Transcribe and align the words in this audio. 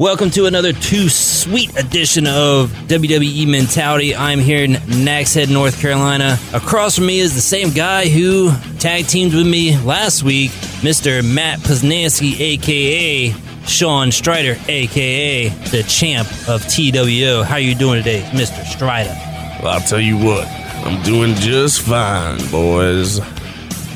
Welcome 0.00 0.30
to 0.30 0.46
another 0.46 0.72
too 0.72 1.10
sweet 1.10 1.76
edition 1.76 2.26
of 2.26 2.70
WWE 2.86 3.46
Mentality. 3.46 4.16
I'm 4.16 4.38
here 4.38 4.64
in 4.64 4.78
Nags 5.04 5.34
Head, 5.34 5.50
North 5.50 5.78
Carolina. 5.78 6.38
Across 6.54 6.94
from 6.94 7.04
me 7.04 7.20
is 7.20 7.34
the 7.34 7.42
same 7.42 7.68
guy 7.68 8.08
who 8.08 8.50
tag 8.78 9.08
teamed 9.08 9.34
with 9.34 9.46
me 9.46 9.78
last 9.80 10.22
week, 10.22 10.52
Mr. 10.80 11.22
Matt 11.22 11.58
Poznanski, 11.58 12.40
aka 12.40 13.34
Shaun 13.66 14.10
Strider, 14.10 14.56
aka 14.68 15.48
the 15.48 15.82
champ 15.82 16.28
of 16.48 16.66
TWO. 16.66 17.42
How 17.42 17.56
are 17.56 17.60
you 17.60 17.74
doing 17.74 18.02
today, 18.02 18.22
Mr. 18.30 18.64
Strider? 18.64 19.14
Well, 19.62 19.74
I'll 19.74 19.86
tell 19.86 20.00
you 20.00 20.16
what, 20.16 20.48
I'm 20.48 21.02
doing 21.02 21.34
just 21.34 21.82
fine, 21.82 22.38
boys. 22.50 23.20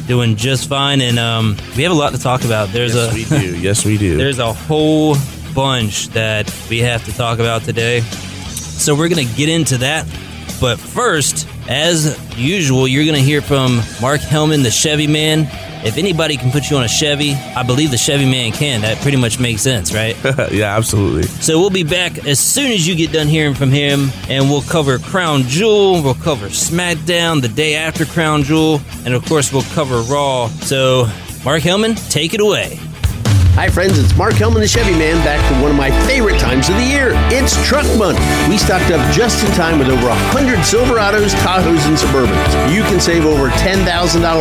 Doing 0.07 0.36
just 0.36 0.68
fine, 0.68 1.00
and 1.00 1.18
um, 1.18 1.57
we 1.79 1.82
have 1.82 1.93
a 1.93 1.95
lot 1.95 2.12
to 2.12 2.18
talk 2.18 2.45
about. 2.45 2.68
There's 2.68 2.95
yes, 2.95 3.11
a 3.11 3.14
we 3.14 3.25
do. 3.25 3.59
Yes, 3.59 3.84
we 3.86 3.96
do. 3.96 4.16
There's 4.18 4.39
a 4.39 4.52
whole 4.52 5.16
bunch 5.55 6.09
that 6.09 6.52
we 6.68 6.80
have 6.80 7.05
to 7.05 7.12
talk 7.16 7.39
about 7.39 7.62
today. 7.62 8.01
So 8.01 8.95
we're 8.95 9.09
going 9.09 9.27
to 9.27 9.34
get 9.34 9.48
into 9.48 9.79
that. 9.79 10.06
But 10.60 10.79
first, 10.79 11.48
as 11.69 12.19
usual, 12.37 12.87
you're 12.87 13.05
going 13.05 13.16
to 13.16 13.23
hear 13.23 13.41
from 13.41 13.77
Mark 14.01 14.20
Hellman, 14.20 14.62
the 14.62 14.70
Chevy 14.70 15.06
man. 15.06 15.48
If 15.84 15.98
anybody 15.98 16.38
can 16.38 16.51
put 16.51 16.70
you 16.70 16.79
on 16.79 16.84
a 16.84 16.88
Chevy, 16.88 17.34
I 17.34 17.62
believe 17.62 17.91
the 17.91 17.98
Chevy 17.98 18.24
man 18.24 18.52
can. 18.52 18.80
That 18.80 18.98
pretty 18.98 19.19
much 19.19 19.38
makes 19.38 19.62
sense, 19.62 19.93
right? 19.93 20.16
yeah, 20.51 20.77
absolutely. 20.77 21.24
So 21.24 21.59
we'll 21.59 21.71
be 21.71 21.84
back 21.84 22.24
as 22.27 22.41
soon 22.41 22.73
as 22.73 22.88
you 22.88 22.95
get 22.95 23.12
done 23.12 23.27
hearing 23.27 23.55
from 23.55 23.71
him, 23.71 24.09
and 24.29 24.48
we'll 24.48 24.62
cover 24.62 24.98
Crown 24.98 25.43
Jewel, 25.43 26.02
we'll 26.02 26.15
cover 26.15 26.46
SmackDown 26.46 27.43
the 27.43 27.48
day 27.48 27.74
after 27.74 28.07
Crown 28.07 28.45
Jewel, 28.45 28.80
and 29.05 29.12
of 29.12 29.24
course, 29.27 29.52
we'll 29.52 29.62
cover 29.74 30.01
Raw. 30.02 30.48
So, 30.48 31.07
Mark 31.45 31.62
Hellman, 31.62 31.96
take 32.10 32.32
it 32.32 32.41
away. 32.41 32.80
Hi, 33.55 33.71
friends. 33.71 34.01
It's 34.01 34.17
Mark 34.19 34.35
Hellman, 34.35 34.59
the 34.59 34.67
Chevy 34.67 34.99
Man, 34.99 35.15
back 35.23 35.39
for 35.47 35.55
one 35.63 35.71
of 35.71 35.77
my 35.77 35.95
favorite 36.11 36.41
times 36.41 36.69
of 36.69 36.75
the 36.75 36.83
year. 36.83 37.15
It's 37.31 37.55
Truck 37.63 37.87
Month. 37.95 38.19
We 38.51 38.59
stocked 38.59 38.91
up 38.91 38.99
just 39.15 39.47
in 39.47 39.51
time 39.55 39.79
with 39.79 39.87
over 39.87 40.11
100 40.11 40.59
Silverados, 40.66 41.30
Tahoes, 41.38 41.87
and 41.87 41.95
Suburbans. 41.95 42.51
You 42.74 42.83
can 42.91 42.99
save 42.99 43.24
over 43.24 43.55
$10,000 43.63 43.87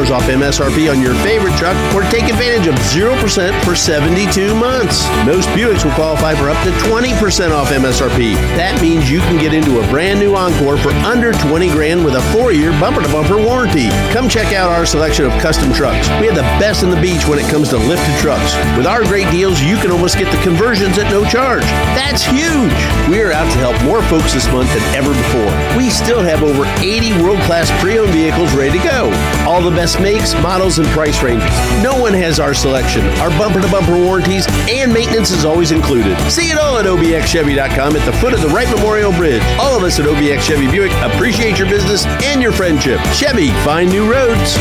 off 0.09 0.23
MSRP 0.23 0.89
on 0.89 0.99
your 0.99 1.13
favorite 1.21 1.53
truck 1.61 1.77
or 1.93 2.01
take 2.09 2.25
advantage 2.25 2.65
of 2.65 2.73
0% 2.89 3.13
for 3.61 3.75
72 3.75 4.55
months. 4.55 5.05
Most 5.29 5.45
Buicks 5.53 5.85
will 5.85 5.93
qualify 5.93 6.33
for 6.33 6.49
up 6.49 6.57
to 6.65 6.71
20% 6.89 7.53
off 7.53 7.69
MSRP. 7.69 8.33
That 8.57 8.81
means 8.81 9.11
you 9.11 9.19
can 9.29 9.37
get 9.37 9.53
into 9.53 9.77
a 9.77 9.87
brand 9.93 10.21
new 10.21 10.33
Encore 10.33 10.75
for 10.77 10.89
under 11.05 11.33
20 11.33 11.69
grand 11.69 12.03
with 12.03 12.15
a 12.15 12.21
four 12.33 12.51
year 12.51 12.71
bumper 12.81 13.03
to 13.03 13.09
bumper 13.13 13.37
warranty. 13.37 13.93
Come 14.09 14.27
check 14.27 14.57
out 14.57 14.71
our 14.71 14.87
selection 14.87 15.25
of 15.25 15.31
custom 15.37 15.71
trucks. 15.71 16.09
We 16.17 16.25
have 16.25 16.35
the 16.35 16.49
best 16.57 16.81
in 16.81 16.89
the 16.89 16.99
beach 16.99 17.27
when 17.29 17.37
it 17.37 17.45
comes 17.53 17.69
to 17.69 17.77
lifted 17.77 18.17
trucks. 18.17 18.57
With 18.75 18.87
our 18.87 19.02
great 19.05 19.29
deals, 19.31 19.61
you 19.61 19.77
can 19.77 19.91
almost 19.91 20.17
get 20.17 20.31
the 20.31 20.41
conversions 20.43 20.97
at 20.97 21.09
no 21.11 21.23
charge. 21.25 21.63
That's 21.95 22.23
huge. 22.23 22.73
We 23.09 23.21
are 23.21 23.31
out 23.31 23.51
to 23.51 23.57
help 23.59 23.81
more 23.83 24.01
folks 24.03 24.33
this 24.33 24.47
month 24.51 24.69
than 24.73 24.83
ever 24.95 25.09
before. 25.09 25.51
We 25.77 25.89
still 25.89 26.21
have 26.21 26.43
over 26.43 26.65
80 26.79 27.21
world 27.21 27.39
class 27.43 27.69
pre 27.81 27.99
owned 27.99 28.11
vehicles 28.11 28.53
ready 28.53 28.77
to 28.77 28.83
go. 28.83 29.11
All 29.47 29.61
the 29.61 29.71
best 29.71 29.99
makes, 29.99 30.33
models, 30.41 30.79
and 30.79 30.87
price 30.89 31.21
ranges. 31.23 31.49
No 31.83 31.99
one 31.99 32.13
has 32.13 32.39
our 32.39 32.53
selection, 32.53 33.05
our 33.19 33.29
bumper 33.31 33.61
to 33.61 33.69
bumper 33.69 33.95
warranties, 33.97 34.45
and 34.69 34.93
maintenance 34.93 35.31
is 35.31 35.45
always 35.45 35.71
included. 35.71 36.17
See 36.29 36.49
it 36.51 36.57
all 36.57 36.77
at 36.77 36.85
obxchevy.com 36.85 37.95
at 37.95 38.05
the 38.05 38.13
foot 38.13 38.33
of 38.33 38.41
the 38.41 38.49
Wright 38.49 38.69
Memorial 38.69 39.11
Bridge. 39.11 39.43
All 39.59 39.75
of 39.75 39.83
us 39.83 39.99
at 39.99 40.05
OBX 40.05 40.41
Chevy 40.41 40.69
Buick 40.69 40.91
appreciate 41.01 41.57
your 41.57 41.69
business 41.69 42.05
and 42.23 42.41
your 42.41 42.51
friendship. 42.51 42.99
Chevy, 43.13 43.51
find 43.63 43.89
new 43.89 44.09
roads. 44.09 44.55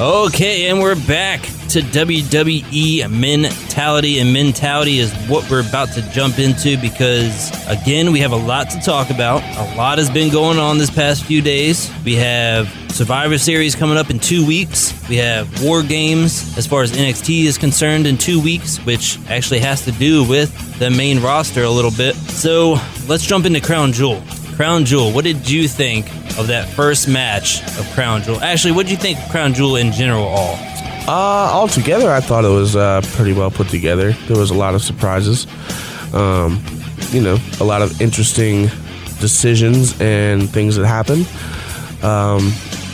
Okay, 0.00 0.66
and 0.68 0.80
we're 0.80 0.96
back 1.06 1.40
to 1.68 1.80
WWE 1.80 3.08
mentality, 3.08 4.18
and 4.18 4.32
mentality 4.32 4.98
is 4.98 5.14
what 5.28 5.48
we're 5.48 5.60
about 5.60 5.92
to 5.92 6.02
jump 6.10 6.40
into 6.40 6.76
because, 6.78 7.52
again, 7.68 8.10
we 8.10 8.18
have 8.18 8.32
a 8.32 8.36
lot 8.36 8.70
to 8.70 8.80
talk 8.80 9.10
about. 9.10 9.40
A 9.56 9.76
lot 9.76 9.98
has 9.98 10.10
been 10.10 10.32
going 10.32 10.58
on 10.58 10.78
this 10.78 10.90
past 10.90 11.22
few 11.22 11.40
days. 11.40 11.92
We 12.04 12.16
have 12.16 12.68
Survivor 12.90 13.38
Series 13.38 13.76
coming 13.76 13.96
up 13.96 14.10
in 14.10 14.18
two 14.18 14.44
weeks. 14.44 14.92
We 15.08 15.14
have 15.18 15.62
War 15.62 15.80
Games 15.84 16.58
as 16.58 16.66
far 16.66 16.82
as 16.82 16.90
NXT 16.90 17.44
is 17.44 17.56
concerned 17.56 18.08
in 18.08 18.18
two 18.18 18.42
weeks, 18.42 18.78
which 18.84 19.20
actually 19.28 19.60
has 19.60 19.84
to 19.84 19.92
do 19.92 20.28
with 20.28 20.76
the 20.80 20.90
main 20.90 21.22
roster 21.22 21.62
a 21.62 21.70
little 21.70 21.92
bit. 21.92 22.16
So 22.16 22.80
let's 23.06 23.24
jump 23.24 23.46
into 23.46 23.60
Crown 23.60 23.92
Jewel. 23.92 24.20
Crown 24.56 24.84
Jewel, 24.84 25.12
what 25.12 25.22
did 25.22 25.48
you 25.48 25.68
think 25.68 26.08
of 26.38 26.48
that 26.48 26.68
first 26.68 27.08
match 27.08 27.62
of 27.78 27.90
Crown 27.94 28.22
Jewel? 28.22 28.40
Actually, 28.40 28.72
what 28.72 28.86
do 28.86 28.92
you 28.92 28.98
think 28.98 29.18
of 29.18 29.28
Crown 29.30 29.54
Jewel 29.54 29.76
in 29.76 29.92
general 29.92 30.24
all? 30.24 30.56
Uh, 31.06 31.50
altogether, 31.52 32.10
I 32.10 32.20
thought 32.20 32.44
it 32.44 32.48
was 32.48 32.76
uh, 32.76 33.02
pretty 33.12 33.32
well 33.32 33.50
put 33.50 33.68
together. 33.68 34.12
There 34.12 34.38
was 34.38 34.50
a 34.50 34.54
lot 34.54 34.74
of 34.74 34.82
surprises. 34.82 35.46
Um, 36.14 36.64
you 37.10 37.20
know, 37.20 37.38
a 37.60 37.64
lot 37.64 37.82
of 37.82 38.00
interesting 38.00 38.68
decisions 39.20 40.00
and 40.00 40.48
things 40.48 40.76
that 40.76 40.86
happened. 40.86 41.28
Um, 42.02 42.52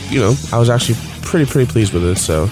you 0.09 0.19
know, 0.19 0.35
I 0.51 0.59
was 0.59 0.69
actually 0.69 0.97
pretty, 1.21 1.49
pretty 1.49 1.71
pleased 1.71 1.93
with 1.93 2.03
it. 2.03 2.17
So 2.17 2.49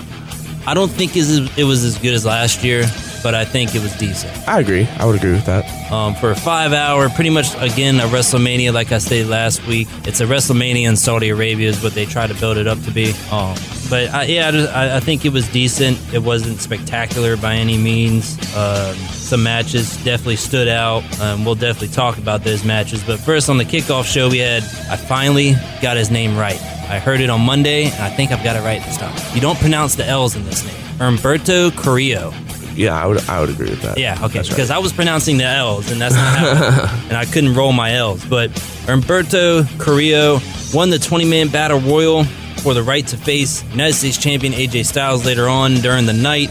I 0.66 0.74
don't 0.74 0.90
think 0.90 1.16
it 1.16 1.64
was 1.64 1.84
as 1.84 1.98
good 1.98 2.14
as 2.14 2.26
last 2.26 2.64
year, 2.64 2.84
but 3.24 3.36
I 3.36 3.46
think 3.46 3.76
it 3.76 3.82
was 3.82 3.96
decent. 3.98 4.48
I 4.48 4.60
agree. 4.60 4.88
I 4.98 5.06
would 5.06 5.16
agree 5.16 5.32
with 5.32 5.46
that. 5.46 5.79
Um, 5.92 6.14
for 6.14 6.30
a 6.30 6.36
five 6.36 6.72
hour, 6.72 7.10
pretty 7.10 7.32
much 7.32 7.56
again 7.56 8.00
a 8.00 8.04
WrestleMania, 8.04 8.72
like 8.72 8.92
I 8.92 9.00
stated 9.00 9.28
last 9.28 9.66
week. 9.66 9.88
It's 10.06 10.20
a 10.22 10.26
WrestleMania 10.26 10.88
in 10.88 10.96
Saudi 10.96 11.30
Arabia 11.30 11.70
is 11.70 11.82
what 11.82 11.94
they 11.94 12.06
try 12.06 12.28
to 12.28 12.34
build 12.36 12.58
it 12.58 12.68
up 12.68 12.80
to 12.84 12.92
be. 12.92 13.14
Um, 13.32 13.56
but 13.90 14.10
I, 14.10 14.24
yeah, 14.26 14.50
I, 14.50 14.52
just, 14.52 14.74
I, 14.74 14.98
I, 14.98 15.00
think 15.00 15.26
it 15.26 15.34
was 15.34 15.48
decent. 15.50 15.98
It 16.14 16.22
wasn't 16.22 16.60
spectacular 16.60 17.36
by 17.38 17.56
any 17.56 17.76
means. 17.76 18.38
Um, 18.56 18.96
some 18.96 19.42
matches 19.42 19.98
definitely 20.04 20.36
stood 20.36 20.68
out. 20.68 21.04
Um, 21.20 21.44
we'll 21.44 21.56
definitely 21.56 21.96
talk 21.96 22.20
about 22.20 22.44
those 22.44 22.64
matches. 22.64 23.04
But 23.04 23.20
first, 23.20 23.50
on 23.50 23.58
the 23.58 23.66
kickoff 23.66 24.06
show, 24.06 24.30
we 24.30 24.40
had 24.40 24.62
I 24.92 24.96
finally 24.96 25.54
got 25.82 25.98
his 25.98 26.12
name 26.12 26.38
right. 26.38 26.62
I 26.90 27.00
heard 27.00 27.20
it 27.20 27.32
on 27.32 27.42
Monday, 27.42 27.86
and 27.86 28.04
I 28.04 28.10
think 28.10 28.32
I've 28.32 28.44
got 28.44 28.56
it 28.56 28.62
right 28.62 28.84
this 28.84 28.98
time. 28.98 29.16
You 29.34 29.42
don't 29.42 29.58
pronounce 29.58 29.96
the 29.96 30.06
L's 30.06 30.36
in 30.36 30.46
this 30.46 30.64
name. 30.64 30.76
Humberto 31.00 31.76
Carrillo. 31.76 32.32
Yeah, 32.80 32.98
I 32.98 33.06
would 33.06 33.28
I 33.28 33.42
would 33.42 33.50
agree 33.50 33.70
with 33.70 33.82
that. 33.82 33.98
Yeah, 33.98 34.18
okay, 34.24 34.36
that's 34.36 34.48
because 34.48 34.70
right. 34.70 34.78
I 34.78 34.80
was 34.80 34.94
pronouncing 34.94 35.38
the 35.38 35.44
L's 35.44 35.92
and 35.92 36.00
that's 36.00 36.16
not 36.16 36.38
how, 36.38 37.04
and 37.10 37.18
I 37.18 37.26
couldn't 37.26 37.54
roll 37.54 37.74
my 37.74 37.96
L's. 37.96 38.24
But 38.24 38.52
Humberto 38.88 39.68
Carrillo 39.78 40.40
won 40.74 40.90
the 40.90 40.98
20 40.98 41.26
man 41.26 41.50
battle 41.50 41.80
royal 41.82 42.24
for 42.64 42.74
the 42.74 42.82
right 42.82 43.06
to 43.08 43.18
face 43.18 43.64
United 43.72 43.96
States 43.96 44.18
champion 44.18 44.54
AJ 44.54 44.86
Styles 44.86 45.26
later 45.26 45.50
on 45.50 45.76
during 45.76 46.06
the 46.06 46.14
night. 46.14 46.50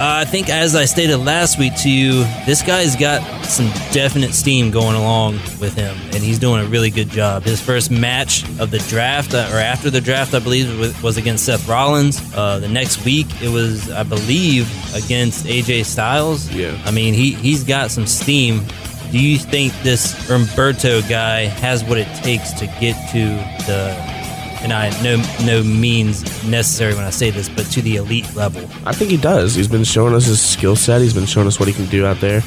Uh, 0.00 0.20
I 0.20 0.24
think, 0.24 0.48
as 0.48 0.74
I 0.74 0.86
stated 0.86 1.18
last 1.18 1.58
week 1.58 1.74
to 1.82 1.90
you, 1.90 2.24
this 2.46 2.62
guy's 2.62 2.96
got 2.96 3.20
some 3.44 3.66
definite 3.92 4.32
steam 4.32 4.70
going 4.70 4.96
along 4.96 5.34
with 5.60 5.74
him, 5.74 5.94
and 6.14 6.24
he's 6.24 6.38
doing 6.38 6.64
a 6.64 6.68
really 6.68 6.88
good 6.88 7.10
job. 7.10 7.42
His 7.42 7.60
first 7.60 7.90
match 7.90 8.48
of 8.58 8.70
the 8.70 8.78
draft, 8.88 9.34
uh, 9.34 9.50
or 9.52 9.58
after 9.58 9.90
the 9.90 10.00
draft, 10.00 10.32
I 10.32 10.38
believe, 10.38 11.02
was 11.02 11.18
against 11.18 11.44
Seth 11.44 11.68
Rollins. 11.68 12.18
Uh, 12.34 12.60
the 12.60 12.68
next 12.68 13.04
week, 13.04 13.26
it 13.42 13.50
was, 13.50 13.90
I 13.90 14.02
believe, 14.04 14.70
against 14.94 15.44
AJ 15.44 15.84
Styles. 15.84 16.50
Yeah. 16.50 16.80
I 16.86 16.92
mean, 16.92 17.12
he, 17.12 17.34
he's 17.34 17.62
got 17.62 17.90
some 17.90 18.06
steam. 18.06 18.64
Do 19.10 19.18
you 19.18 19.36
think 19.36 19.74
this 19.82 20.14
Humberto 20.30 21.06
guy 21.10 21.40
has 21.40 21.84
what 21.84 21.98
it 21.98 22.08
takes 22.22 22.54
to 22.54 22.66
get 22.80 22.94
to 23.10 23.24
the 23.66 24.19
and 24.62 24.72
I 24.72 24.90
no 25.02 25.22
no 25.44 25.62
means 25.62 26.22
necessary 26.44 26.94
when 26.94 27.04
I 27.04 27.10
say 27.10 27.30
this, 27.30 27.48
but 27.48 27.66
to 27.66 27.82
the 27.82 27.96
elite 27.96 28.34
level. 28.34 28.62
I 28.84 28.92
think 28.92 29.10
he 29.10 29.16
does. 29.16 29.54
He's 29.54 29.68
been 29.68 29.84
showing 29.84 30.14
us 30.14 30.26
his 30.26 30.40
skill 30.40 30.76
set. 30.76 31.00
He's 31.00 31.14
been 31.14 31.26
showing 31.26 31.46
us 31.46 31.58
what 31.58 31.68
he 31.68 31.74
can 31.74 31.86
do 31.86 32.06
out 32.06 32.20
there. 32.20 32.42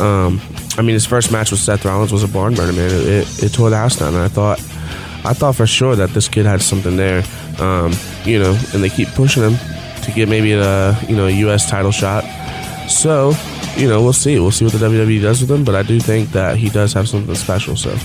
Um, 0.00 0.40
I 0.76 0.82
mean, 0.82 0.94
his 0.94 1.06
first 1.06 1.30
match 1.30 1.50
with 1.50 1.60
Seth 1.60 1.84
Rollins 1.84 2.12
was 2.12 2.24
a 2.24 2.28
barn 2.28 2.54
burner, 2.54 2.72
man. 2.72 2.90
It, 2.90 3.06
it, 3.06 3.42
it, 3.44 3.52
tore 3.52 3.70
the 3.70 3.76
house 3.76 3.96
down, 3.96 4.14
and 4.14 4.22
I 4.22 4.28
thought, 4.28 4.58
I 5.24 5.32
thought 5.32 5.54
for 5.54 5.66
sure 5.66 5.94
that 5.94 6.10
this 6.10 6.28
kid 6.28 6.46
had 6.46 6.60
something 6.60 6.96
there. 6.96 7.22
Um, 7.60 7.92
you 8.24 8.38
know, 8.40 8.58
and 8.72 8.82
they 8.82 8.90
keep 8.90 9.08
pushing 9.10 9.42
him 9.42 9.54
to 10.02 10.12
get 10.12 10.28
maybe 10.28 10.52
a 10.52 10.98
you 11.08 11.14
know 11.16 11.26
a 11.26 11.30
U.S. 11.30 11.70
title 11.70 11.92
shot. 11.92 12.24
So, 12.88 13.32
you 13.76 13.88
know, 13.88 14.02
we'll 14.02 14.12
see. 14.12 14.38
We'll 14.38 14.50
see 14.50 14.64
what 14.64 14.74
the 14.74 14.78
WWE 14.86 15.22
does 15.22 15.40
with 15.40 15.50
him, 15.50 15.64
but 15.64 15.74
I 15.74 15.82
do 15.82 16.00
think 16.00 16.30
that 16.30 16.56
he 16.56 16.68
does 16.68 16.92
have 16.92 17.08
something 17.08 17.34
special. 17.34 17.76
So. 17.76 17.96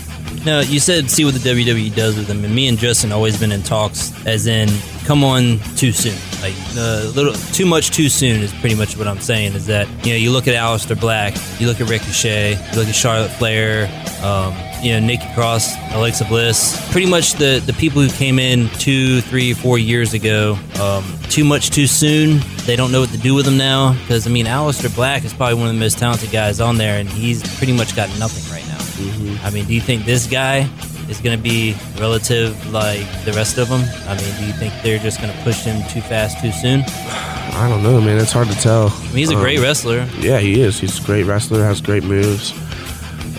Now, 0.45 0.61
you 0.61 0.79
said 0.79 1.09
see 1.09 1.25
what 1.25 1.33
the 1.33 1.39
WWE 1.39 1.95
does 1.95 2.17
with 2.17 2.27
them, 2.27 2.43
and 2.45 2.53
me 2.53 2.67
and 2.67 2.77
Justin 2.77 3.11
always 3.11 3.39
been 3.39 3.51
in 3.51 3.61
talks, 3.61 4.13
as 4.25 4.47
in 4.47 4.69
come 5.05 5.23
on 5.23 5.59
too 5.75 5.91
soon. 5.91 6.15
Like 6.41 6.53
a 6.77 7.07
uh, 7.07 7.11
little 7.15 7.33
too 7.33 7.65
much 7.65 7.89
too 7.91 8.09
soon 8.09 8.41
is 8.41 8.53
pretty 8.53 8.75
much 8.75 8.95
what 8.95 9.07
I'm 9.07 9.19
saying. 9.19 9.53
Is 9.53 9.65
that 9.65 9.87
you 10.05 10.13
know 10.13 10.17
you 10.17 10.31
look 10.31 10.47
at 10.47 10.55
Aleister 10.55 10.99
Black, 10.99 11.35
you 11.59 11.67
look 11.67 11.81
at 11.81 11.89
Ricochet, 11.89 12.51
you 12.51 12.77
look 12.77 12.87
at 12.87 12.95
Charlotte 12.95 13.31
Flair, 13.31 13.87
um, 14.23 14.55
you 14.83 14.93
know 14.93 15.05
Nikki 15.05 15.27
Cross, 15.33 15.75
Alexa 15.93 16.25
Bliss, 16.25 16.79
pretty 16.91 17.09
much 17.09 17.33
the 17.33 17.61
the 17.65 17.73
people 17.73 18.01
who 18.01 18.09
came 18.09 18.39
in 18.39 18.69
two, 18.77 19.21
three, 19.21 19.53
four 19.53 19.77
years 19.77 20.13
ago. 20.13 20.57
Um, 20.79 21.03
too 21.29 21.43
much 21.43 21.71
too 21.71 21.87
soon. 21.87 22.39
They 22.65 22.75
don't 22.75 22.91
know 22.91 23.01
what 23.01 23.09
to 23.09 23.17
do 23.17 23.33
with 23.35 23.45
them 23.45 23.57
now 23.57 23.93
because 23.93 24.25
I 24.25 24.29
mean 24.29 24.45
Aleister 24.45 24.93
Black 24.95 25.25
is 25.25 25.33
probably 25.33 25.55
one 25.55 25.67
of 25.67 25.73
the 25.73 25.79
most 25.79 25.97
talented 25.97 26.31
guys 26.31 26.61
on 26.61 26.77
there, 26.77 26.99
and 26.99 27.09
he's 27.09 27.41
pretty 27.57 27.73
much 27.73 27.95
got 27.95 28.07
nothing 28.19 28.49
right. 28.53 28.68
Mm-hmm. 29.03 29.45
I 29.45 29.49
mean, 29.51 29.65
do 29.65 29.73
you 29.73 29.81
think 29.81 30.05
this 30.05 30.27
guy 30.27 30.67
is 31.09 31.19
going 31.21 31.35
to 31.37 31.41
be 31.41 31.75
relative 31.97 32.71
like 32.71 33.05
the 33.25 33.31
rest 33.33 33.57
of 33.57 33.69
them? 33.69 33.81
I 34.07 34.15
mean, 34.15 34.35
do 34.39 34.45
you 34.45 34.53
think 34.53 34.73
they're 34.83 34.99
just 34.99 35.21
going 35.21 35.33
to 35.33 35.39
push 35.43 35.61
him 35.63 35.81
too 35.89 36.01
fast 36.01 36.39
too 36.41 36.51
soon? 36.51 36.83
I 36.85 37.67
don't 37.69 37.81
know, 37.83 37.99
man. 37.99 38.17
It's 38.19 38.31
hard 38.31 38.47
to 38.49 38.55
tell. 38.55 38.89
I 38.89 39.03
mean, 39.07 39.15
he's 39.17 39.31
a 39.31 39.35
Um, 39.35 39.41
great 39.41 39.59
wrestler. 39.59 40.07
Yeah, 40.19 40.39
he 40.39 40.61
is. 40.61 40.79
He's 40.79 40.99
a 41.01 41.05
great 41.05 41.23
wrestler. 41.25 41.63
Has 41.63 41.81
great 41.81 42.03
moves. 42.03 42.51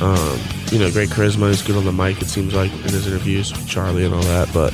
Um, 0.03 0.39
you 0.73 0.79
know, 0.79 0.91
great 0.91 1.11
charisma. 1.11 1.49
He's 1.49 1.63
good 1.63 1.77
on 1.77 1.85
the 1.85 1.93
mic. 1.93 2.21
It 2.23 2.29
seems 2.29 2.55
like 2.55 2.73
in 2.73 2.81
his 2.91 3.07
interviews 3.07 3.53
with 3.53 3.67
Charlie 3.69 4.05
and 4.05 4.15
all 4.15 4.23
that. 4.23 4.49
But 4.53 4.73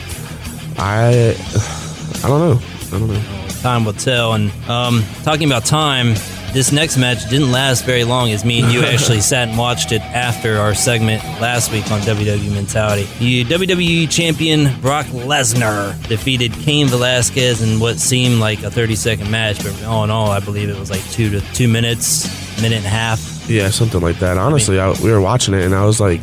I, 0.79 1.35
I 2.25 2.29
don't 2.29 2.41
know. 2.41 2.61
I 2.87 2.99
don't 2.99 3.09
know. 3.09 3.23
Time 3.61 3.85
will 3.85 3.93
tell. 3.94 4.35
And 4.35 4.50
um, 4.69 5.03
talking 5.25 5.49
about 5.49 5.65
time, 5.65 6.15
this 6.56 6.73
next 6.73 6.97
match 6.97 7.29
didn't 7.29 7.53
last 7.53 7.85
very 7.85 8.05
long 8.05 8.31
as 8.31 8.43
me 8.43 8.62
and 8.62 8.73
you 8.73 8.81
actually 8.85 9.20
sat 9.20 9.47
and 9.47 9.58
watched 9.58 9.93
it 9.93 10.00
after 10.00 10.56
our 10.56 10.75
segment 10.75 11.23
last 11.38 11.70
week 11.70 11.91
on 11.91 12.00
WWE 12.00 12.55
Mentality. 12.55 13.05
The 13.19 13.44
WWE 13.44 14.11
Champion 14.11 14.81
Brock 14.81 15.05
Lesnar 15.06 16.03
defeated 16.08 16.55
Cain 16.55 16.87
Velasquez 16.87 17.61
in 17.61 17.79
what 17.79 17.99
seemed 17.99 18.41
like 18.41 18.62
a 18.62 18.70
30 18.70 18.94
second 18.97 19.31
match, 19.31 19.62
but 19.62 19.85
all 19.85 20.03
in 20.03 20.11
all, 20.11 20.31
I 20.31 20.41
believe 20.41 20.70
it 20.70 20.79
was 20.79 20.91
like 20.91 21.05
two 21.11 21.29
to 21.29 21.41
two 21.53 21.69
minutes, 21.69 22.26
minute 22.62 22.79
and 22.79 22.87
a 22.87 22.88
half. 22.88 23.50
Yeah, 23.50 23.69
something 23.69 24.00
like 24.00 24.19
that. 24.20 24.38
Honestly, 24.38 24.81
I, 24.81 24.93
we 25.02 25.12
were 25.12 25.20
watching 25.20 25.52
it 25.52 25.62
and 25.62 25.75
I 25.75 25.85
was 25.85 26.00
like, 26.00 26.23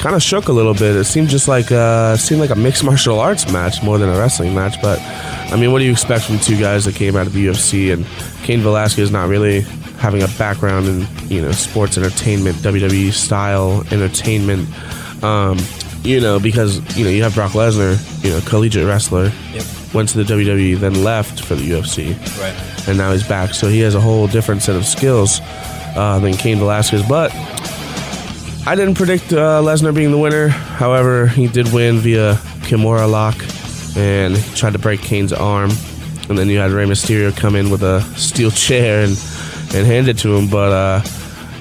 kind 0.00 0.14
of 0.14 0.22
shook 0.22 0.48
a 0.48 0.52
little 0.52 0.74
bit. 0.74 0.96
It 0.96 1.04
seemed 1.04 1.30
just 1.30 1.48
like 1.48 1.72
uh, 1.72 2.18
seemed 2.18 2.42
like 2.42 2.50
a 2.50 2.56
mixed 2.56 2.84
martial 2.84 3.18
arts 3.18 3.50
match 3.50 3.82
more 3.82 3.96
than 3.96 4.10
a 4.10 4.18
wrestling 4.18 4.54
match. 4.54 4.82
But 4.82 4.98
I 5.52 5.56
mean, 5.56 5.70
what 5.72 5.78
do 5.80 5.84
you 5.84 5.92
expect 5.92 6.24
from 6.24 6.38
two 6.38 6.58
guys 6.58 6.84
that 6.86 6.94
came 6.94 7.14
out 7.16 7.26
of 7.26 7.32
the 7.32 7.46
UFC 7.46 7.92
and 7.92 8.06
Cain 8.44 8.60
Velasquez 8.60 9.10
not 9.10 9.28
really 9.28 9.60
having 9.98 10.22
a 10.22 10.28
background 10.38 10.86
in 10.86 11.06
you 11.28 11.40
know 11.42 11.52
sports 11.52 11.96
entertainment, 11.98 12.56
WWE 12.58 13.12
style 13.12 13.84
entertainment. 13.92 14.68
Um, 15.22 15.58
you 16.02 16.20
know, 16.20 16.40
because 16.40 16.80
you 16.96 17.04
know 17.04 17.10
you 17.10 17.22
have 17.22 17.34
Brock 17.34 17.52
Lesnar, 17.52 17.96
you 18.24 18.30
know, 18.30 18.40
collegiate 18.40 18.86
wrestler, 18.86 19.30
Yep. 19.52 19.64
went 19.94 20.08
to 20.08 20.22
the 20.22 20.34
WWE, 20.34 20.78
then 20.78 21.04
left 21.04 21.44
for 21.44 21.54
the 21.54 21.62
UFC 21.70 22.14
Right. 22.40 22.88
and 22.88 22.98
now 22.98 23.12
he's 23.12 23.22
back. 23.26 23.54
So 23.54 23.68
he 23.68 23.80
has 23.80 23.94
a 23.94 24.00
whole 24.00 24.26
different 24.26 24.62
set 24.62 24.74
of 24.74 24.84
skills 24.84 25.40
uh, 25.94 26.18
than 26.18 26.32
Cain 26.34 26.58
Velasquez. 26.58 27.02
But 27.08 27.30
I 28.66 28.74
didn't 28.76 28.94
predict 28.94 29.32
uh, 29.32 29.60
Lesnar 29.62 29.94
being 29.94 30.10
the 30.10 30.18
winner. 30.18 30.48
However, 30.48 31.26
he 31.26 31.46
did 31.48 31.72
win 31.72 31.98
via 31.98 32.34
Kimura 32.62 33.08
lock 33.10 33.36
and 33.96 34.36
he 34.36 34.54
tried 34.54 34.72
to 34.72 34.78
break 34.78 35.00
Cain's 35.00 35.32
arm. 35.32 35.70
And 36.28 36.38
then 36.38 36.48
you 36.48 36.58
had 36.58 36.70
Rey 36.70 36.86
Mysterio 36.86 37.36
come 37.36 37.56
in 37.56 37.70
with 37.70 37.82
a 37.82 38.00
steel 38.16 38.50
chair 38.50 39.02
and, 39.04 39.12
and 39.74 39.86
hand 39.86 40.08
it 40.08 40.18
to 40.18 40.34
him. 40.34 40.48
But, 40.48 40.72
uh, 40.72 41.02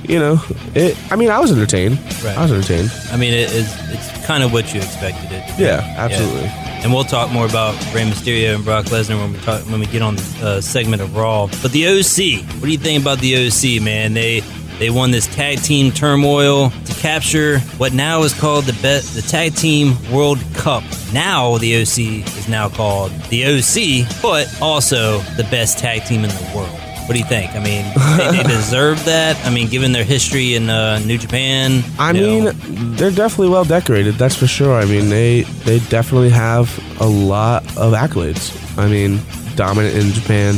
you 0.03 0.19
know, 0.19 0.41
it, 0.75 0.97
I 1.11 1.15
mean, 1.15 1.29
I 1.29 1.39
was 1.39 1.51
entertained. 1.51 1.97
Right. 2.23 2.37
I 2.37 2.43
was 2.43 2.51
entertained. 2.51 2.91
I 3.11 3.17
mean, 3.17 3.33
it 3.33 3.51
is, 3.51 3.75
it's 3.89 4.25
kind 4.25 4.43
of 4.43 4.53
what 4.53 4.73
you 4.73 4.79
expected 4.79 5.31
it 5.31 5.47
to 5.49 5.57
be. 5.57 5.63
Yeah, 5.63 5.95
absolutely. 5.97 6.49
And 6.83 6.91
we'll 6.91 7.03
talk 7.03 7.31
more 7.31 7.45
about 7.45 7.73
Rey 7.93 8.03
Mysterio 8.03 8.55
and 8.55 8.65
Brock 8.65 8.85
Lesnar 8.85 9.19
when 9.19 9.33
we 9.33 9.39
talk 9.39 9.61
when 9.67 9.79
we 9.79 9.85
get 9.85 10.01
on 10.01 10.15
the 10.15 10.39
uh, 10.41 10.61
segment 10.61 11.01
of 11.01 11.15
Raw. 11.15 11.47
But 11.61 11.71
the 11.71 11.87
OC, 11.87 12.43
what 12.55 12.63
do 12.63 12.71
you 12.71 12.77
think 12.77 13.01
about 13.03 13.19
the 13.19 13.47
OC, 13.47 13.83
man? 13.83 14.13
They 14.13 14.41
they 14.81 14.89
won 14.89 15.11
this 15.11 15.27
tag 15.27 15.61
team 15.61 15.91
turmoil 15.91 16.71
to 16.71 16.93
capture 16.95 17.59
what 17.77 17.93
now 17.93 18.23
is 18.23 18.33
called 18.33 18.65
the 18.65 18.73
bet 18.81 19.03
the 19.13 19.21
tag 19.21 19.53
team 19.53 19.95
World 20.11 20.39
Cup. 20.55 20.83
Now 21.13 21.59
the 21.59 21.83
OC 21.83 22.25
is 22.25 22.49
now 22.49 22.67
called 22.67 23.11
the 23.29 23.45
OC, 23.45 24.21
but 24.23 24.51
also 24.59 25.19
the 25.37 25.43
best 25.51 25.77
tag 25.77 26.05
team 26.05 26.23
in 26.23 26.31
the 26.31 26.51
world. 26.55 26.71
What 27.05 27.13
do 27.13 27.19
you 27.19 27.25
think? 27.25 27.51
I 27.51 27.59
mean, 27.59 27.85
they, 28.17 28.41
they 28.41 28.43
deserve 28.49 29.05
that. 29.05 29.37
I 29.45 29.51
mean, 29.51 29.69
given 29.69 29.91
their 29.91 30.03
history 30.03 30.55
in 30.55 30.67
uh, 30.71 30.97
New 31.05 31.19
Japan. 31.19 31.83
I 31.99 32.11
you 32.13 32.23
mean, 32.23 32.43
know, 32.45 32.51
they're 32.95 33.11
definitely 33.11 33.49
well 33.49 33.65
decorated. 33.65 34.15
That's 34.15 34.35
for 34.35 34.47
sure. 34.47 34.73
I 34.73 34.85
mean, 34.85 35.09
they 35.09 35.41
they 35.63 35.77
definitely 35.89 36.31
have 36.31 36.75
a 36.99 37.05
lot 37.05 37.61
of 37.77 37.93
accolades. 37.93 38.51
I 38.79 38.87
mean, 38.87 39.19
dominant 39.55 39.95
in 39.95 40.11
Japan, 40.11 40.55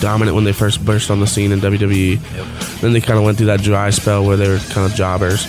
dominant 0.00 0.34
when 0.34 0.44
they 0.44 0.52
first 0.52 0.84
burst 0.84 1.10
on 1.10 1.20
the 1.20 1.26
scene 1.26 1.52
in 1.52 1.60
WWE. 1.60 2.12
Yep. 2.12 2.80
Then 2.80 2.92
they 2.92 3.00
kind 3.00 3.18
of 3.18 3.24
went 3.24 3.38
through 3.38 3.48
that 3.48 3.60
dry 3.60 3.90
spell 3.90 4.24
where 4.24 4.36
they 4.36 4.48
were 4.48 4.58
kind 4.70 4.90
of 4.90 4.94
jobbers. 4.94 5.46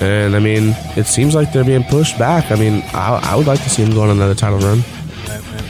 And 0.00 0.34
I 0.34 0.38
mean, 0.38 0.74
it 0.96 1.06
seems 1.06 1.34
like 1.34 1.52
they're 1.52 1.64
being 1.64 1.84
pushed 1.84 2.18
back. 2.18 2.50
I 2.50 2.56
mean, 2.56 2.82
I, 2.92 3.20
I 3.22 3.36
would 3.36 3.46
like 3.46 3.62
to 3.62 3.70
see 3.70 3.84
them 3.84 3.94
go 3.94 4.02
on 4.02 4.10
another 4.10 4.34
title 4.34 4.58
run. 4.58 4.82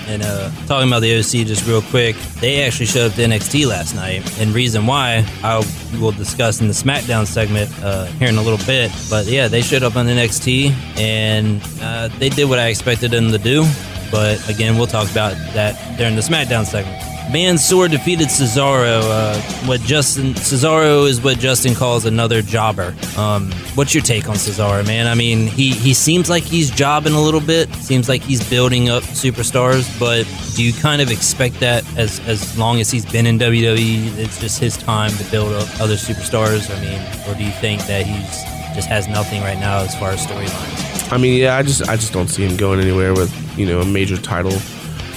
And 0.08 0.22
uh, 0.22 0.50
talking 0.66 0.88
about 0.88 1.00
the 1.00 1.18
OC 1.18 1.46
just 1.46 1.66
real 1.66 1.80
quick, 1.80 2.16
they 2.40 2.62
actually 2.64 2.86
showed 2.86 3.10
up 3.10 3.16
to 3.16 3.22
NXT 3.22 3.66
last 3.66 3.94
night. 3.94 4.38
And 4.38 4.54
reason 4.54 4.86
why 4.86 5.26
I 5.42 5.64
will 5.98 6.12
discuss 6.12 6.60
in 6.60 6.66
the 6.66 6.74
SmackDown 6.74 7.26
segment 7.26 7.70
uh, 7.82 8.06
here 8.06 8.28
in 8.28 8.36
a 8.36 8.42
little 8.42 8.64
bit. 8.66 8.90
But 9.08 9.26
yeah, 9.26 9.48
they 9.48 9.62
showed 9.62 9.82
up 9.82 9.96
on 9.96 10.06
NXT 10.06 10.72
and 10.98 11.62
uh, 11.80 12.08
they 12.18 12.28
did 12.28 12.48
what 12.48 12.58
I 12.58 12.68
expected 12.68 13.10
them 13.10 13.30
to 13.30 13.38
do. 13.38 13.64
But 14.10 14.46
again, 14.50 14.76
we'll 14.76 14.86
talk 14.86 15.10
about 15.10 15.32
that 15.54 15.96
during 15.96 16.16
the 16.16 16.20
SmackDown 16.20 16.66
segment. 16.66 17.11
Mansoor 17.30 17.88
defeated 17.88 18.28
Cesaro. 18.28 19.00
Uh, 19.02 19.40
what 19.66 19.80
Justin 19.82 20.34
Cesaro 20.34 21.08
is 21.08 21.20
what 21.20 21.38
Justin 21.38 21.74
calls 21.74 22.04
another 22.04 22.42
jobber. 22.42 22.94
Um, 23.16 23.50
what's 23.74 23.94
your 23.94 24.02
take 24.02 24.28
on 24.28 24.34
Cesaro, 24.36 24.86
man? 24.86 25.06
I 25.06 25.14
mean, 25.14 25.46
he 25.46 25.70
he 25.70 25.94
seems 25.94 26.28
like 26.28 26.42
he's 26.42 26.70
jobbing 26.70 27.14
a 27.14 27.20
little 27.20 27.40
bit. 27.40 27.72
Seems 27.76 28.08
like 28.08 28.22
he's 28.22 28.48
building 28.48 28.88
up 28.88 29.02
superstars. 29.04 29.88
But 29.98 30.26
do 30.56 30.62
you 30.64 30.72
kind 30.72 31.00
of 31.00 31.10
expect 31.10 31.60
that 31.60 31.84
as 31.96 32.20
as 32.26 32.58
long 32.58 32.80
as 32.80 32.90
he's 32.90 33.06
been 33.06 33.26
in 33.26 33.38
WWE, 33.38 34.18
it's 34.18 34.40
just 34.40 34.58
his 34.58 34.76
time 34.76 35.10
to 35.12 35.24
build 35.30 35.52
up 35.52 35.68
other 35.80 35.94
superstars? 35.96 36.70
I 36.74 36.80
mean, 36.80 37.00
or 37.28 37.38
do 37.38 37.44
you 37.44 37.52
think 37.52 37.82
that 37.86 38.04
he's 38.04 38.42
just 38.74 38.88
has 38.88 39.06
nothing 39.08 39.42
right 39.42 39.58
now 39.58 39.78
as 39.78 39.94
far 39.94 40.10
as 40.10 40.26
storylines? 40.26 41.12
I 41.12 41.18
mean, 41.18 41.38
yeah, 41.38 41.56
I 41.56 41.62
just 41.62 41.88
I 41.88 41.96
just 41.96 42.12
don't 42.12 42.28
see 42.28 42.44
him 42.44 42.56
going 42.56 42.80
anywhere 42.80 43.12
with 43.14 43.32
you 43.58 43.66
know 43.66 43.80
a 43.80 43.86
major 43.86 44.16
title 44.16 44.58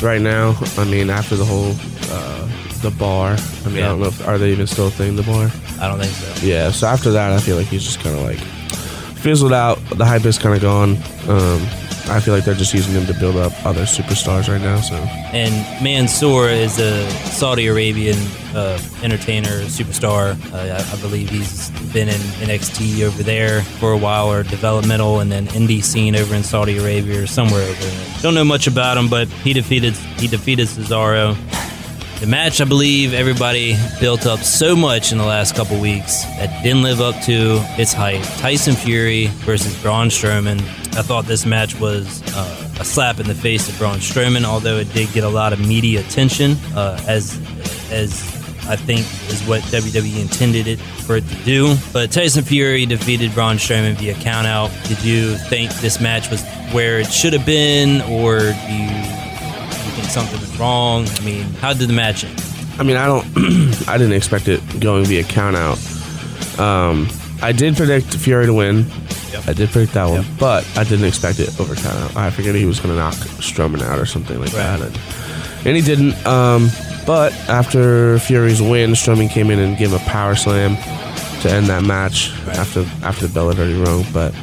right 0.01 0.21
now. 0.21 0.55
I 0.77 0.85
mean, 0.85 1.09
after 1.09 1.35
the 1.35 1.45
whole 1.45 1.73
uh, 2.09 2.47
the 2.81 2.91
bar. 2.91 3.35
I 3.65 3.69
mean, 3.69 3.83
I 3.83 3.87
don't 3.87 3.99
know 3.99 4.07
if 4.07 4.27
are 4.27 4.37
they 4.37 4.51
even 4.51 4.67
still 4.67 4.87
a 4.87 4.91
thing. 4.91 5.15
The 5.15 5.23
bar. 5.23 5.49
I 5.79 5.87
don't 5.87 5.99
think 5.99 6.11
so. 6.11 6.45
Yeah. 6.45 6.71
So 6.71 6.87
after 6.87 7.11
that, 7.11 7.31
I 7.31 7.39
feel 7.39 7.57
like 7.57 7.67
he's 7.67 7.83
just 7.83 7.99
kind 7.99 8.15
of 8.15 8.21
like 8.23 8.39
fizzled 9.17 9.53
out. 9.53 9.79
The 9.89 10.05
hype 10.05 10.25
is 10.25 10.37
kind 10.37 10.55
of 10.55 10.61
gone. 10.61 10.97
Um, 11.27 11.67
I 12.07 12.19
feel 12.19 12.33
like 12.33 12.45
they're 12.45 12.53
just 12.53 12.73
using 12.73 12.93
him 12.93 13.05
to 13.07 13.13
build 13.19 13.35
up 13.35 13.51
other 13.65 13.83
superstars 13.83 14.47
right 14.47 14.61
now. 14.61 14.79
So 14.81 14.95
And 14.95 15.53
Mansoor 15.83 16.49
is 16.49 16.77
a 16.79 17.09
Saudi 17.31 17.67
Arabian 17.67 18.17
uh, 18.55 18.79
entertainer, 19.01 19.63
superstar. 19.63 20.35
Uh, 20.53 20.57
I, 20.75 20.93
I 20.97 21.01
believe 21.01 21.29
he's 21.29 21.69
been 21.91 22.07
in 22.07 22.19
NXT 22.47 23.03
over 23.03 23.23
there 23.23 23.63
for 23.63 23.91
a 23.91 23.97
while, 23.97 24.31
or 24.31 24.43
developmental, 24.43 25.19
and 25.19 25.31
then 25.31 25.47
indie 25.47 25.83
scene 25.83 26.15
over 26.15 26.35
in 26.35 26.43
Saudi 26.43 26.77
Arabia 26.77 27.23
or 27.23 27.27
somewhere 27.27 27.63
over 27.63 27.83
there. 27.83 28.15
Don't 28.21 28.33
know 28.35 28.45
much 28.45 28.67
about 28.67 28.97
him, 28.97 29.09
but 29.09 29.27
he 29.27 29.53
defeated 29.53 29.93
he 29.93 30.27
defeated 30.27 30.67
Cesaro. 30.67 31.35
The 32.19 32.27
match, 32.27 32.61
I 32.61 32.65
believe, 32.65 33.13
everybody 33.13 33.75
built 33.99 34.25
up 34.25 34.39
so 34.39 34.73
much 34.73 35.11
in 35.11 35.17
the 35.17 35.25
last 35.25 35.53
couple 35.53 35.79
weeks 35.79 36.23
that 36.37 36.63
didn't 36.63 36.81
live 36.81 37.01
up 37.01 37.13
to 37.25 37.59
its 37.77 37.91
height. 37.91 38.23
Tyson 38.39 38.73
Fury 38.73 39.27
versus 39.43 39.79
Braun 39.81 40.07
Strowman. 40.07 40.61
I 40.97 41.01
thought 41.01 41.25
this 41.25 41.45
match 41.45 41.77
was 41.77 42.23
uh, 42.33 42.71
a 42.79 42.85
slap 42.85 43.19
in 43.19 43.27
the 43.27 43.35
face 43.35 43.67
of 43.67 43.77
Braun 43.77 43.97
Strowman, 43.97 44.45
although 44.45 44.77
it 44.77 44.91
did 44.93 45.11
get 45.11 45.25
a 45.25 45.29
lot 45.29 45.51
of 45.51 45.59
media 45.59 45.99
attention, 45.99 46.53
uh, 46.73 47.03
as 47.05 47.37
as 47.91 48.23
I 48.67 48.77
think 48.77 49.01
is 49.29 49.45
what 49.45 49.61
WWE 49.63 50.21
intended 50.21 50.67
it 50.67 50.79
for 50.79 51.17
it 51.17 51.27
to 51.27 51.35
do. 51.43 51.75
But 51.91 52.11
Tyson 52.11 52.45
Fury 52.45 52.85
defeated 52.85 53.33
Braun 53.33 53.57
Strowman 53.57 53.95
via 53.95 54.13
countout. 54.15 54.71
Did 54.87 55.03
you 55.03 55.35
think 55.35 55.69
this 55.75 55.99
match 55.99 56.31
was 56.31 56.41
where 56.71 56.99
it 56.99 57.11
should 57.11 57.33
have 57.33 57.45
been, 57.45 58.01
or 58.03 58.39
do 58.39 58.73
you 58.73 59.24
something 60.09 60.39
was 60.39 60.57
wrong? 60.59 61.07
I 61.07 61.19
mean, 61.23 61.43
how 61.61 61.73
did 61.73 61.87
the 61.89 61.93
match 61.93 62.23
end? 62.23 62.41
I 62.79 62.83
mean, 62.83 62.97
I 62.97 63.05
don't. 63.07 63.25
I 63.87 63.97
didn't 63.97 64.13
expect 64.13 64.47
it 64.47 64.61
going 64.79 65.05
via 65.05 65.23
count 65.23 65.55
out. 65.55 65.77
Um, 66.59 67.07
I 67.41 67.51
did 67.51 67.75
predict 67.75 68.13
Fury 68.15 68.45
to 68.45 68.53
win. 68.53 68.85
Yep. 69.31 69.47
I 69.47 69.53
did 69.53 69.69
predict 69.69 69.93
that 69.93 70.05
one, 70.05 70.21
Yep. 70.23 70.25
but 70.39 70.67
I 70.77 70.83
didn't 70.85 71.05
expect 71.05 71.39
it 71.39 71.57
over 71.59 71.75
count 71.75 71.95
out. 71.97 72.15
I 72.15 72.29
figured 72.29 72.55
he 72.55 72.65
was 72.65 72.79
going 72.79 72.93
to 72.93 72.99
knock 72.99 73.13
Strowman 73.41 73.81
out 73.81 73.99
or 73.99 74.05
something 74.05 74.39
like 74.39 74.53
Right. 74.53 74.77
that, 74.77 74.81
and, 74.81 75.67
and 75.67 75.75
he 75.75 75.81
didn't. 75.81 76.13
Um, 76.25 76.69
but 77.05 77.33
after 77.49 78.17
Fury's 78.19 78.61
win, 78.61 78.91
Strowman 78.91 79.29
came 79.29 79.51
in 79.51 79.59
and 79.59 79.77
gave 79.77 79.91
a 79.93 79.99
power 79.99 80.35
slam 80.35 80.75
to 81.41 81.51
end 81.51 81.67
that 81.67 81.83
match 81.83 82.31
Right. 82.47 82.57
after 82.57 82.85
after 83.03 83.27
the 83.27 83.33
bell 83.33 83.49
had 83.49 83.59
already 83.59 83.75
rung. 83.79 84.05
But 84.13 84.33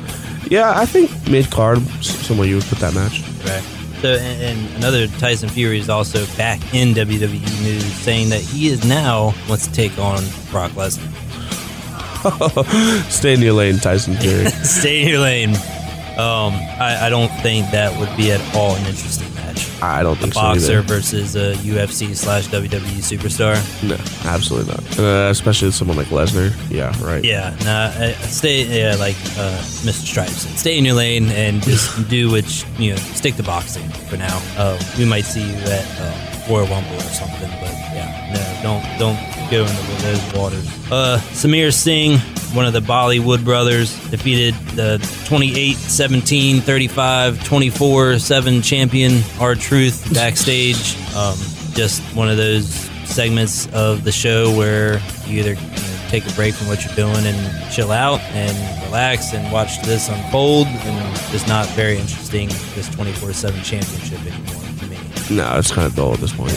yeah, 0.51 0.79
I 0.79 0.85
think 0.85 1.11
mid 1.29 1.51
card 1.51 1.79
somewhere 2.03 2.47
you 2.47 2.57
would 2.57 2.65
put 2.65 2.79
that 2.81 2.95
match. 2.95 3.23
Right. 3.47 3.63
So, 4.03 4.15
and, 4.15 4.43
and 4.43 4.77
another 4.77 5.07
Tyson 5.07 5.49
Fury 5.49 5.79
is 5.79 5.89
also 5.89 6.27
back 6.37 6.59
in 6.75 6.89
WWE 6.89 7.63
news, 7.63 7.85
saying 7.85 8.31
that 8.31 8.41
he 8.41 8.67
is 8.67 8.85
now 8.85 9.33
wants 9.49 9.69
to 9.69 9.73
take 9.73 9.97
on 9.97 10.25
Brock 10.51 10.73
Lesnar. 10.73 11.09
Stay 13.11 13.35
in 13.35 13.41
your 13.41 13.53
lane, 13.53 13.79
Tyson 13.79 14.17
Fury. 14.17 14.47
Stay 14.65 15.03
in 15.03 15.09
your 15.09 15.21
lane. 15.21 15.51
Um, 16.19 16.55
I, 16.81 16.99
I 17.03 17.09
don't 17.11 17.31
think 17.43 17.71
that 17.71 17.97
would 18.01 18.15
be 18.17 18.33
at 18.33 18.41
all 18.57 18.75
an 18.75 18.87
interesting 18.87 19.32
match. 19.53 19.83
I 19.83 20.03
don't 20.03 20.17
think 20.17 20.35
so. 20.35 20.41
a 20.41 20.43
boxer 20.43 20.83
so 20.83 20.83
versus 20.83 21.37
a 21.37 21.55
UFC 21.55 22.15
slash 22.15 22.49
WWE 22.49 23.01
superstar. 23.03 23.57
No, 23.83 23.97
absolutely 24.29 24.73
not. 24.73 24.99
Uh, 24.99 25.31
especially 25.31 25.71
someone 25.71 25.97
like 25.97 26.09
Lesnar. 26.09 26.53
Yeah, 26.71 26.93
right. 27.05 27.25
Yeah, 27.25 27.55
nah. 27.65 27.91
Stay, 28.29 28.65
yeah, 28.65 28.97
like 28.97 29.17
uh, 29.39 29.59
Mr. 29.85 30.07
Stripes. 30.07 30.49
Stay 30.59 30.79
in 30.79 30.85
your 30.85 30.95
lane 30.95 31.27
and 31.31 31.63
just 31.63 32.09
do 32.09 32.31
which 32.31 32.65
you, 32.79 32.87
you 32.87 32.91
know. 32.93 32.97
Stick 32.97 33.37
to 33.37 33.43
boxing 33.43 33.89
for 34.09 34.17
now. 34.17 34.41
Uh, 34.57 34.79
we 34.99 35.05
might 35.05 35.25
see 35.25 35.43
you 35.43 35.55
at 35.55 35.87
uh, 36.01 36.47
Royal 36.49 36.67
Rumble 36.67 36.97
or 36.97 37.01
something, 37.01 37.51
but 37.61 37.71
yeah, 37.95 38.61
no, 38.63 38.99
don't 38.99 38.99
don't 38.99 39.51
go 39.51 39.63
into 39.63 40.03
those 40.03 40.33
waters. 40.35 40.67
Uh, 40.91 41.19
Samir 41.33 41.73
Singh 41.73 42.19
one 42.55 42.67
of 42.67 42.73
the 42.73 42.81
Bollywood 42.81 43.45
brothers, 43.45 43.93
defeated 44.11 44.55
the 44.77 44.99
28 45.27 45.77
17 45.77 46.61
35 46.61 47.45
24 47.45 48.19
7 48.19 48.63
champion 48.63 49.23
R-Truth 49.41 50.13
backstage. 50.15 50.97
Um, 51.15 51.37
just 51.73 52.03
one 52.15 52.29
of 52.29 52.37
those 52.37 52.69
segments 53.05 53.67
of 53.73 54.05
the 54.05 54.13
show 54.13 54.57
where 54.57 55.01
you 55.27 55.41
either 55.41 55.55
you 55.55 55.57
know, 55.57 56.07
take 56.09 56.27
a 56.27 56.33
break 56.33 56.55
from 56.55 56.69
what 56.69 56.85
you're 56.85 56.95
doing 56.95 57.25
and 57.27 57.73
chill 57.73 57.91
out 57.91 58.21
and 58.33 58.87
relax 58.87 59.33
and 59.33 59.51
watch 59.53 59.81
this 59.83 60.09
unfold. 60.09 60.67
And 60.67 61.35
it's 61.35 61.47
not 61.47 61.67
very 61.71 61.99
interesting, 61.99 62.49
this 62.75 62.89
24 62.91 63.33
7 63.33 63.63
championship 63.63 64.21
anymore 64.21 64.63
to 64.79 64.87
me. 64.87 64.99
No, 65.37 65.59
it's 65.59 65.71
kind 65.71 65.87
of 65.87 65.95
dull 65.95 66.13
at 66.13 66.21
this 66.21 66.33
point. 66.33 66.53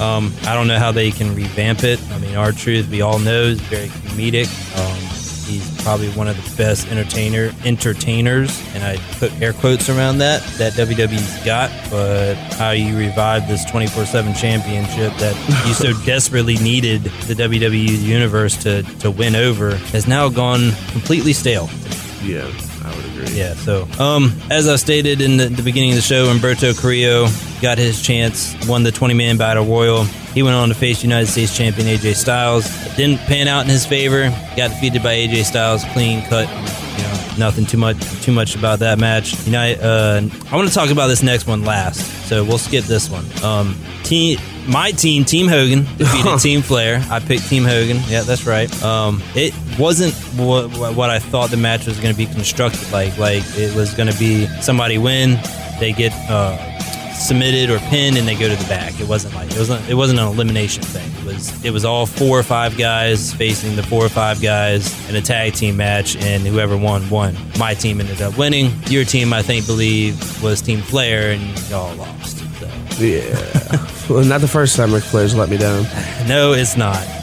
Um, 0.00 0.32
I 0.44 0.54
don't 0.54 0.66
know 0.66 0.78
how 0.78 0.92
they 0.92 1.10
can 1.10 1.34
revamp 1.34 1.84
it. 1.84 2.00
I 2.10 2.18
mean, 2.18 2.34
R-Truth 2.34 2.88
we 2.88 3.02
all 3.02 3.18
know, 3.18 3.42
is 3.42 3.60
very 3.60 3.88
comedic. 3.88 4.48
Um, 4.78 5.20
he's 5.50 5.82
probably 5.82 6.08
one 6.10 6.28
of 6.28 6.36
the 6.36 6.56
best 6.56 6.88
entertainer 6.88 7.52
entertainers, 7.64 8.62
and 8.74 8.84
I 8.84 8.96
put 9.18 9.32
air 9.42 9.52
quotes 9.52 9.88
around 9.88 10.18
that 10.18 10.42
that 10.58 10.72
WWE's 10.74 11.44
got. 11.44 11.70
But 11.90 12.34
how 12.54 12.70
you 12.70 12.96
revive 12.96 13.48
this 13.48 13.64
24/7 13.66 14.34
championship 14.40 15.12
that 15.18 15.36
you 15.66 15.74
so 15.74 15.92
desperately 16.06 16.56
needed 16.58 17.02
the 17.02 17.34
WWE 17.34 18.02
universe 18.02 18.56
to 18.62 18.82
to 19.00 19.10
win 19.10 19.34
over 19.34 19.76
has 19.92 20.06
now 20.06 20.28
gone 20.28 20.72
completely 20.92 21.32
stale. 21.32 21.68
Yeah. 22.22 22.50
Would 22.96 23.04
agree. 23.06 23.38
Yeah, 23.38 23.54
so 23.54 23.86
um, 23.98 24.32
as 24.50 24.68
I 24.68 24.76
stated 24.76 25.20
in 25.20 25.36
the, 25.36 25.46
the 25.46 25.62
beginning 25.62 25.90
of 25.90 25.96
the 25.96 26.02
show, 26.02 26.26
Humberto 26.26 26.78
Carrillo 26.78 27.28
got 27.60 27.78
his 27.78 28.00
chance, 28.02 28.54
won 28.66 28.82
the 28.82 28.92
20 28.92 29.14
man 29.14 29.36
battle 29.36 29.64
royal. 29.64 30.04
He 30.34 30.42
went 30.42 30.54
on 30.54 30.68
to 30.68 30.74
face 30.74 31.02
United 31.02 31.26
States 31.26 31.56
champion 31.56 31.88
AJ 31.88 32.14
Styles. 32.14 32.66
It 32.86 32.96
didn't 32.96 33.18
pan 33.20 33.48
out 33.48 33.64
in 33.64 33.68
his 33.70 33.84
favor. 33.84 34.30
Got 34.56 34.70
defeated 34.70 35.02
by 35.02 35.14
AJ 35.14 35.44
Styles, 35.44 35.84
clean 35.92 36.22
cut. 36.26 36.48
You 36.48 37.02
know, 37.04 37.34
nothing 37.38 37.66
too 37.66 37.78
much 37.78 37.98
too 38.22 38.32
much 38.32 38.54
about 38.54 38.78
that 38.80 38.98
match. 38.98 39.44
United. 39.46 39.82
Uh, 39.82 40.22
I 40.50 40.56
want 40.56 40.68
to 40.68 40.74
talk 40.74 40.90
about 40.90 41.08
this 41.08 41.22
next 41.22 41.46
one 41.46 41.64
last, 41.64 42.28
so 42.28 42.44
we'll 42.44 42.58
skip 42.58 42.84
this 42.84 43.10
one. 43.10 43.24
Um, 43.42 43.76
team 44.04 44.38
my 44.68 44.90
team, 44.90 45.24
Team 45.24 45.48
Hogan, 45.48 45.84
defeated 45.96 46.38
Team 46.40 46.62
Flair. 46.62 47.04
I 47.10 47.20
picked 47.20 47.48
Team 47.48 47.64
Hogan. 47.64 47.98
Yeah, 48.08 48.22
that's 48.22 48.46
right. 48.46 48.70
Um, 48.82 49.22
it 49.34 49.54
wasn't 49.78 50.14
what, 50.38 50.94
what 50.94 51.10
I 51.10 51.18
thought 51.18 51.50
the 51.50 51.56
match 51.56 51.86
was 51.86 51.98
going 51.98 52.14
to 52.14 52.16
be 52.18 52.26
constructed 52.26 52.90
like. 52.92 53.16
Like 53.18 53.42
it 53.56 53.74
was 53.74 53.94
going 53.94 54.10
to 54.10 54.18
be 54.18 54.46
somebody 54.60 54.98
win, 54.98 55.38
they 55.78 55.92
get 55.92 56.12
uh, 56.30 56.56
submitted 57.14 57.70
or 57.70 57.78
pinned, 57.88 58.16
and 58.16 58.26
they 58.26 58.34
go 58.34 58.48
to 58.48 58.56
the 58.56 58.68
back. 58.68 58.98
It 59.00 59.08
wasn't 59.08 59.34
like 59.34 59.50
it 59.50 59.58
wasn't 59.58 59.88
it 59.88 59.94
wasn't 59.94 60.20
an 60.20 60.26
elimination 60.28 60.82
thing. 60.82 61.10
It 61.20 61.24
was 61.24 61.64
it 61.64 61.70
was 61.70 61.84
all 61.84 62.06
four 62.06 62.38
or 62.38 62.42
five 62.42 62.76
guys 62.76 63.32
facing 63.34 63.76
the 63.76 63.82
four 63.82 64.04
or 64.04 64.08
five 64.08 64.40
guys 64.40 65.08
in 65.08 65.16
a 65.16 65.22
tag 65.22 65.54
team 65.54 65.76
match, 65.76 66.16
and 66.16 66.42
whoever 66.42 66.76
won 66.76 67.08
won. 67.10 67.36
My 67.58 67.74
team 67.74 68.00
ended 68.00 68.22
up 68.22 68.36
winning. 68.38 68.72
Your 68.86 69.04
team, 69.04 69.32
I 69.32 69.42
think, 69.42 69.66
believe 69.66 70.42
was 70.42 70.60
Team 70.60 70.80
Flair, 70.80 71.32
and 71.32 71.70
y'all 71.70 71.94
lost. 71.96 72.44
So. 73.00 73.06
Yeah. 73.06 73.90
well, 74.10 74.24
not 74.24 74.42
the 74.42 74.48
first 74.48 74.76
time 74.76 74.92
Ric 74.92 75.02
Flair's 75.04 75.34
let 75.34 75.48
me 75.48 75.56
down. 75.56 75.84
No, 76.28 76.52
it's 76.52 76.76
not. 76.76 77.02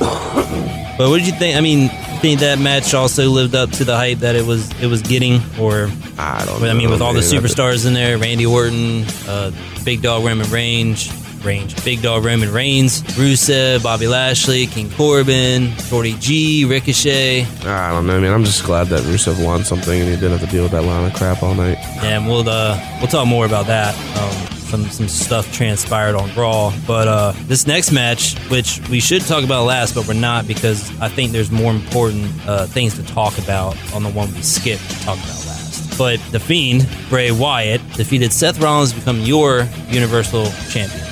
but 0.98 1.10
what 1.10 1.18
did 1.18 1.28
you 1.28 1.34
think? 1.34 1.56
I 1.56 1.62
mean, 1.62 1.90
think 2.18 2.40
that 2.40 2.58
match 2.58 2.94
also 2.94 3.30
lived 3.30 3.54
up 3.54 3.70
to 3.72 3.86
the 3.86 3.96
hype 3.96 4.20
that 4.20 4.36
it 4.36 4.46
was 4.46 4.70
it 4.82 4.88
was 4.88 5.02
getting, 5.02 5.36
or 5.60 5.90
I 6.18 6.44
don't. 6.46 6.62
Know, 6.62 6.70
I 6.70 6.74
mean, 6.74 6.90
with 6.90 7.02
all 7.02 7.14
the 7.14 7.20
superstars 7.20 7.86
in 7.86 7.94
there, 7.94 8.18
Randy 8.18 8.46
Orton, 8.46 9.06
uh, 9.28 9.52
Big 9.86 10.02
Dog 10.02 10.26
Roman 10.26 10.50
Reigns, 10.50 11.12
Range, 11.46 11.84
Big 11.86 12.02
Dog 12.02 12.26
Roman 12.26 12.52
Reigns, 12.52 13.04
Rusev, 13.04 13.84
Bobby 13.84 14.08
Lashley, 14.08 14.66
King 14.66 14.90
Corbin, 14.92 15.76
Shorty 15.78 16.14
G, 16.14 16.66
Ricochet. 16.66 17.44
I 17.66 17.92
don't 17.92 18.08
know, 18.08 18.20
man. 18.20 18.34
I'm 18.34 18.44
just 18.44 18.66
glad 18.66 18.88
that 18.88 19.02
Rusev 19.02 19.44
won 19.46 19.64
something 19.64 20.00
and 20.00 20.10
he 20.10 20.16
didn't 20.16 20.40
have 20.40 20.42
to 20.42 20.48
deal 20.48 20.64
with 20.64 20.72
that 20.72 20.84
line 20.84 21.06
of 21.06 21.16
crap 21.16 21.44
all 21.44 21.54
night. 21.54 21.78
Yeah, 21.98 22.18
and 22.18 22.28
we'll 22.28 22.48
uh, 22.50 22.80
we'll 23.00 23.08
talk 23.08 23.28
more 23.28 23.46
about 23.46 23.68
that. 23.68 23.94
Um, 24.18 24.57
some 24.68 24.86
some 24.86 25.08
stuff 25.08 25.52
transpired 25.54 26.16
on 26.16 26.34
Raw. 26.36 26.74
But 26.86 27.08
uh, 27.08 27.34
this 27.48 27.68
next 27.68 27.92
match, 27.92 28.38
which 28.50 28.82
we 28.90 29.00
should 29.00 29.24
talk 29.24 29.44
about 29.44 29.66
last, 29.66 29.96
but 29.96 30.08
we're 30.08 30.14
not 30.14 30.48
because 30.48 30.98
I 31.00 31.10
think 31.10 31.32
there's 31.32 31.52
more 31.52 31.72
important 31.72 32.32
uh, 32.48 32.66
things 32.68 32.96
to 32.96 33.04
talk 33.04 33.38
about 33.38 33.76
on 33.94 34.04
the 34.04 34.10
one 34.10 34.34
we 34.34 34.42
skipped 34.42 34.90
to 34.90 34.96
talk 35.00 35.18
about 35.18 35.46
last. 35.46 35.98
But 35.98 36.20
the 36.32 36.40
Fiend 36.40 36.88
Bray 37.10 37.32
Wyatt 37.32 37.82
defeated 37.94 38.32
Seth 38.32 38.60
Rollins 38.60 38.92
to 38.92 39.00
become 39.00 39.20
your 39.22 39.68
Universal 39.90 40.46
Champion. 40.70 41.04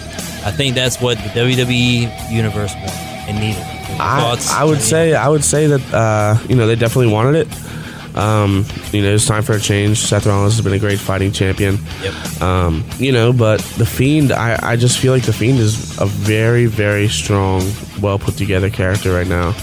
I 0.44 0.52
think 0.52 0.76
that's 0.76 1.02
what 1.02 1.18
the 1.18 1.30
WWE 1.30 2.32
Universe 2.32 2.74
wanted 2.76 2.92
and 3.28 3.40
needed. 3.40 3.64
I, 4.00 4.38
I, 4.52 4.64
would 4.64 4.82
say 4.82 5.14
I 5.16 5.28
would 5.30 5.44
say 5.44 5.68
that 5.68 5.94
uh, 5.94 6.38
you 6.48 6.56
know 6.56 6.68
they 6.68 6.76
definitely 6.76 7.12
wanted 7.12 7.36
it. 7.36 7.48
Um, 8.16 8.66
you 8.92 9.02
know, 9.02 9.14
it's 9.14 9.28
time 9.28 9.44
for 9.44 9.54
a 9.54 9.60
change. 9.60 10.00
Seth 10.00 10.26
Rollins 10.26 10.56
has 10.56 10.64
been 10.64 10.74
a 10.74 10.80
great 10.80 11.00
fighting 11.00 11.32
champion. 11.32 11.78
Yep. 12.02 12.42
Um, 12.42 12.84
you 12.98 13.12
know, 13.12 13.34
but 13.34 13.60
the 13.78 13.86
Fiend, 13.86 14.32
I, 14.32 14.58
I 14.62 14.76
just 14.78 15.00
feel 15.00 15.12
like 15.14 15.24
the 15.24 15.34
Fiend 15.34 15.60
is 15.60 16.00
a 16.00 16.06
very, 16.06 16.66
very 16.66 17.10
strong, 17.10 17.62
well 18.02 18.18
put 18.18 18.36
together 18.38 18.70
character 18.70 19.14
right 19.14 19.28
now, 19.28 19.54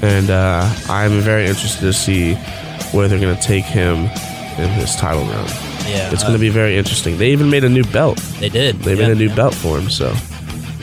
and 0.00 0.30
uh, 0.30 0.72
I'm 0.88 1.20
very 1.20 1.46
interested 1.46 1.80
to 1.80 1.92
see 1.92 2.34
where 2.92 3.08
they're 3.08 3.20
going 3.20 3.36
to 3.36 3.42
take 3.42 3.64
him 3.64 3.96
in 4.58 4.68
his 4.70 4.94
title 4.96 5.24
run. 5.24 5.46
Yeah, 5.86 6.12
it's 6.12 6.22
uh, 6.22 6.26
going 6.26 6.38
to 6.38 6.40
be 6.40 6.50
very 6.50 6.76
interesting. 6.76 7.18
They 7.18 7.32
even 7.32 7.50
made 7.50 7.64
a 7.64 7.68
new 7.68 7.84
belt. 7.84 8.18
They 8.38 8.48
did. 8.48 8.76
They 8.80 8.94
made 8.94 9.10
a 9.10 9.14
new 9.14 9.28
yeah. 9.28 9.34
belt 9.36 9.54
for 9.54 9.78
him. 9.78 9.90
So 9.90 10.14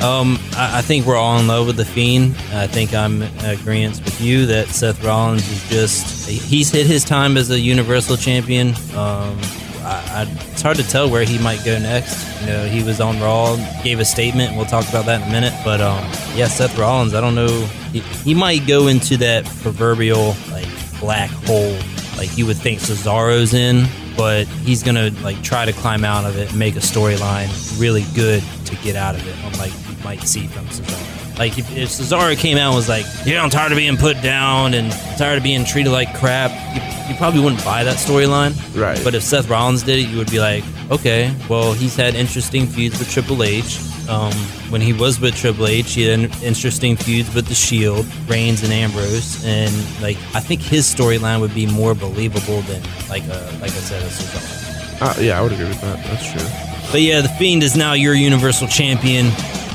um, 0.05 0.37
I, 0.55 0.79
I, 0.79 0.81
think 0.81 1.05
we're 1.05 1.15
all 1.15 1.39
in 1.39 1.47
love 1.47 1.65
with 1.67 1.77
the 1.77 1.85
Fiend. 1.85 2.35
I 2.51 2.67
think 2.67 2.93
I'm 2.93 3.21
in 3.21 3.45
agreement 3.45 4.03
with 4.05 4.21
you 4.21 4.45
that 4.45 4.67
Seth 4.67 5.03
Rollins 5.03 5.49
is 5.49 5.69
just 5.69 6.29
he's 6.29 6.69
hit 6.69 6.85
his 6.85 7.03
time 7.03 7.37
as 7.37 7.49
a 7.49 7.59
Universal 7.59 8.17
Champion. 8.17 8.69
Um, 8.95 9.39
I, 9.81 10.27
I, 10.27 10.37
it's 10.51 10.61
hard 10.61 10.77
to 10.77 10.87
tell 10.87 11.09
where 11.09 11.23
he 11.23 11.39
might 11.39 11.63
go 11.65 11.79
next. 11.79 12.41
You 12.41 12.47
know, 12.47 12.67
he 12.67 12.83
was 12.83 13.01
on 13.01 13.19
Raw, 13.19 13.55
gave 13.83 13.99
a 13.99 14.05
statement. 14.05 14.55
We'll 14.55 14.65
talk 14.65 14.87
about 14.89 15.05
that 15.05 15.21
in 15.21 15.27
a 15.27 15.31
minute. 15.31 15.53
But 15.63 15.81
um, 15.81 16.03
yeah, 16.35 16.47
Seth 16.47 16.77
Rollins. 16.77 17.15
I 17.15 17.21
don't 17.21 17.35
know. 17.35 17.65
He, 17.91 17.99
he 17.99 18.33
might 18.35 18.67
go 18.67 18.87
into 18.87 19.17
that 19.17 19.45
proverbial 19.61 20.35
like 20.51 20.67
black 20.99 21.31
hole, 21.31 21.77
like 22.17 22.37
you 22.37 22.45
would 22.45 22.57
think 22.57 22.79
Cesaro's 22.79 23.53
in 23.53 23.85
but 24.17 24.47
he's 24.47 24.81
gonna 24.81 25.09
like 25.21 25.41
try 25.43 25.65
to 25.65 25.73
climb 25.73 26.05
out 26.05 26.23
of 26.23 26.37
it 26.37 26.49
and 26.49 26.57
make 26.57 26.75
a 26.77 26.79
storyline 26.79 27.49
really 27.79 28.05
good 28.15 28.41
to 28.65 28.75
get 28.77 28.95
out 28.95 29.13
of 29.13 29.27
it. 29.27 29.35
Unlike 29.43 29.73
might 30.05 30.21
see 30.21 30.45
from 30.45 30.65
Cesaro. 30.67 31.37
Like 31.37 31.57
if, 31.57 31.75
if 31.75 31.89
Cesaro 31.89 32.37
came 32.37 32.57
out 32.57 32.67
and 32.67 32.75
was 32.75 32.87
like, 32.87 33.05
"Yeah, 33.25 33.43
I'm 33.43 33.49
tired 33.49 33.71
of 33.73 33.77
being 33.77 33.97
put 33.97 34.21
down 34.21 34.73
and 34.73 34.91
tired 35.17 35.37
of 35.37 35.43
being 35.43 35.65
treated 35.65 35.91
like 35.91 36.13
crap," 36.15 36.51
you, 36.73 37.09
you 37.11 37.17
probably 37.17 37.41
wouldn't 37.41 37.65
buy 37.65 37.83
that 37.83 37.97
storyline. 37.97 38.53
Right. 38.79 39.01
But 39.03 39.15
if 39.15 39.23
Seth 39.23 39.49
Rollins 39.49 39.83
did 39.83 39.99
it, 39.99 40.07
you 40.07 40.17
would 40.17 40.31
be 40.31 40.39
like, 40.39 40.63
"Okay, 40.91 41.35
well, 41.49 41.73
he's 41.73 41.95
had 41.95 42.15
interesting 42.15 42.67
feuds 42.67 42.97
with 42.99 43.11
Triple 43.11 43.43
H." 43.43 43.79
Um, 44.07 44.33
when 44.69 44.81
he 44.81 44.93
was 44.93 45.19
with 45.19 45.35
Triple 45.35 45.67
H, 45.67 45.93
he 45.95 46.03
had 46.03 46.19
interesting 46.43 46.95
feuds 46.95 47.33
with 47.33 47.47
The 47.47 47.55
Shield, 47.55 48.05
Reigns 48.29 48.63
and 48.63 48.71
Ambrose, 48.71 49.43
and 49.43 49.73
like 50.01 50.17
I 50.35 50.39
think 50.39 50.61
his 50.61 50.85
storyline 50.85 51.41
would 51.41 51.55
be 51.55 51.65
more 51.65 51.95
believable 51.95 52.61
than 52.61 52.81
like 53.09 53.23
a 53.23 53.51
like 53.59 53.71
I 53.71 53.81
said, 53.89 54.03
a 54.03 54.05
Cesaro. 54.05 55.01
Uh, 55.01 55.13
yeah, 55.19 55.37
I 55.37 55.41
would 55.41 55.51
agree 55.51 55.67
with 55.67 55.81
that. 55.81 55.97
That's 56.05 56.31
true. 56.31 56.47
But 56.91 57.01
yeah, 57.01 57.19
the 57.21 57.29
Fiend 57.29 57.63
is 57.63 57.75
now 57.75 57.93
your 57.93 58.13
Universal 58.13 58.67
Champion. 58.69 59.25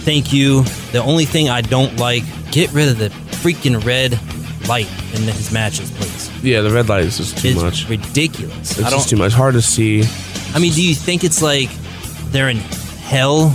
Thank 0.00 0.33
you. 0.33 0.62
The 0.92 1.02
only 1.02 1.25
thing 1.25 1.49
I 1.49 1.61
don't 1.61 1.97
like, 1.97 2.25
get 2.50 2.73
rid 2.73 2.88
of 2.88 2.99
the 2.99 3.09
freaking 3.42 3.85
red 3.85 4.19
light 4.69 4.88
in 5.14 5.23
his 5.23 5.52
matches, 5.52 5.90
please. 5.90 6.30
Yeah, 6.42 6.61
the 6.62 6.71
red 6.71 6.88
light 6.88 7.04
is 7.04 7.19
just 7.19 7.38
too 7.38 7.49
it's 7.49 7.62
much. 7.62 7.88
Ridiculous. 7.88 8.78
It's 8.78 8.90
just 8.90 9.09
too 9.09 9.16
much. 9.16 9.33
Hard 9.33 9.54
to 9.54 9.62
see. 9.62 10.04
I 10.54 10.59
mean, 10.59 10.73
do 10.73 10.83
you 10.83 10.95
think 10.95 11.25
it's 11.25 11.42
like 11.42 11.71
they're 12.30 12.49
in 12.49 12.57
hell 12.57 13.54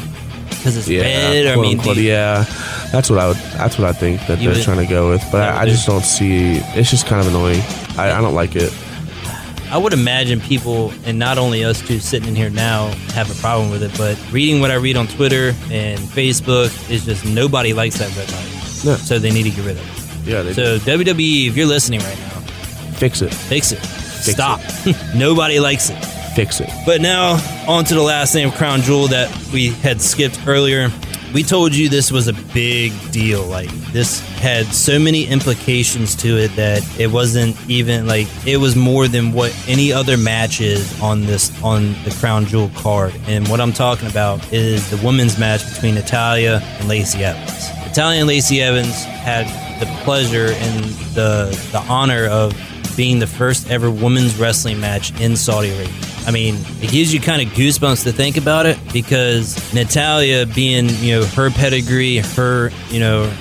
because 0.49 0.77
it's 0.77 0.87
yeah, 0.87 1.01
red? 1.01 1.47
I 1.47 1.61
mean, 1.61 1.79
unquote, 1.79 1.97
yeah, 1.97 2.43
that's 2.91 3.09
what 3.09 3.19
I 3.19 3.27
would. 3.27 3.37
That's 3.37 3.77
what 3.77 3.87
I 3.87 3.93
think 3.93 4.25
that 4.27 4.39
they're 4.39 4.49
would, 4.49 4.61
trying 4.61 4.85
to 4.85 4.85
go 4.85 5.09
with. 5.09 5.23
But 5.31 5.41
I, 5.41 5.61
I, 5.61 5.65
just 5.65 5.87
don't 5.87 6.03
see. 6.03 6.57
It's 6.75 6.89
just 6.89 7.07
kind 7.07 7.21
of 7.21 7.27
annoying. 7.27 7.61
I, 7.97 8.11
I 8.17 8.21
don't 8.21 8.35
like 8.35 8.55
it. 8.55 8.73
I 9.71 9.77
would 9.77 9.93
imagine 9.93 10.39
people, 10.39 10.93
and 11.05 11.17
not 11.17 11.37
only 11.37 11.63
us 11.65 11.85
two 11.85 11.99
sitting 11.99 12.29
in 12.29 12.35
here 12.35 12.49
now, 12.49 12.87
have 13.13 13.29
a 13.31 13.41
problem 13.41 13.71
with 13.71 13.83
it, 13.83 13.91
but 13.97 14.17
reading 14.31 14.61
what 14.61 14.71
I 14.71 14.75
read 14.75 14.95
on 14.95 15.07
Twitter 15.07 15.49
and 15.71 15.99
Facebook 15.99 16.67
is 16.89 17.05
just 17.05 17.25
nobody 17.25 17.73
likes 17.73 17.97
that 17.97 18.15
red 18.15 18.31
light. 18.31 18.85
No. 18.85 18.95
So 18.95 19.17
they 19.19 19.31
need 19.31 19.43
to 19.43 19.49
get 19.49 19.65
rid 19.65 19.77
of 19.77 20.25
it. 20.25 20.27
Yeah. 20.27 20.43
so 20.53 20.77
do. 20.79 21.03
WWE, 21.03 21.47
if 21.47 21.57
you're 21.57 21.65
listening 21.67 21.99
right 22.01 22.17
now, 22.19 22.39
fix 22.97 23.21
it. 23.21 23.33
Fix 23.33 23.71
it. 23.71 23.77
Fix 23.77 24.31
Stop. 24.31 24.59
It. 24.85 24.95
nobody 25.15 25.59
likes 25.59 25.89
it. 25.89 25.99
fix 26.35 26.59
it. 26.61 26.69
But 26.85 27.01
now, 27.01 27.33
on 27.67 27.85
to 27.85 27.93
the 27.95 28.01
last 28.01 28.33
name, 28.35 28.51
Crown 28.51 28.81
Jewel, 28.81 29.07
that 29.07 29.29
we 29.51 29.69
had 29.69 30.01
skipped 30.01 30.47
earlier. 30.47 30.89
We 31.35 31.43
told 31.43 31.75
you 31.75 31.89
this 31.89 32.13
was 32.13 32.29
a 32.29 32.33
big 32.53 32.93
deal. 33.11 33.43
Like, 33.43 33.69
this 33.91 34.21
had 34.39 34.67
so 34.67 34.97
many 34.97 35.25
implications 35.25 36.15
to 36.15 36.37
it 36.37 36.55
that 36.55 36.81
it 36.97 37.07
wasn't 37.07 37.57
even 37.69 38.07
like 38.07 38.27
it 38.47 38.55
was 38.55 38.77
more 38.77 39.09
than 39.09 39.33
what 39.33 39.53
any 39.67 39.91
other 39.91 40.15
match 40.15 40.61
is 40.61 40.97
on 41.01 41.25
this 41.25 41.51
on 41.61 41.91
the 42.05 42.15
Crown 42.21 42.45
Jewel 42.45 42.71
card. 42.73 43.13
And 43.27 43.45
what 43.49 43.59
I'm 43.59 43.73
talking 43.73 44.09
about 44.09 44.53
is 44.53 44.89
the 44.89 45.05
women's 45.05 45.37
match 45.37 45.69
between 45.73 45.95
Natalya 45.95 46.61
and 46.79 46.87
Lacey 46.87 47.25
Evans. 47.25 47.67
Natalya 47.85 48.19
and 48.19 48.27
Lacey 48.29 48.61
Evans 48.61 48.95
had 49.03 49.45
the 49.81 49.87
pleasure 50.05 50.53
and 50.53 50.85
the 51.15 51.49
the 51.73 51.83
honor 51.89 52.27
of 52.27 52.53
being 52.95 53.19
the 53.19 53.27
first 53.27 53.69
ever 53.69 53.91
women's 53.91 54.37
wrestling 54.37 54.79
match 54.79 55.11
in 55.19 55.35
Saudi 55.35 55.71
Arabia. 55.71 56.14
I 56.27 56.31
mean, 56.31 56.55
it 56.81 56.91
gives 56.91 57.13
you 57.13 57.19
kind 57.19 57.41
of 57.41 57.53
goosebumps 57.53 58.03
to 58.03 58.11
think 58.11 58.37
about 58.37 58.65
it 58.65 58.79
because 58.91 59.73
Natalya, 59.73 60.45
being 60.47 60.89
you 60.89 61.19
know 61.19 61.25
her 61.25 61.51
pedigree, 61.51 62.17
her 62.17 62.71
you 62.89 62.99
know 62.99 63.31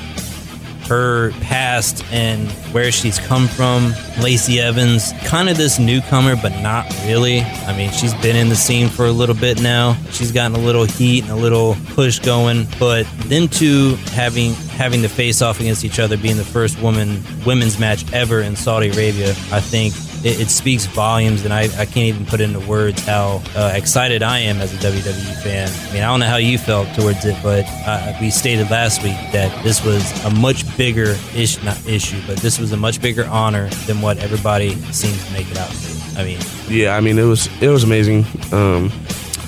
her 0.86 1.30
past 1.40 2.04
and 2.12 2.50
where 2.72 2.92
she's 2.92 3.18
come 3.18 3.48
from. 3.48 3.94
Lacey 4.20 4.60
Evans, 4.60 5.12
kind 5.24 5.48
of 5.48 5.56
this 5.56 5.78
newcomer, 5.78 6.36
but 6.36 6.50
not 6.60 6.86
really. 7.06 7.40
I 7.40 7.76
mean, 7.76 7.90
she's 7.90 8.14
been 8.14 8.36
in 8.36 8.48
the 8.48 8.56
scene 8.56 8.88
for 8.88 9.06
a 9.06 9.12
little 9.12 9.34
bit 9.34 9.62
now. 9.62 9.94
She's 10.10 10.32
gotten 10.32 10.56
a 10.56 10.60
little 10.60 10.84
heat 10.84 11.22
and 11.22 11.32
a 11.32 11.36
little 11.36 11.76
push 11.94 12.18
going, 12.18 12.66
but 12.78 13.06
them 13.26 13.48
two 13.48 13.96
having 14.12 14.54
having 14.74 15.02
to 15.02 15.08
face 15.08 15.40
off 15.40 15.60
against 15.60 15.84
each 15.84 15.98
other, 15.98 16.16
being 16.16 16.36
the 16.36 16.44
first 16.44 16.80
woman 16.80 17.22
women's 17.46 17.78
match 17.78 18.10
ever 18.12 18.40
in 18.40 18.56
Saudi 18.56 18.90
Arabia, 18.90 19.30
I 19.50 19.60
think 19.60 19.94
it, 20.24 20.40
it, 20.40 20.50
speaks 20.50 20.86
volumes, 20.86 21.44
and 21.44 21.52
I, 21.52 21.64
I 21.64 21.84
can't 21.84 21.96
even 21.96 22.24
put 22.24 22.40
into 22.40 22.58
words 22.60 23.04
how 23.04 23.42
uh, 23.54 23.72
excited 23.74 24.22
I 24.22 24.38
am 24.38 24.60
as 24.60 24.72
a 24.72 24.76
WWE 24.78 25.42
fan. 25.42 25.68
I 25.68 25.92
mean, 25.92 26.02
I 26.02 26.06
don't 26.06 26.20
know 26.20 26.26
how 26.26 26.36
you 26.36 26.56
felt 26.56 26.88
towards 26.94 27.24
it, 27.26 27.36
but 27.42 27.64
uh, 27.86 28.16
we 28.20 28.30
stated 28.30 28.70
last 28.70 29.02
week 29.02 29.16
that 29.32 29.62
this 29.62 29.84
was 29.84 30.24
a 30.24 30.30
much 30.30 30.64
bigger 30.78 31.16
ish, 31.36 31.62
not 31.62 31.78
issue, 31.86 32.20
but 32.26 32.38
this 32.38 32.58
was 32.58 32.72
a 32.72 32.76
much 32.76 33.02
bigger 33.02 33.26
honor 33.26 33.68
than 33.86 34.00
what 34.00 34.18
everybody 34.18 34.74
seems 34.92 35.24
to 35.26 35.32
make 35.32 35.50
it 35.50 35.58
out 35.58 35.70
to 35.70 35.76
be. 35.76 35.94
I 36.16 36.24
mean, 36.24 36.40
yeah, 36.68 36.96
I 36.96 37.00
mean, 37.00 37.18
it 37.18 37.24
was 37.24 37.48
it 37.60 37.68
was 37.68 37.84
amazing. 37.84 38.24
Um, 38.52 38.90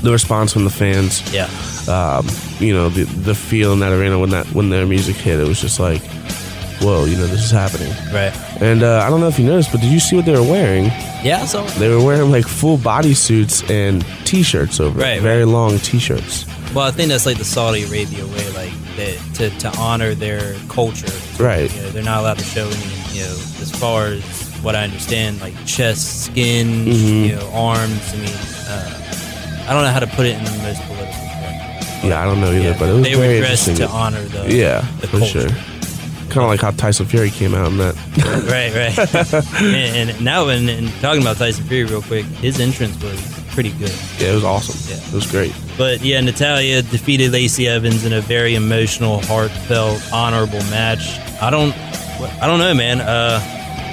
the 0.03 0.13
response 0.13 0.53
from 0.53 0.65
the 0.65 0.71
fans, 0.71 1.23
yeah, 1.33 1.49
um, 1.89 2.27
you 2.59 2.75
know, 2.75 2.91
the 2.91 3.05
the 3.05 3.35
feel 3.35 3.73
in 3.73 3.81
that 3.81 3.93
arena 3.93 4.19
when 4.19 4.31
that 4.31 4.47
when 4.49 4.69
their 4.69 4.87
music 4.87 5.17
hit, 5.17 5.41
it 5.41 5.49
was 5.49 5.61
just 5.61 5.81
like 5.81 6.03
whoa, 6.81 7.05
you 7.05 7.17
know, 7.17 7.27
this 7.27 7.43
is 7.43 7.51
happening. 7.51 7.91
Right. 8.13 8.35
And 8.61 8.83
uh, 8.83 9.01
I 9.05 9.11
don't 9.11 9.21
know 9.21 9.29
if 9.29 9.39
you 9.39 9.47
noticed, 9.47 9.73
but 9.73 9.81
did 9.81 9.93
you 9.93 10.01
see 10.01 10.17
what 10.17 10.25
they 10.25 10.33
were 10.33 10.43
wearing? 10.43 10.85
Yeah, 11.23 11.45
so 11.47 11.65
they 11.79 11.89
were 11.89 12.03
wearing 12.03 12.31
like 12.31 12.47
full 12.47 12.77
body 12.77 13.15
suits 13.15 13.69
and 13.71 14.05
t-shirts 14.25 14.81
over 14.81 14.99
right, 14.99 15.19
it, 15.19 15.23
very 15.23 15.45
right. 15.45 15.53
long 15.53 15.79
t-shirts. 15.79 16.47
Well, 16.75 16.87
I 16.87 16.91
think 16.91 17.09
that's 17.09 17.27
like 17.27 17.39
the 17.39 17.45
Saudi 17.45 17.85
Arabia 17.85 18.27
way, 18.27 18.51
like 18.53 18.73
that, 18.97 19.35
to 19.35 19.51
to 19.59 19.79
honor 19.79 20.15
their 20.15 20.55
culture. 20.69 21.13
Right. 21.43 21.75
You 21.75 21.83
know, 21.83 21.91
they're 21.91 22.03
not 22.03 22.21
allowed 22.21 22.39
to 22.39 22.45
show 22.45 22.67
any, 22.67 23.19
you 23.19 23.25
know, 23.25 23.37
as 23.61 23.71
far 23.71 24.07
as 24.09 24.23
what 24.63 24.75
I 24.75 24.85
understand, 24.85 25.41
like 25.41 25.55
chest, 25.65 26.25
skin, 26.27 26.67
mm-hmm. 26.85 27.25
you 27.25 27.37
know, 27.37 27.51
arms. 27.53 28.13
I 28.13 28.17
mean, 28.17 28.29
uh, 28.69 29.67
I 29.69 29.73
don't 29.73 29.85
know 29.85 29.91
how 29.91 30.01
to 30.01 30.07
put 30.07 30.27
it 30.27 30.37
in 30.37 30.45
the 30.45 30.51
most 30.63 30.83
political 30.83 31.21
way. 31.21 32.01
Yeah, 32.05 32.23
I 32.23 32.25
don't 32.25 32.41
know 32.41 32.53
either, 32.53 32.71
yeah, 32.71 32.79
but 32.79 32.89
it 32.89 32.93
was 32.93 33.03
they 33.05 33.17
were 33.17 33.39
dressed 33.39 33.77
to 33.77 33.89
honor 33.89 34.23
the 34.23 34.55
yeah, 34.55 34.81
the 35.01 35.07
for 35.07 35.19
culture. 35.19 35.49
sure 35.49 35.76
kind 36.37 36.45
of 36.45 36.51
like 36.51 36.61
how 36.61 36.71
Tyson 36.73 37.07
Fury 37.07 37.31
came 37.31 37.55
out 37.55 37.69
in 37.69 37.79
that. 37.79 37.95
right, 38.47 38.71
right. 38.75 39.55
and, 39.63 40.11
and, 40.11 40.23
now, 40.23 40.49
and, 40.49 40.69
and, 40.69 40.91
talking 41.01 41.23
about 41.23 41.39
Tyson 41.39 41.65
Fury 41.65 41.85
real 41.85 42.03
quick, 42.03 42.27
his 42.27 42.61
entrance 42.61 43.03
was 43.03 43.45
pretty 43.55 43.71
good. 43.71 43.95
Yeah, 44.19 44.33
it 44.33 44.35
was 44.35 44.45
awesome. 44.45 44.77
Yeah, 44.87 45.03
it 45.03 45.15
was 45.15 45.31
great. 45.31 45.55
But 45.79 46.03
yeah, 46.03 46.21
Natalya 46.21 46.83
defeated 46.83 47.33
Lacey 47.33 47.67
Evans 47.67 48.05
in 48.05 48.13
a 48.13 48.21
very 48.21 48.55
emotional, 48.55 49.23
heartfelt, 49.23 50.03
honorable 50.13 50.61
match. 50.65 51.19
I 51.41 51.49
don't, 51.49 51.75
I 52.43 52.47
don't 52.47 52.59
know, 52.59 52.75
man. 52.75 53.01
Uh, 53.01 53.39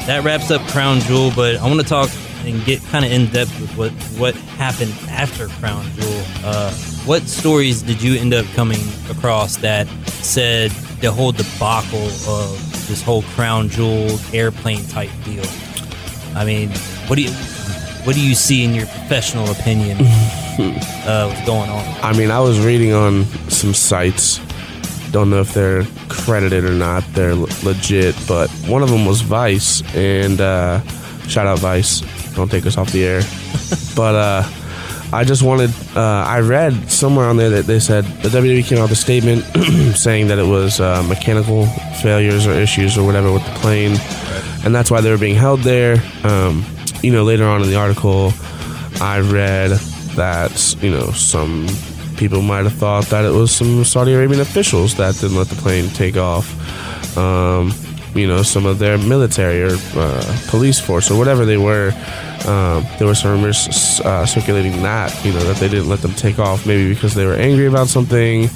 that 0.07 0.25
wraps 0.25 0.51
up 0.51 0.59
Crown 0.67 0.99
Jewel, 0.99 1.31
but 1.33 1.55
I 1.55 1.65
want 1.65 1.79
to 1.79 1.87
talk 1.87 2.09
and 2.43 2.61
get 2.65 2.81
kind 2.87 3.05
of 3.05 3.11
in 3.13 3.27
depth 3.27 3.57
with 3.61 3.73
what 3.77 3.91
what 4.19 4.35
happened 4.57 4.91
after 5.09 5.47
Crown 5.47 5.85
Jewel. 5.93 6.23
Uh, 6.43 6.73
what 7.05 7.21
stories 7.21 7.81
did 7.81 8.01
you 8.01 8.19
end 8.19 8.33
up 8.33 8.45
coming 8.47 8.81
across 9.09 9.55
that 9.57 9.87
said 10.07 10.73
the 11.03 11.11
whole 11.11 11.33
debacle 11.33 12.05
of 12.29 12.87
this 12.87 13.01
whole 13.01 13.23
crown 13.35 13.67
jewel 13.67 14.17
airplane 14.31 14.85
type 14.87 15.09
deal. 15.25 15.43
I 16.33 16.45
mean, 16.45 16.69
what 17.07 17.17
do 17.17 17.23
you 17.23 17.31
what 18.05 18.15
do 18.15 18.25
you 18.25 18.33
see 18.33 18.63
in 18.63 18.73
your 18.73 18.85
professional 18.85 19.51
opinion 19.51 19.97
uh, 19.99 21.27
what's 21.27 21.45
going 21.45 21.69
on? 21.69 21.83
I 22.01 22.17
mean, 22.17 22.31
I 22.31 22.39
was 22.39 22.65
reading 22.65 22.93
on 22.93 23.25
some 23.49 23.73
sites. 23.73 24.39
Don't 25.11 25.29
know 25.29 25.41
if 25.41 25.53
they're 25.53 25.83
credited 26.07 26.63
or 26.63 26.71
not. 26.71 27.03
They're 27.13 27.35
legit, 27.35 28.15
but 28.25 28.49
one 28.65 28.81
of 28.81 28.89
them 28.89 29.05
was 29.05 29.21
Vice, 29.21 29.83
and 29.95 30.39
uh, 30.39 30.81
shout 31.27 31.47
out 31.47 31.59
Vice. 31.59 31.99
Don't 32.33 32.49
take 32.49 32.65
us 32.65 32.77
off 32.77 32.93
the 32.93 33.03
air. 33.03 33.21
but 33.95 34.15
uh, 34.15 34.43
I 35.13 35.23
just 35.23 35.43
wanted. 35.43 35.69
Uh, 35.95 36.25
I 36.27 36.39
read 36.39 36.89
somewhere 36.89 37.27
on 37.27 37.37
there 37.37 37.51
that 37.51 37.65
they 37.65 37.79
said 37.79 38.03
the 38.23 38.29
WWE 38.29 38.65
came 38.65 38.79
out 38.79 38.89
with 38.89 38.93
a 38.93 38.95
statement 38.95 39.43
saying 39.95 40.27
that 40.27 40.39
it 40.39 40.47
was 40.47 40.79
uh, 40.79 41.03
mechanical 41.03 41.67
failures 42.01 42.47
or 42.47 42.53
issues 42.53 42.97
or 42.97 43.05
whatever 43.05 43.31
with 43.31 43.45
the 43.45 43.51
plane, 43.59 43.95
and 44.65 44.73
that's 44.73 44.89
why 44.89 45.01
they 45.01 45.11
were 45.11 45.19
being 45.19 45.35
held 45.35 45.59
there. 45.59 45.97
Um, 46.23 46.65
you 47.03 47.11
know, 47.11 47.23
later 47.23 47.45
on 47.45 47.61
in 47.61 47.69
the 47.69 47.75
article, 47.75 48.33
I 48.99 49.19
read 49.19 49.71
that 50.15 50.75
you 50.81 50.89
know 50.89 51.11
some 51.11 51.67
people 52.17 52.41
might 52.41 52.63
have 52.63 52.73
thought 52.73 53.05
that 53.05 53.23
it 53.23 53.31
was 53.31 53.55
some 53.55 53.83
Saudi 53.83 54.13
Arabian 54.13 54.41
officials 54.41 54.95
that 54.95 55.13
didn't 55.15 55.37
let 55.37 55.47
the 55.47 55.55
plane 55.55 55.89
take 55.89 56.17
off. 56.17 56.49
Um, 57.17 57.71
you 58.15 58.27
know, 58.27 58.43
some 58.43 58.65
of 58.65 58.79
their 58.79 58.97
military 58.97 59.63
or 59.63 59.77
uh, 59.95 60.39
police 60.47 60.79
force 60.79 61.11
or 61.11 61.17
whatever 61.17 61.45
they 61.45 61.57
were 61.57 61.91
um, 62.47 62.85
there 62.97 63.07
were 63.07 63.15
some 63.15 63.31
rumors 63.31 64.01
uh, 64.01 64.25
circulating 64.25 64.81
that 64.81 65.13
you 65.23 65.31
know 65.31 65.39
that 65.45 65.57
they 65.57 65.69
didn't 65.69 65.87
let 65.87 66.01
them 66.01 66.13
take 66.13 66.39
off, 66.39 66.65
maybe 66.65 66.93
because 66.93 67.13
they 67.13 67.25
were 67.25 67.35
angry 67.35 67.67
about 67.67 67.87
something, 67.87 68.49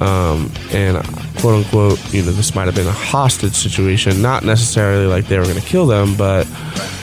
um, 0.00 0.50
and 0.72 0.96
quote 1.38 1.64
unquote, 1.64 2.12
you 2.12 2.22
know, 2.22 2.32
this 2.32 2.56
might 2.56 2.64
have 2.64 2.74
been 2.74 2.88
a 2.88 2.92
hostage 2.92 3.52
situation, 3.52 4.20
not 4.20 4.44
necessarily 4.44 5.06
like 5.06 5.26
they 5.26 5.38
were 5.38 5.44
going 5.44 5.60
to 5.60 5.66
kill 5.66 5.86
them, 5.86 6.16
but 6.16 6.48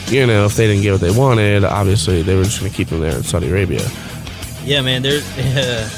you 0.08 0.26
know, 0.26 0.44
if 0.44 0.56
they 0.56 0.66
didn't 0.66 0.82
get 0.82 0.92
what 0.92 1.00
they 1.00 1.10
wanted, 1.10 1.64
obviously 1.64 2.20
they 2.20 2.36
were 2.36 2.44
just 2.44 2.60
going 2.60 2.70
to 2.70 2.76
keep 2.76 2.88
them 2.88 3.00
there 3.00 3.16
in 3.16 3.22
Saudi 3.22 3.48
Arabia. 3.48 3.88
Yeah, 4.62 4.82
man. 4.82 5.00
There's, 5.02 5.26
uh, 5.38 5.88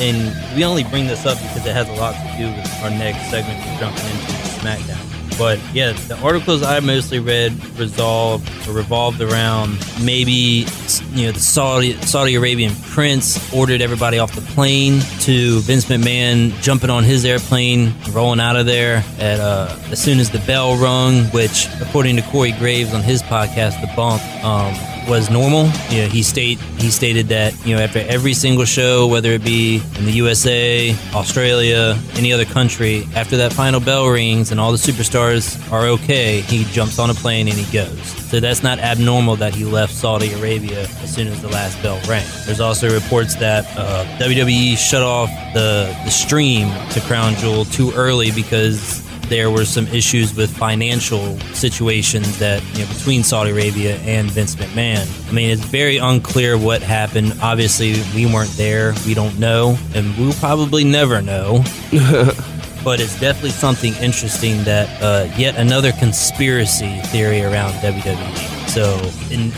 and 0.00 0.56
we 0.56 0.64
only 0.64 0.84
bring 0.84 1.06
this 1.06 1.26
up 1.26 1.36
because 1.38 1.66
it 1.66 1.74
has 1.74 1.88
a 1.90 1.92
lot 1.92 2.14
to 2.14 2.38
do 2.38 2.46
with 2.46 2.82
our 2.82 2.90
next 2.90 3.30
segment 3.30 3.58
we're 3.58 3.78
jumping 3.80 4.06
into 4.06 4.32
SmackDown. 4.60 5.03
But 5.38 5.58
yeah, 5.72 5.92
the 5.92 6.16
articles 6.22 6.62
I 6.62 6.80
mostly 6.80 7.18
read 7.18 7.52
resolved 7.78 8.48
or 8.68 8.72
revolved 8.72 9.20
around 9.20 9.78
maybe 10.02 10.66
you 11.12 11.26
know 11.26 11.32
the 11.32 11.40
Saudi 11.40 12.00
Saudi 12.02 12.34
Arabian 12.36 12.74
prince 12.90 13.52
ordered 13.52 13.80
everybody 13.80 14.18
off 14.18 14.34
the 14.34 14.40
plane 14.40 15.00
to 15.20 15.60
Vince 15.60 15.86
McMahon 15.86 16.52
jumping 16.60 16.90
on 16.90 17.04
his 17.04 17.24
airplane, 17.24 17.94
rolling 18.12 18.40
out 18.40 18.56
of 18.56 18.66
there 18.66 19.04
at 19.18 19.40
uh, 19.40 19.76
as 19.90 20.02
soon 20.02 20.20
as 20.20 20.30
the 20.30 20.40
bell 20.40 20.76
rung, 20.76 21.24
which 21.26 21.66
according 21.80 22.16
to 22.16 22.22
Corey 22.22 22.52
Graves 22.52 22.94
on 22.94 23.02
his 23.02 23.22
podcast, 23.22 23.80
The 23.80 23.92
Bump. 23.96 24.22
Um, 24.44 24.93
was 25.08 25.30
normal. 25.30 25.66
He 25.68 26.22
state 26.22 26.58
he 26.78 26.90
stated 26.90 27.28
that 27.28 27.54
you 27.66 27.74
know 27.74 27.82
after 27.82 28.00
every 28.00 28.34
single 28.34 28.64
show, 28.64 29.06
whether 29.06 29.30
it 29.30 29.44
be 29.44 29.82
in 29.98 30.04
the 30.04 30.12
USA, 30.12 30.94
Australia, 31.14 31.98
any 32.14 32.32
other 32.32 32.44
country, 32.44 33.06
after 33.14 33.36
that 33.38 33.52
final 33.52 33.80
bell 33.80 34.08
rings 34.08 34.50
and 34.50 34.60
all 34.60 34.72
the 34.72 34.78
superstars 34.78 35.60
are 35.72 35.86
okay, 35.86 36.40
he 36.40 36.64
jumps 36.64 36.98
on 36.98 37.10
a 37.10 37.14
plane 37.14 37.48
and 37.48 37.56
he 37.56 37.70
goes. 37.72 38.06
So 38.30 38.40
that's 38.40 38.62
not 38.62 38.78
abnormal 38.78 39.36
that 39.36 39.54
he 39.54 39.64
left 39.64 39.94
Saudi 39.94 40.32
Arabia 40.32 40.82
as 40.82 41.14
soon 41.14 41.28
as 41.28 41.40
the 41.40 41.48
last 41.48 41.80
bell 41.82 42.00
rang. 42.08 42.26
There's 42.46 42.60
also 42.60 42.90
reports 42.92 43.34
that 43.36 43.64
uh, 43.76 44.04
WWE 44.18 44.76
shut 44.76 45.02
off 45.02 45.28
the 45.54 45.94
the 46.04 46.10
stream 46.10 46.68
to 46.90 47.00
Crown 47.00 47.34
Jewel 47.36 47.64
too 47.64 47.92
early 47.92 48.30
because 48.30 49.02
there 49.28 49.50
were 49.50 49.64
some 49.64 49.86
issues 49.88 50.34
with 50.34 50.54
financial 50.56 51.38
situations 51.54 52.38
that 52.38 52.62
you 52.74 52.84
know 52.84 52.92
between 52.92 53.22
Saudi 53.22 53.50
Arabia 53.50 53.96
and 53.98 54.30
Vince 54.30 54.56
McMahon. 54.56 55.06
I 55.28 55.32
mean, 55.32 55.50
it's 55.50 55.64
very 55.64 55.98
unclear 55.98 56.58
what 56.58 56.82
happened. 56.82 57.34
Obviously, 57.42 57.94
we 58.14 58.26
weren't 58.26 58.56
there. 58.56 58.94
We 59.06 59.14
don't 59.14 59.38
know, 59.38 59.78
and 59.94 60.16
we'll 60.16 60.34
probably 60.34 60.84
never 60.84 61.20
know. 61.22 61.64
but 62.84 63.00
it's 63.00 63.18
definitely 63.18 63.50
something 63.50 63.94
interesting 63.94 64.62
that 64.64 64.88
uh, 65.02 65.28
yet 65.36 65.56
another 65.56 65.92
conspiracy 65.92 67.00
theory 67.06 67.42
around 67.42 67.72
WWE. 67.74 68.68
So, 68.68 69.00
in 69.34 69.50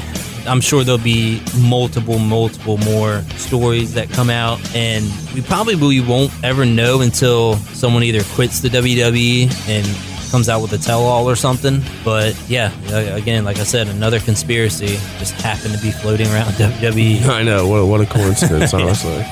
I'm 0.47 0.61
sure 0.61 0.85
there'll 0.85 0.99
be 0.99 1.43
multiple, 1.59 2.19
multiple 2.19 2.79
more 2.79 3.23
stories 3.37 3.95
that 3.95 4.11
come 4.11 4.31
out, 4.31 4.61
and 4.75 5.05
we 5.35 5.43
probably 5.43 6.01
won't 6.01 6.33
ever 6.45 6.65
know 6.65 7.01
until 7.01 7.57
someone 7.57 8.03
either 8.03 8.23
quits 8.35 8.61
the 8.61 8.69
WWE 8.69 9.69
and 9.69 10.31
comes 10.31 10.49
out 10.49 10.61
with 10.61 10.73
a 10.73 10.79
tell-all 10.79 11.29
or 11.29 11.37
something. 11.37 11.83
But 12.05 12.37
yeah, 12.49 12.73
again, 13.15 13.45
like 13.45 13.59
I 13.59 13.65
said, 13.65 13.89
another 13.89 14.21
conspiracy 14.21 14.99
just 15.19 15.35
happened 15.41 15.75
to 15.75 15.81
be 15.81 15.91
floating 15.91 16.27
around 16.29 16.53
WWE. 16.55 17.23
I 17.29 17.43
know 17.43 17.67
what, 17.67 17.87
what 17.87 18.01
a 18.01 18.07
coincidence, 18.07 18.75
honestly. 18.75 19.25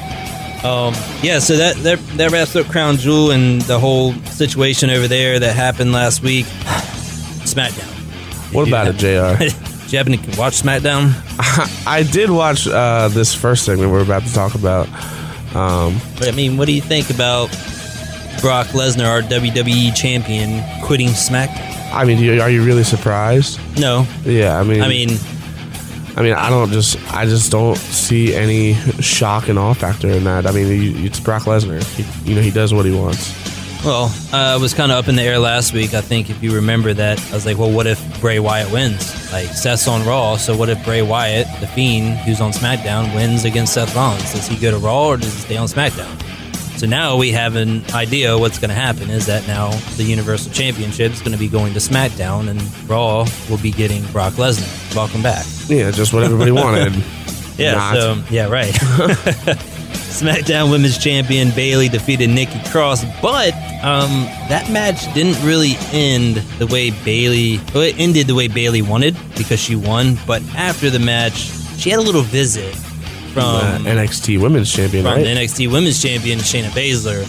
Um, 0.65 0.95
yeah, 1.23 1.41
so 1.41 1.59
that, 1.59 1.77
that 1.83 1.99
that 2.17 2.33
wraps 2.33 2.57
up 2.57 2.67
Crown 2.69 2.97
Jewel 2.97 3.33
and 3.33 3.61
the 3.63 3.79
whole 3.79 4.15
situation 4.25 4.89
over 4.89 5.07
there 5.07 5.39
that 5.39 5.55
happened 5.55 5.93
last 5.93 6.23
week. 6.23 6.47
SmackDown. 7.45 7.91
What 8.55 8.67
about 8.67 8.89
it, 8.89 8.97
Jr.? 8.97 9.64
Did 9.85 9.93
you 9.93 9.99
happen 9.99 10.13
to 10.19 10.41
watch 10.41 10.61
SmackDown? 10.63 11.13
I 11.87 12.03
did 12.03 12.31
watch 12.31 12.67
uh, 12.67 13.09
this 13.09 13.35
first 13.35 13.65
segment 13.65 13.91
we're 13.93 14.03
about 14.03 14.23
to 14.23 14.33
talk 14.33 14.55
about. 14.55 14.89
Um, 15.55 16.01
But 16.19 16.29
I 16.29 16.33
mean, 16.33 16.57
what 16.57 16.67
do 16.67 16.73
you 16.73 16.81
think 16.81 17.11
about 17.11 17.51
Brock 18.41 18.69
Lesnar, 18.69 19.07
our 19.07 19.23
WWE 19.23 19.95
champion, 19.95 20.63
quitting 20.83 21.09
SmackDown? 21.09 21.93
I 21.93 22.05
mean, 22.05 22.41
are 22.41 22.51
you 22.51 22.65
really 22.65 22.83
surprised? 22.83 23.61
No, 23.79 24.07
Yeah, 24.25 24.59
I 24.59 24.65
mean, 24.65 24.83
I 24.83 24.89
mean, 24.89 25.11
I 26.17 26.23
mean, 26.23 26.33
I 26.33 26.49
don't 26.51 26.71
just, 26.73 26.97
I 27.13 27.27
just 27.27 27.53
don't 27.53 27.77
see 27.77 28.35
any 28.35 28.75
shock 29.01 29.49
and 29.49 29.59
awe 29.59 29.75
factor 29.75 30.09
in 30.09 30.25
that. 30.25 30.47
I 30.47 30.53
mean, 30.53 31.05
it's 31.05 31.21
Brock 31.21 31.43
Lesnar. 31.43 31.83
He, 31.95 32.29
you 32.29 32.35
know, 32.37 32.41
he 32.43 32.51
does 32.51 32.73
what 32.73 32.85
he 32.85 32.93
wants. 32.93 33.33
Well, 33.85 34.05
uh, 34.33 34.37
I 34.37 34.57
was 34.57 34.73
kind 34.73 34.91
of 34.91 34.99
up 34.99 35.09
in 35.09 35.17
the 35.17 35.23
air 35.23 35.39
last 35.39 35.73
week. 35.73 35.95
I 35.95 36.01
think 36.01 36.31
if 36.31 36.43
you 36.43 36.55
remember 36.55 36.95
that, 36.95 37.21
I 37.31 37.35
was 37.35 37.45
like, 37.45 37.59
well, 37.59 37.71
what 37.71 37.87
if 37.87 38.21
Bray 38.21 38.39
Wyatt 38.39 38.73
wins? 38.73 39.33
Like 39.33 39.49
Seth's 39.49 39.87
on 39.87 40.07
Raw, 40.07 40.37
so 40.37 40.57
what 40.57 40.69
if 40.69 40.83
Bray 40.85 41.03
Wyatt, 41.03 41.47
the 41.61 41.67
Fiend, 41.67 42.17
who's 42.19 42.41
on 42.41 42.53
SmackDown, 42.53 43.15
wins 43.15 43.45
against 43.45 43.75
Seth 43.75 43.95
Rollins? 43.95 44.33
Does 44.33 44.47
he 44.47 44.57
go 44.57 44.71
to 44.71 44.79
Raw 44.79 45.09
or 45.09 45.17
does 45.17 45.33
he 45.35 45.41
stay 45.41 45.57
on 45.57 45.69
SmackDown? 45.69 46.21
So 46.79 46.87
now 46.87 47.17
we 47.17 47.31
have 47.33 47.57
an 47.57 47.85
idea 47.95 48.37
what's 48.37 48.59
going 48.59 48.71
to 48.71 48.75
happen 48.75 49.09
is 49.11 49.27
that 49.27 49.47
now 49.47 49.71
the 49.97 50.03
Universal 50.03 50.53
Championship 50.53 51.13
is 51.13 51.21
going 51.21 51.33
to 51.33 51.39
be 51.39 51.49
going 51.49 51.73
to 51.75 51.79
SmackDown 51.79 52.49
and 52.49 52.61
Raw 52.89 53.27
will 53.49 53.59
be 53.59 53.71
getting 53.71 54.05
Brock 54.13 54.35
Lesnar. 54.35 54.97
Welcome 54.97 55.23
back. 55.23 55.47
Yeah, 55.67 55.91
just 55.91 56.13
what 56.13 56.25
everybody 56.25 56.51
wanted. 56.51 56.93
Yeah, 57.57 57.93
so 57.93 58.23
yeah, 58.31 58.49
right. 58.49 58.75
SmackDown 60.15 60.71
Women's 60.71 60.97
Champion 60.97 61.51
Bayley 61.51 61.89
defeated 61.89 62.31
Nikki 62.31 62.61
Cross, 62.71 63.05
but 63.21 63.53
um, 63.83 64.09
that 64.49 64.71
match 64.71 65.13
didn't 65.13 65.45
really 65.45 65.75
end 65.93 66.37
the 66.59 66.67
way 66.69 66.91
Bayley. 67.05 67.59
Well, 67.75 67.83
it 67.83 67.97
ended 67.99 68.27
the 68.29 68.35
way 68.35 68.47
Bayley 68.49 68.81
wanted 68.83 69.17
because 69.37 69.59
she 69.59 69.75
won. 69.77 70.17
But 70.27 70.43
after 70.55 70.89
the 70.91 71.01
match, 71.01 71.35
she 71.79 71.91
had 71.91 71.99
a 71.99 72.03
little 72.03 72.23
visit 72.23 72.75
from 73.33 73.43
uh, 73.45 73.79
NXT 73.83 74.41
Women's 74.41 74.73
Champion, 74.73 75.05
from 75.05 75.15
right? 75.15 75.25
the 75.25 75.31
NXT 75.31 75.71
Women's 75.73 76.01
Champion 76.01 76.39
Shayna 76.39 76.69
Baszler. 76.69 77.23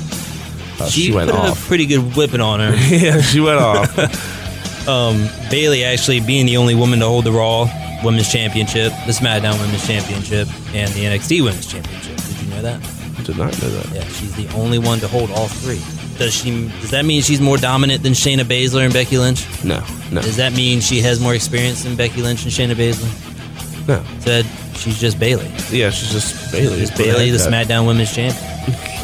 Uh, 0.80 0.86
She, 0.88 1.06
she 1.08 1.12
went 1.12 1.32
put 1.32 1.40
off. 1.40 1.64
a 1.66 1.68
pretty 1.68 1.88
good 1.88 2.16
whipping 2.16 2.42
on 2.42 2.60
her. 2.60 2.76
yeah, 2.96 3.20
she 3.22 3.40
went 3.40 3.60
off. 3.60 4.88
um, 4.88 5.28
Bayley 5.50 5.84
actually 5.84 6.20
being 6.20 6.46
the 6.46 6.58
only 6.58 6.76
woman 6.76 7.00
to 7.00 7.06
hold 7.08 7.24
the 7.26 7.32
Raw 7.32 7.68
Women's 8.04 8.32
Championship, 8.32 8.92
the 9.08 9.12
SmackDown 9.14 9.60
Women's 9.60 9.88
Championship, 9.88 10.48
and 10.76 10.92
the 10.94 11.06
NXT 11.06 11.44
Women's 11.44 11.66
Championship. 11.66 12.15
Know 12.56 12.62
that? 12.62 12.82
Did 13.26 13.38
not 13.38 13.60
know 13.62 13.70
that. 13.70 13.94
Yeah, 13.94 14.04
she's 14.06 14.36
the 14.36 14.48
only 14.56 14.80
one 14.80 15.00
to 15.00 15.08
hold 15.08 15.30
all 15.32 15.48
three. 15.48 15.82
Does 16.18 16.34
she? 16.34 16.70
Does 16.82 16.92
that 16.92 17.04
mean 17.06 17.22
she's 17.22 17.42
more 17.42 17.58
dominant 17.58 18.02
than 18.04 18.14
Shayna 18.14 18.42
Baszler 18.44 18.86
and 18.86 18.94
Becky 18.94 19.18
Lynch? 19.18 19.46
No, 19.64 19.84
no, 20.12 20.22
Does 20.22 20.38
that 20.38 20.54
mean 20.54 20.80
she 20.80 21.02
has 21.02 21.20
more 21.20 21.34
experience 21.36 21.84
than 21.84 21.96
Becky 21.96 22.22
Lynch 22.22 22.44
and 22.44 22.52
Shayna 22.52 22.76
Baszler? 22.76 23.88
no. 23.88 24.04
Said 24.22 24.46
she's 24.78 25.00
just 25.00 25.20
Bayley. 25.20 25.48
Yeah, 25.70 25.90
she's 25.90 26.12
just 26.12 26.52
Bayley. 26.52 26.80
Just 26.80 26.98
Bayley, 26.98 27.30
the 27.32 27.38
SmackDown 27.38 27.86
Women's 27.88 28.14
Champion. 28.14 28.44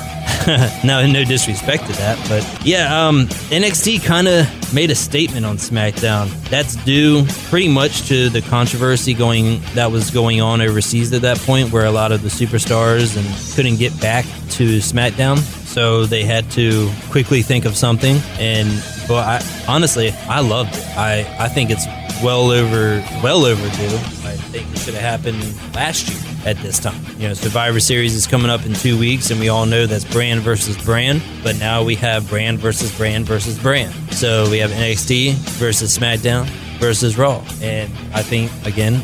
no, 0.84 1.06
no 1.06 1.24
disrespect 1.24 1.86
to 1.88 1.94
that, 1.94 2.18
but 2.28 2.66
yeah, 2.66 3.08
um, 3.08 3.28
NXT 3.50 4.04
kind 4.04 4.28
of 4.28 4.74
made 4.74 4.90
a 4.90 4.96
statement 4.96 5.46
on 5.46 5.58
SmackDown. 5.58 6.30
That's 6.50 6.76
due 6.84 7.26
pretty 7.50 7.68
much 7.68 8.08
to 8.08 8.30
the 8.30 8.42
controversy 8.42 9.14
going 9.14 9.62
that 9.74 9.92
was 9.92 10.10
going 10.10 10.42
on 10.42 10.62
overseas 10.62 11.14
at 11.14 11.22
that 11.24 11.38
point, 11.40 11.72
where 11.72 11.86
a 11.86 11.92
lot 11.92 12.12
of 12.12 12.22
the 12.22 12.30
superstars 12.30 13.18
and 13.18 13.56
couldn't 13.56 13.78
get 13.78 14.00
back 14.02 14.26
to 14.52 14.78
SmackDown, 14.78 15.38
so 15.38 16.06
they 16.06 16.24
had 16.24 16.50
to 16.52 16.92
quickly 17.10 17.42
think 17.42 17.66
of 17.66 17.76
something. 17.76 18.18
And 18.40 18.70
but 19.08 19.28
I 19.28 19.66
honestly, 19.68 20.12
I 20.28 20.40
loved 20.40 20.76
it. 20.76 20.98
I 20.98 21.20
I 21.40 21.50
think 21.50 21.70
it's 21.70 21.86
well 22.24 22.52
over 22.52 23.04
well 23.24 23.46
overdue. 23.46 23.96
I 24.28 24.36
think 24.36 24.72
it 24.72 24.80
should 24.80 24.94
have 24.96 25.04
happened 25.04 25.42
last 25.74 26.10
year 26.10 26.31
at 26.46 26.58
this 26.58 26.80
time. 26.80 27.04
You 27.18 27.28
know, 27.28 27.34
Survivor 27.34 27.80
Series 27.80 28.16
is 28.16 28.28
coming 28.28 28.50
up 28.50 28.66
in 28.66 28.74
two 28.74 28.98
weeks, 28.98 29.32
and 29.32 29.40
we 29.40 29.50
all 29.50 29.66
know 29.66 29.86
that's 29.86 30.06
brand 30.06 30.42
versus 30.42 30.78
brand. 30.84 31.22
But 31.44 31.58
now 31.58 31.84
we 31.84 31.96
have 31.96 32.30
brand 32.30 32.60
versus 32.60 32.96
brand 32.96 33.26
versus 33.26 33.60
brand. 33.60 33.94
So 34.14 34.50
we 34.50 34.60
have 34.60 34.72
NXT 34.72 35.34
versus 35.60 35.98
SmackDown 35.98 36.46
versus 36.80 37.18
Raw, 37.18 37.44
and 37.62 37.92
I 38.14 38.24
think 38.24 38.52
again, 38.66 38.96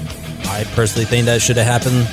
I 0.46 0.64
personally 0.76 1.06
think 1.06 1.26
that 1.26 1.42
should 1.42 1.58
have 1.58 1.68
happened 1.68 2.04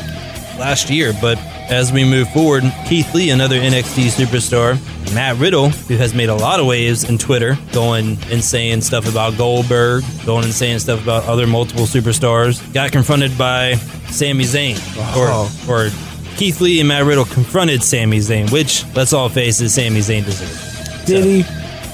last 0.58 0.90
year. 0.90 1.12
But 1.20 1.38
as 1.70 1.92
we 1.92 2.04
move 2.04 2.28
forward, 2.30 2.62
Keith 2.86 3.14
Lee, 3.14 3.30
another 3.30 3.56
NXT 3.58 4.06
superstar, 4.10 4.78
Matt 5.14 5.36
Riddle, 5.38 5.70
who 5.70 5.96
has 5.96 6.14
made 6.14 6.28
a 6.28 6.34
lot 6.34 6.60
of 6.60 6.66
waves 6.66 7.04
in 7.08 7.18
Twitter, 7.18 7.56
going 7.72 8.18
and 8.30 8.42
saying 8.42 8.80
stuff 8.82 9.08
about 9.10 9.36
Goldberg, 9.36 10.04
going 10.26 10.44
and 10.44 10.52
saying 10.52 10.78
stuff 10.80 11.02
about 11.02 11.24
other 11.24 11.46
multiple 11.46 11.84
superstars, 11.84 12.60
got 12.72 12.92
confronted 12.92 13.36
by 13.38 13.74
Sami 14.10 14.44
Zayn, 14.44 14.76
Oh. 14.96 15.50
or 15.68 15.86
or 15.86 15.90
Keith 16.36 16.60
Lee 16.60 16.80
and 16.80 16.88
Matt 16.88 17.04
Riddle 17.04 17.24
confronted 17.24 17.82
Sami 17.82 18.18
Zayn, 18.18 18.50
which 18.50 18.84
let's 18.94 19.12
all 19.12 19.28
face 19.28 19.60
it, 19.60 19.70
Sami 19.70 20.00
Zayn 20.00 20.24
deserved. 20.24 21.06
Did 21.06 21.24
he? 21.24 21.40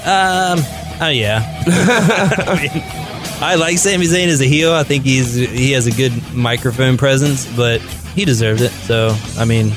Um, 0.07 0.59
oh 1.01 1.09
yeah. 1.13 1.63
I, 1.67 2.55
mean, 2.73 2.83
I 3.41 3.55
like 3.55 3.79
Sami 3.79 4.05
Zayn 4.05 4.27
as 4.27 4.39
a 4.39 4.45
heel. 4.45 4.71
I 4.71 4.83
think 4.83 5.03
he's 5.03 5.33
he 5.33 5.71
has 5.71 5.87
a 5.87 5.91
good 5.91 6.13
microphone 6.31 6.95
presence, 6.95 7.51
but 7.55 7.81
he 8.13 8.23
deserved 8.23 8.61
it. 8.61 8.69
So 8.69 9.17
I 9.35 9.45
mean, 9.45 9.71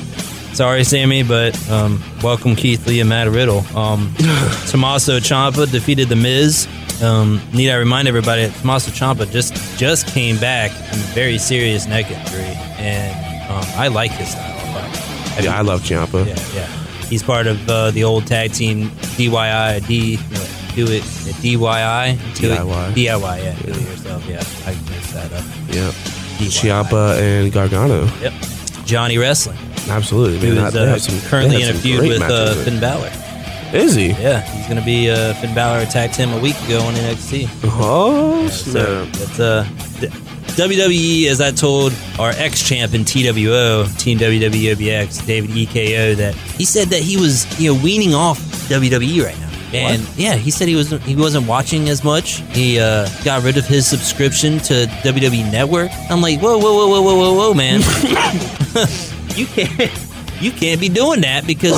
sorry, 0.53 0.83
Sammy, 0.83 1.23
but 1.23 1.57
um, 1.69 1.99
welcome 2.21 2.55
Keith 2.55 2.85
Lee 2.85 2.99
and 2.99 3.09
Matt 3.09 3.27
Riddle. 3.27 3.65
Um, 3.75 4.13
Tommaso 4.67 5.17
Ciampa 5.19 5.69
defeated 5.71 6.09
the 6.09 6.15
Miz. 6.15 6.67
Um, 7.01 7.41
need 7.53 7.71
I 7.71 7.77
remind 7.77 8.07
everybody 8.07 8.45
that 8.45 8.55
Tommaso 8.59 8.91
Ciampa 8.91 9.31
just 9.31 9.55
just 9.79 10.07
came 10.07 10.37
back 10.37 10.69
from 10.71 10.99
a 10.99 11.13
very 11.15 11.39
serious 11.39 11.87
neck 11.87 12.11
injury, 12.11 12.53
and 12.77 13.51
um, 13.51 13.65
I 13.77 13.87
like 13.87 14.11
his 14.11 14.29
style. 14.29 14.53
Yeah, 15.41 15.57
I 15.57 15.61
love 15.61 15.81
Ciampa. 15.81 16.25
Yeah, 16.25 16.35
yeah. 16.53 16.67
He's 17.07 17.23
part 17.23 17.47
of 17.47 17.67
uh, 17.67 17.91
the 17.91 18.03
old 18.03 18.27
tag 18.27 18.53
team 18.53 18.89
DIY, 19.17 19.87
D, 19.87 20.17
what, 20.17 20.64
do 20.75 20.85
it, 20.85 21.01
at 21.01 21.35
DIY, 21.41 22.35
do 22.35 22.51
it- 22.51 22.57
DIY. 22.59 22.93
DIY, 22.93 23.43
yeah, 23.43 23.55
do 23.61 23.71
it 23.71 23.81
yourself. 23.81 24.25
Yeah, 24.27 24.43
I 24.65 24.75
mixed 24.91 25.13
that 25.13 25.31
up. 25.33 25.43
Yeah. 25.69 25.91
DIY. 26.37 26.51
Ciampa 26.51 27.17
and 27.19 27.51
Gargano. 27.51 28.05
Yep. 28.21 28.33
Johnny 28.85 29.17
Wrestling, 29.17 29.57
Absolutely. 29.89 30.37
who 30.49 30.55
Man, 30.55 30.67
is 30.67 30.73
they 30.73 30.91
uh, 30.91 30.97
some- 30.99 31.29
currently 31.29 31.63
in 31.63 31.69
a 31.69 31.73
feud 31.73 32.01
with 32.07 32.21
uh. 32.21 32.53
Finn 32.63 32.79
Balor. 32.79 33.11
Is 33.73 33.95
he? 33.95 34.09
Yeah, 34.09 34.41
he's 34.41 34.67
going 34.67 34.79
to 34.79 34.85
be 34.85 35.09
uh, 35.09 35.33
Finn 35.35 35.53
Balor 35.55 35.79
attacked 35.83 36.15
him 36.15 36.31
a 36.31 36.39
week 36.39 36.55
ago 36.65 36.81
on 36.81 36.93
NXT. 36.93 37.49
Oh, 37.63 38.47
So 38.47 38.71
snap. 39.03 39.13
that's 39.15 39.39
uh, 39.39 39.65
WWE, 40.55 41.25
as 41.27 41.41
I 41.41 41.51
told 41.51 41.91
our 42.19 42.29
ex 42.37 42.61
champ 42.63 42.93
in 42.93 43.03
TWO, 43.03 43.85
Team 43.97 44.17
WWE 44.19 44.75
OBX, 44.75 45.25
David 45.25 45.49
EKO, 45.49 46.15
that 46.17 46.35
he 46.35 46.63
said 46.63 46.89
that 46.89 47.01
he 47.01 47.17
was 47.17 47.45
you 47.59 47.73
know 47.73 47.83
weaning 47.83 48.13
off 48.13 48.39
WWE 48.69 49.23
right 49.25 49.37
now. 49.39 49.49
And 49.77 50.17
yeah, 50.17 50.35
he 50.35 50.51
said 50.51 50.67
he 50.67 50.75
was 50.75 50.91
he 50.91 51.15
wasn't 51.15 51.47
watching 51.47 51.89
as 51.89 52.03
much. 52.03 52.41
He 52.51 52.79
uh, 52.79 53.07
got 53.23 53.43
rid 53.43 53.57
of 53.57 53.65
his 53.65 53.87
subscription 53.87 54.59
to 54.59 54.85
WWE 55.03 55.51
Network. 55.51 55.91
I'm 56.09 56.21
like, 56.21 56.39
whoa, 56.39 56.57
whoa, 56.57 56.75
whoa, 56.75 56.87
whoa, 56.87 57.01
whoa, 57.01 57.15
whoa, 57.15 57.33
whoa, 57.33 57.53
man! 57.53 57.81
you 59.35 59.45
can't 59.45 59.91
you 60.41 60.51
can't 60.51 60.81
be 60.81 60.89
doing 60.89 61.21
that 61.21 61.47
because 61.47 61.75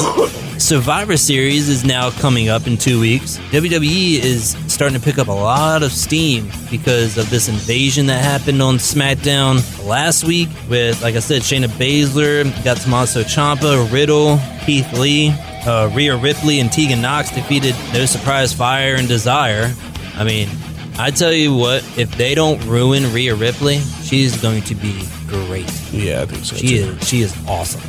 Survivor 0.62 1.16
Series 1.18 1.70
is 1.70 1.86
now 1.86 2.10
coming 2.10 2.50
up 2.50 2.66
in 2.66 2.78
two 2.78 3.00
weeks. 3.00 3.38
WWE 3.52 4.20
is 4.20 4.58
starting 4.68 5.00
to 5.00 5.04
pick 5.04 5.20
up 5.20 5.28
a 5.28 5.32
lot 5.32 5.84
of 5.84 5.92
steam 5.92 6.50
because 6.72 7.18
of 7.18 7.30
this 7.30 7.48
invasion 7.48 8.08
that 8.08 8.24
happened 8.24 8.62
on 8.62 8.76
SmackDown 8.76 9.88
last 9.88 10.24
week 10.24 10.50
with, 10.70 11.02
like 11.04 11.16
I 11.16 11.20
said, 11.20 11.44
Shayna 11.44 11.68
Baszler, 11.68 12.44
got 12.64 12.78
Tommaso 12.78 13.22
Ciampa, 13.22 13.92
Riddle, 13.92 14.40
Keith 14.66 14.92
Lee, 14.94 15.30
uh, 15.68 15.90
Rhea 15.94 16.16
Ripley, 16.16 16.60
and 16.60 16.72
Tegan 16.72 17.02
Nox 17.02 17.30
defeated 17.32 17.76
No 17.94 18.06
Surprise 18.06 18.54
Fire 18.54 18.96
and 18.96 19.08
Desire. 19.08 19.74
I 20.16 20.24
mean, 20.24 20.50
I 20.98 21.12
tell 21.12 21.34
you 21.34 21.56
what, 21.56 21.84
if 21.98 22.16
they 22.18 22.34
don't 22.34 22.64
ruin 22.66 23.14
Rhea 23.14 23.36
Ripley, 23.36 23.80
she's 24.04 24.42
going 24.42 24.64
to 24.64 24.76
be 24.76 25.06
great. 25.28 25.72
Yeah, 25.92 26.22
I 26.22 26.26
think 26.26 26.46
so. 26.46 26.56
She 26.56 26.68
too. 26.70 26.74
is 26.74 27.08
she 27.08 27.22
is 27.22 27.48
awesome. 27.48 27.82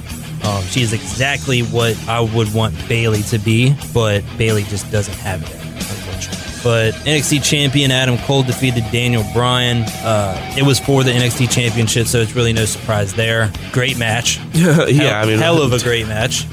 Um, 0.44 0.62
she 0.64 0.82
is 0.82 0.92
exactly 0.92 1.60
what 1.60 1.96
I 2.08 2.20
would 2.20 2.52
want 2.54 2.74
Bayley 2.88 3.22
to 3.24 3.38
be, 3.38 3.74
but 3.92 4.24
Bayley 4.36 4.62
just 4.64 4.90
doesn't 4.90 5.16
have 5.18 5.42
it, 5.42 5.54
unfortunately. 5.64 6.60
But 6.62 6.94
NXT 7.06 7.44
champion 7.44 7.90
Adam 7.90 8.18
Cole 8.18 8.42
defeated 8.42 8.84
Daniel 8.92 9.24
Bryan. 9.32 9.84
Uh, 10.02 10.54
it 10.56 10.62
was 10.62 10.78
for 10.78 11.04
the 11.04 11.10
NXT 11.10 11.50
championship, 11.50 12.06
so 12.06 12.18
it's 12.18 12.34
really 12.34 12.52
no 12.52 12.64
surprise 12.66 13.14
there. 13.14 13.52
Great 13.72 13.98
match. 13.98 14.38
yeah, 14.52 14.84
hell, 14.86 15.24
I 15.24 15.26
mean, 15.26 15.38
hell 15.38 15.62
of 15.62 15.72
a 15.72 15.80
great 15.80 16.06
match, 16.06 16.46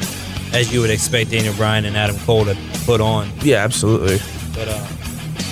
as 0.56 0.74
you 0.74 0.80
would 0.80 0.90
expect 0.90 1.32
Daniel 1.32 1.54
Bryan 1.56 1.86
and 1.86 1.98
Adam 1.98 2.18
Cole 2.20 2.46
to 2.46 2.58
put 2.86 3.02
on. 3.02 3.30
Yeah, 3.42 3.58
absolutely. 3.58 4.20
But 4.54 4.70
uh, 4.70 4.88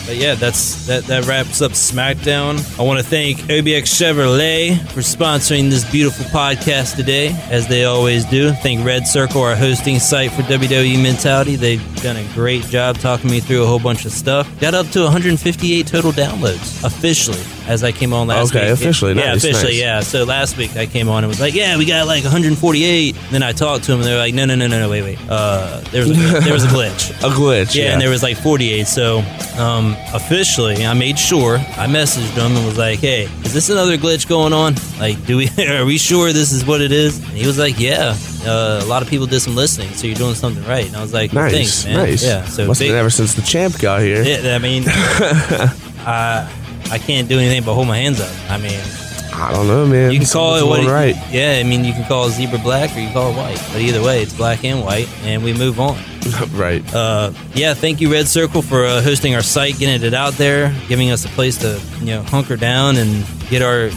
but 0.06 0.16
yeah, 0.16 0.36
that's 0.36 0.86
that. 0.88 1.04
That 1.06 1.26
wraps 1.26 1.62
up 1.62 1.72
SmackDown. 1.72 2.80
I 2.80 2.84
want 2.84 3.00
to 3.00 3.06
thank 3.06 3.40
OBX 3.40 3.84
Chevrolet 3.84 4.78
for 4.92 5.02
sponsoring 5.02 5.70
this 5.70 5.90
beautiful 5.90 6.26
podcast 6.26 6.96
today, 6.96 7.30
as 7.50 7.68
they 7.68 7.84
always 7.86 8.26
do. 8.26 8.52
Thank 8.52 8.86
Red 8.86 9.08
Circle, 9.08 9.42
our 9.42 9.56
hosting 9.56 10.00
site 10.00 10.32
for 10.32 10.42
WWE 10.44 11.02
Mentality. 11.02 11.56
They've 11.56 12.02
done 12.02 12.18
a 12.18 12.34
great 12.34 12.64
job 12.64 12.98
talking 12.98 13.30
me 13.30 13.40
through 13.40 13.64
a 13.64 13.66
whole 13.66 13.80
bunch 13.80 14.06
of 14.06 14.12
stuff. 14.12 14.50
Got 14.60 14.74
up 14.74 14.88
to 14.90 15.04
158 15.04 15.88
total 15.88 16.12
downloads 16.12 16.84
officially 16.84 17.44
as 17.68 17.84
I 17.84 17.92
came 17.92 18.14
on 18.14 18.28
last 18.28 18.54
week. 18.54 18.64
Okay, 18.64 18.72
week. 18.72 18.82
officially, 18.82 19.14
yeah, 19.14 19.34
nice, 19.34 19.44
officially, 19.44 19.74
nice. 19.74 19.82
yeah. 19.82 20.00
So 20.02 20.24
last 20.24 20.58
week 20.58 20.76
I 20.76 20.86
came 20.86 21.10
on 21.10 21.24
and 21.24 21.30
was 21.30 21.40
like, 21.40 21.54
yeah, 21.54 21.78
we 21.78 21.86
got 21.86 22.08
like 22.08 22.24
148. 22.24 23.16
Then 23.32 23.44
I 23.44 23.52
talked 23.52 23.86
to 23.86 23.92
them 23.92 24.00
and 24.02 24.08
they 24.08 24.14
were 24.14 24.20
like, 24.20 24.34
no, 24.34 24.46
no, 24.46 24.56
no, 24.56 24.68
no, 24.68 24.80
no, 24.80 24.90
wait, 24.90 25.02
wait. 25.04 25.20
Uh, 25.30 25.82
there 25.92 26.02
was 26.02 26.12
a, 26.12 26.40
there 26.42 26.54
was 26.54 26.64
a 26.64 26.68
glitch. 26.68 27.12
A 27.24 27.30
glitch. 27.30 27.74
Yeah, 27.76 27.84
Yeah, 27.86 27.92
and 27.94 28.02
there 28.02 28.10
was 28.10 28.22
like 28.24 28.38
48. 28.38 28.86
So 28.88 29.20
um, 29.58 29.96
officially, 30.14 30.86
I 30.86 30.94
made 30.94 31.18
sure 31.18 31.58
I 31.58 31.88
messaged 31.88 32.36
him 32.36 32.56
and 32.56 32.66
was 32.66 32.78
like, 32.78 33.00
"Hey, 33.00 33.24
is 33.44 33.54
this 33.54 33.70
another 33.70 33.98
glitch 33.98 34.28
going 34.28 34.52
on? 34.52 34.76
Like, 35.00 35.26
do 35.26 35.38
we 35.38 35.50
are 35.68 35.86
we 35.86 35.98
sure 35.98 36.34
this 36.34 36.52
is 36.52 36.66
what 36.66 36.82
it 36.82 36.92
is?" 36.92 37.18
And 37.20 37.28
he 37.30 37.46
was 37.48 37.58
like, 37.58 37.80
"Yeah, 37.80 38.16
uh, 38.46 38.82
a 38.84 38.86
lot 38.88 39.02
of 39.04 39.10
people 39.10 39.26
did 39.28 39.40
some 39.40 39.56
listening, 39.56 39.94
so 39.94 40.08
you're 40.08 40.16
doing 40.16 40.36
something 40.36 40.64
right." 40.66 40.86
And 40.88 40.96
I 40.96 41.02
was 41.02 41.14
like, 41.14 41.32
nice, 41.34 41.52
"Thanks, 41.54 41.86
man." 41.86 41.96
nice. 41.96 42.24
Yeah, 42.26 42.44
so 42.46 42.68
must 42.68 42.82
have 42.82 42.90
been 42.90 42.98
ever 42.98 43.10
since 43.10 43.36
the 43.36 43.42
champ 43.42 43.80
got 43.80 44.02
here. 44.02 44.24
yeah, 44.24 44.56
I 44.56 44.60
mean, 44.60 44.84
I 44.88 46.50
I 46.92 46.98
can't 46.98 47.28
do 47.28 47.40
anything 47.40 47.64
but 47.64 47.74
hold 47.74 47.88
my 47.88 47.98
hands 47.98 48.22
up. 48.22 48.32
I 48.50 48.58
mean, 48.58 48.80
I 49.34 49.52
don't 49.52 49.68
know, 49.68 49.86
man. 49.86 50.12
you 50.12 50.20
can 50.20 50.28
call 50.28 50.56
it 50.56 50.66
what 50.66 50.84
it, 50.84 50.88
right. 50.88 51.16
Yeah, 51.32 51.58
I 51.60 51.64
mean, 51.64 51.84
you 51.84 51.94
can 51.94 52.06
call 52.06 52.28
it 52.28 52.32
zebra 52.32 52.60
black 52.60 52.96
or 52.96 53.00
you 53.00 53.12
call 53.12 53.32
it 53.32 53.36
white, 53.36 53.62
but 53.72 53.82
either 53.82 54.02
way, 54.02 54.22
it's 54.22 54.34
black 54.34 54.64
and 54.64 54.86
white, 54.86 55.10
and 55.24 55.44
we 55.44 55.54
move 55.54 55.80
on. 55.80 55.98
right. 56.52 56.84
uh, 56.94 57.32
yeah, 57.54 57.74
thank 57.74 58.00
you, 58.00 58.12
Red 58.12 58.28
Circle, 58.28 58.62
for 58.62 58.86
uh, 58.86 59.02
hosting 59.02 59.36
our 59.36 59.42
site, 59.42 59.78
getting 59.80 60.04
it 60.04 60.14
out 60.14 60.34
there, 60.34 60.74
giving 60.88 61.12
us 61.12 61.26
a 61.26 61.30
place 61.30 61.58
to 61.60 61.82
you 62.00 62.08
know 62.08 62.22
hunker 62.24 62.56
down 62.56 62.98
and 62.98 63.26
get 63.50 63.62
our 63.62 63.90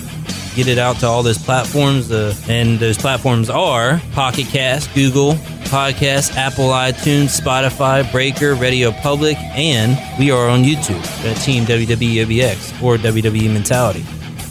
get 0.54 0.68
it 0.68 0.78
out 0.78 0.96
to 0.96 1.06
all 1.06 1.22
those 1.22 1.38
platforms. 1.38 2.10
Uh, 2.10 2.34
and 2.48 2.78
those 2.78 2.96
platforms 2.96 3.50
are 3.50 4.00
Pocket 4.12 4.46
Cast, 4.46 4.92
Google 4.94 5.36
Podcast, 5.66 6.36
Apple 6.36 6.66
iTunes, 6.66 7.38
Spotify, 7.40 8.10
Breaker, 8.10 8.54
Radio 8.54 8.90
Public, 8.92 9.36
and 9.38 9.98
we 10.18 10.30
are 10.30 10.48
on 10.48 10.62
YouTube 10.62 11.02
at 11.24 11.36
Team 11.42 11.64
WWE 11.64 12.24
OBX 12.26 12.82
or 12.82 12.96
WWE 12.96 13.52
Mentality. 13.52 14.04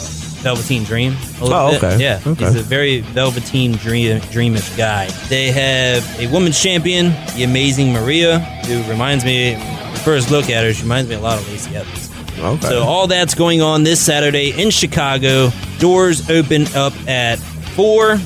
Velveteen 0.41 0.83
Dream. 0.83 1.15
A 1.39 1.43
little 1.43 1.53
Oh, 1.57 1.71
bit. 1.71 1.83
okay. 1.83 2.03
Yeah, 2.03 2.19
Okay. 2.25 2.45
he's 2.45 2.55
a 2.55 2.61
very 2.63 3.01
Velveteen 3.01 3.73
Dream 3.73 4.19
dreamish 4.31 4.75
guy. 4.77 5.07
They 5.29 5.51
have 5.51 6.19
a 6.19 6.27
women's 6.31 6.61
champion, 6.61 7.13
the 7.35 7.43
Amazing 7.43 7.93
Maria, 7.93 8.39
who 8.65 8.81
reminds 8.89 9.23
me. 9.25 9.55
First 10.03 10.31
look 10.31 10.49
at 10.49 10.63
her, 10.63 10.73
she 10.73 10.81
reminds 10.81 11.09
me 11.09 11.15
a 11.15 11.19
lot 11.19 11.37
of 11.37 11.47
Lacey 11.49 11.75
Evans. 11.75 12.09
Okay. 12.39 12.67
So 12.69 12.81
all 12.83 13.05
that's 13.05 13.35
going 13.35 13.61
on 13.61 13.83
this 13.83 13.99
Saturday 14.03 14.49
in 14.59 14.71
Chicago. 14.71 15.51
Doors 15.77 16.27
open 16.29 16.65
up 16.75 16.93
at 17.07 17.37
four. 17.75 18.17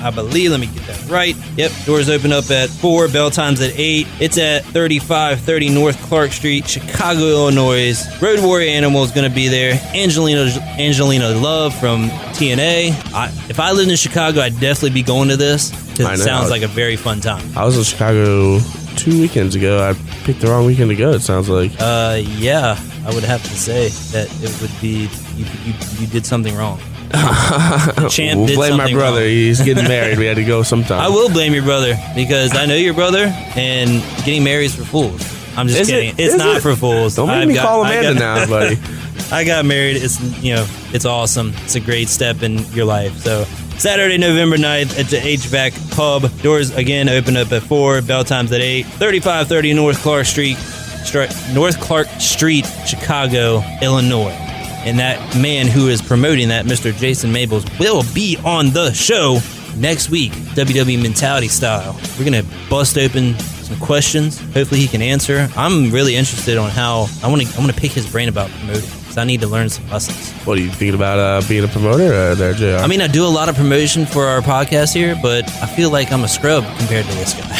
I 0.00 0.10
believe. 0.10 0.50
Let 0.50 0.60
me 0.60 0.66
get 0.66 0.86
that 0.86 1.08
right. 1.10 1.36
Yep. 1.56 1.72
Doors 1.84 2.08
open 2.08 2.32
up 2.32 2.50
at 2.50 2.68
four. 2.70 3.08
Bell 3.08 3.30
times 3.30 3.60
at 3.60 3.72
eight. 3.76 4.06
It's 4.20 4.38
at 4.38 4.64
3530 4.64 5.70
North 5.70 6.00
Clark 6.02 6.32
Street, 6.32 6.66
Chicago, 6.68 7.20
Illinois. 7.20 7.94
Road 8.20 8.40
Warrior 8.42 8.70
Animal 8.70 9.02
is 9.04 9.10
going 9.12 9.28
to 9.28 9.34
be 9.34 9.48
there. 9.48 9.80
Angelina 9.94 10.50
Angelina 10.78 11.30
Love 11.30 11.74
from 11.78 12.08
TNA. 12.34 12.92
I, 13.14 13.28
if 13.48 13.58
I 13.60 13.72
lived 13.72 13.90
in 13.90 13.96
Chicago, 13.96 14.40
I'd 14.40 14.58
definitely 14.60 14.90
be 14.90 15.02
going 15.02 15.28
to 15.28 15.36
this 15.36 15.70
because 15.90 16.20
it 16.20 16.24
sounds 16.24 16.50
like 16.50 16.62
a 16.62 16.68
very 16.68 16.96
fun 16.96 17.20
time. 17.20 17.44
I 17.56 17.64
was 17.64 17.76
in 17.76 17.84
Chicago 17.84 18.60
two 18.96 19.20
weekends 19.20 19.54
ago. 19.54 19.80
I 19.80 19.94
picked 20.24 20.40
the 20.40 20.48
wrong 20.48 20.66
weekend 20.66 20.90
to 20.90 20.96
go. 20.96 21.10
It 21.12 21.20
sounds 21.22 21.48
like. 21.48 21.72
Uh, 21.80 22.20
yeah, 22.22 22.78
I 23.06 23.14
would 23.14 23.24
have 23.24 23.42
to 23.42 23.48
say 23.50 23.88
that 24.12 24.28
it 24.42 24.60
would 24.60 24.80
be 24.80 25.08
you. 25.36 25.44
You, 25.64 25.74
you 25.98 26.06
did 26.06 26.26
something 26.26 26.54
wrong. 26.54 26.80
Champ 28.10 28.38
we'll 28.38 28.54
blame 28.54 28.76
my 28.76 28.92
brother. 28.92 29.20
wrong. 29.20 29.28
He's 29.28 29.60
getting 29.62 29.84
married. 29.88 30.18
We 30.18 30.26
had 30.26 30.36
to 30.36 30.44
go 30.44 30.62
sometime. 30.62 31.00
I 31.00 31.08
will 31.08 31.30
blame 31.30 31.54
your 31.54 31.62
brother 31.62 31.96
because 32.14 32.54
I 32.56 32.66
know 32.66 32.74
your 32.74 32.94
brother, 32.94 33.24
and 33.56 34.02
getting 34.24 34.44
married 34.44 34.66
is 34.66 34.74
for 34.74 34.84
fools. 34.84 35.22
I'm 35.56 35.66
just 35.68 35.80
Is 35.80 35.88
it? 35.88 35.92
kidding. 35.92 36.10
It's 36.10 36.34
Is 36.34 36.36
not 36.36 36.56
it? 36.58 36.60
for 36.62 36.76
fools. 36.76 37.16
Don't 37.16 37.28
make 37.28 37.36
I've 37.38 37.48
me 37.48 37.54
got- 37.54 37.66
call 37.66 37.82
Amanda 37.84 38.14
got- 38.14 38.18
now, 38.18 38.46
buddy. 38.46 38.78
I 39.32 39.44
got 39.44 39.64
married. 39.64 39.96
It's 39.96 40.20
you 40.42 40.54
know, 40.54 40.66
it's 40.92 41.04
awesome. 41.04 41.52
It's 41.64 41.74
a 41.74 41.80
great 41.80 42.08
step 42.08 42.42
in 42.42 42.58
your 42.72 42.84
life. 42.84 43.16
So 43.18 43.44
Saturday, 43.78 44.16
November 44.18 44.56
9th 44.56 44.98
at 44.98 45.06
the 45.06 45.16
HVAC 45.18 45.94
Pub. 45.96 46.30
Doors 46.42 46.74
again 46.76 47.08
open 47.08 47.36
up 47.36 47.50
at 47.52 47.62
four. 47.62 48.00
Bell 48.02 48.24
times 48.24 48.52
at 48.52 48.60
eight. 48.60 48.84
3530 48.86 49.74
North 49.74 49.98
Clark 50.02 50.24
Street, 50.26 50.56
Stri- 50.56 51.54
North 51.54 51.80
Clark 51.80 52.06
Street, 52.18 52.66
Chicago, 52.86 53.62
Illinois. 53.82 54.36
And 54.84 54.98
that 54.98 55.36
man 55.36 55.66
who 55.66 55.88
is 55.88 56.00
promoting 56.00 56.48
that, 56.48 56.64
Mr. 56.66 56.96
Jason 56.96 57.32
Mabels, 57.32 57.64
will 57.78 58.02
be 58.14 58.36
on 58.44 58.70
the 58.70 58.92
show 58.92 59.40
next 59.76 60.10
week, 60.10 60.32
WWE 60.32 61.02
Mentality 61.02 61.48
style. 61.48 61.98
We're 62.18 62.24
gonna 62.24 62.44
bust 62.68 62.96
open 62.98 63.38
some 63.38 63.78
questions. 63.78 64.40
Hopefully, 64.54 64.80
he 64.80 64.88
can 64.88 65.02
answer. 65.02 65.48
I'm 65.56 65.90
really 65.90 66.16
interested 66.16 66.56
on 66.58 66.70
how 66.70 67.08
I 67.22 67.28
want 67.28 67.42
to. 67.42 67.56
I 67.56 67.60
want 67.60 67.72
to 67.72 67.80
pick 67.80 67.92
his 67.92 68.10
brain 68.10 68.28
about 68.28 68.50
promoting 68.50 68.88
because 69.08 69.18
I 69.18 69.24
need 69.24 69.40
to 69.40 69.46
learn 69.46 69.68
some 69.68 69.88
lessons. 69.90 70.32
What 70.46 70.58
are 70.58 70.60
you 70.60 70.68
thinking 70.68 70.94
about 70.94 71.18
uh, 71.18 71.42
being 71.48 71.64
a 71.64 71.68
promoter 71.68 72.12
uh, 72.12 72.34
there, 72.34 72.54
JR? 72.54 72.82
I 72.82 72.86
mean, 72.86 73.00
I 73.00 73.06
do 73.06 73.24
a 73.24 73.28
lot 73.28 73.48
of 73.48 73.56
promotion 73.56 74.06
for 74.06 74.24
our 74.24 74.40
podcast 74.40 74.94
here, 74.94 75.16
but 75.22 75.44
I 75.62 75.66
feel 75.66 75.90
like 75.90 76.12
I'm 76.12 76.24
a 76.24 76.28
scrub 76.28 76.64
compared 76.78 77.06
to 77.06 77.14
this 77.14 77.34
guy. 77.34 77.56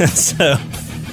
so, 0.06 0.56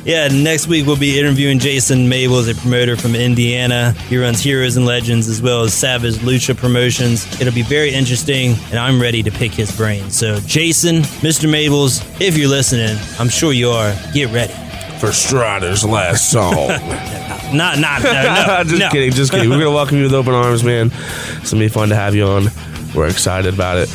yeah, 0.08 0.30
next 0.30 0.68
week 0.68 0.86
we'll 0.88 0.96
be 0.96 1.20
interviewing 1.20 1.60
Jason 1.60 2.08
Mabels, 2.08 2.50
a 2.50 2.56
promoter 2.56 2.96
from 2.96 3.14
Indiana. 3.14 3.92
He 3.92 4.18
runs 4.18 4.40
Heroes 4.40 4.78
and 4.78 4.86
Legends 4.86 5.28
as 5.28 5.42
well 5.42 5.64
as 5.64 5.74
Savage 5.74 6.16
Lucha 6.16 6.56
Promotions. 6.56 7.26
It'll 7.42 7.54
be 7.54 7.62
very 7.62 7.94
interesting, 7.94 8.56
and 8.70 8.80
I'm 8.80 9.02
ready 9.02 9.22
to 9.22 9.32
pick 9.32 9.52
his 9.52 9.76
brain. 9.76 10.10
So, 10.10 10.40
Jason, 10.40 11.02
Mr. 11.22 11.50
Mabels, 11.50 12.02
if 12.22 12.38
you're 12.38 12.48
listening, 12.48 12.98
I'm 13.20 13.28
sure 13.28 13.52
you 13.52 13.70
are, 13.70 13.94
get 14.14 14.32
ready. 14.32 14.54
For 15.00 15.12
Strider's 15.12 15.84
last 15.84 16.32
song. 16.32 16.54
Not, 17.54 17.80
not, 17.80 18.04
no, 18.04 18.12
no. 18.12 18.64
just 18.66 18.78
no. 18.78 18.90
kidding, 18.90 19.12
just 19.12 19.32
kidding. 19.32 19.50
We're 19.50 19.60
gonna 19.60 19.72
welcome 19.72 19.96
you 19.96 20.04
with 20.04 20.14
open 20.14 20.34
arms, 20.34 20.66
man. 20.66 20.92
It's 21.38 21.52
gonna 21.52 21.64
be 21.64 21.70
fun 21.70 21.88
to 21.90 21.96
have 21.96 22.14
you 22.14 22.26
on. 22.26 22.48
We're 22.94 23.08
excited 23.08 23.54
about 23.54 23.78
it. 23.78 23.90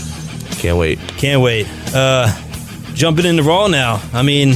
Can't 0.52 0.78
wait. 0.78 0.98
Can't 1.18 1.42
wait. 1.42 1.66
Uh, 1.94 2.32
jumping 2.94 3.26
into 3.26 3.42
Raw 3.42 3.66
now. 3.66 4.00
I 4.14 4.22
mean, 4.22 4.54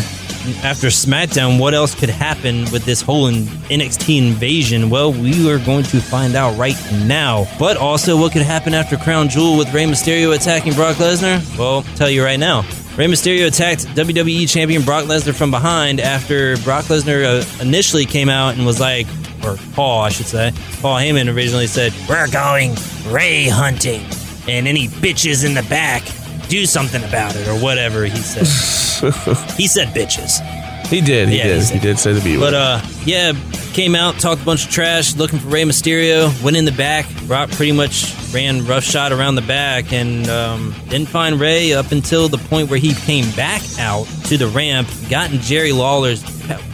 after 0.64 0.88
SmackDown, 0.88 1.58
what 1.58 1.74
else 1.74 1.94
could 1.94 2.08
happen 2.08 2.70
with 2.72 2.84
this 2.84 3.00
whole 3.00 3.30
NXT 3.30 4.18
invasion? 4.18 4.90
Well, 4.90 5.12
we 5.12 5.50
are 5.50 5.58
going 5.58 5.84
to 5.84 6.00
find 6.00 6.34
out 6.34 6.56
right 6.58 6.76
now. 7.04 7.46
But 7.58 7.76
also, 7.76 8.16
what 8.16 8.32
could 8.32 8.42
happen 8.42 8.74
after 8.74 8.96
Crown 8.96 9.28
Jewel 9.28 9.56
with 9.56 9.72
Rey 9.72 9.84
Mysterio 9.84 10.34
attacking 10.34 10.74
Brock 10.74 10.96
Lesnar? 10.96 11.58
Well, 11.58 11.76
I'll 11.76 11.96
tell 11.96 12.10
you 12.10 12.24
right 12.24 12.38
now. 12.38 12.62
Rey 12.96 13.06
Mysterio 13.06 13.46
attacked 13.48 13.86
WWE 13.88 14.48
Champion 14.48 14.82
Brock 14.82 15.04
Lesnar 15.04 15.34
from 15.34 15.50
behind 15.50 16.00
after 16.00 16.56
Brock 16.58 16.86
Lesnar 16.86 17.24
uh, 17.24 17.62
initially 17.62 18.06
came 18.06 18.28
out 18.28 18.54
and 18.54 18.64
was 18.64 18.80
like, 18.80 19.06
or 19.44 19.56
Paul, 19.74 20.02
I 20.02 20.08
should 20.08 20.26
say. 20.26 20.52
Paul 20.80 20.98
Heyman 20.98 21.34
originally 21.34 21.66
said, 21.66 21.92
We're 22.08 22.30
going 22.30 22.74
Rey 23.08 23.48
hunting. 23.48 24.02
And 24.48 24.66
any 24.66 24.88
bitches 24.88 25.44
in 25.44 25.54
the 25.54 25.62
back, 25.64 26.02
do 26.48 26.66
something 26.66 27.02
about 27.04 27.34
it, 27.36 27.46
or 27.48 27.54
whatever 27.58 28.04
he 28.04 28.16
said. 28.16 28.46
he 29.56 29.66
said 29.66 29.88
bitches. 29.88 30.40
He 30.86 31.00
did. 31.00 31.28
He 31.28 31.38
Yeah, 31.38 31.48
did. 31.48 31.62
said- 31.64 31.74
He 31.74 31.80
did 31.80 31.98
say 31.98 32.12
the 32.12 32.20
B 32.20 32.36
word. 32.36 32.52
But 32.52 32.54
uh, 32.54 32.80
yeah, 33.04 33.32
came 33.72 33.94
out, 33.96 34.18
talked 34.20 34.42
a 34.42 34.44
bunch 34.44 34.66
of 34.66 34.70
trash, 34.70 35.16
looking 35.16 35.38
for 35.40 35.48
Rey 35.48 35.64
Mysterio. 35.64 36.30
Went 36.44 36.56
in 36.56 36.64
the 36.64 36.70
back. 36.72 37.06
Brock 37.26 37.50
pretty 37.50 37.72
much 37.72 38.14
ran 38.32 38.64
roughshod 38.66 39.10
around 39.12 39.34
the 39.34 39.42
back 39.42 39.92
and 39.92 40.28
um, 40.28 40.74
didn't 40.88 41.08
find 41.08 41.40
Rey 41.40 41.72
up 41.72 41.90
until 41.90 42.28
the 42.28 42.38
point 42.38 42.70
where 42.70 42.78
he 42.78 42.94
came 42.94 43.28
back 43.34 43.62
out 43.80 44.04
to 44.26 44.38
the 44.38 44.46
ramp. 44.46 44.88
Got 45.10 45.32
in 45.32 45.40
Jerry 45.40 45.72
Lawler's. 45.72 46.22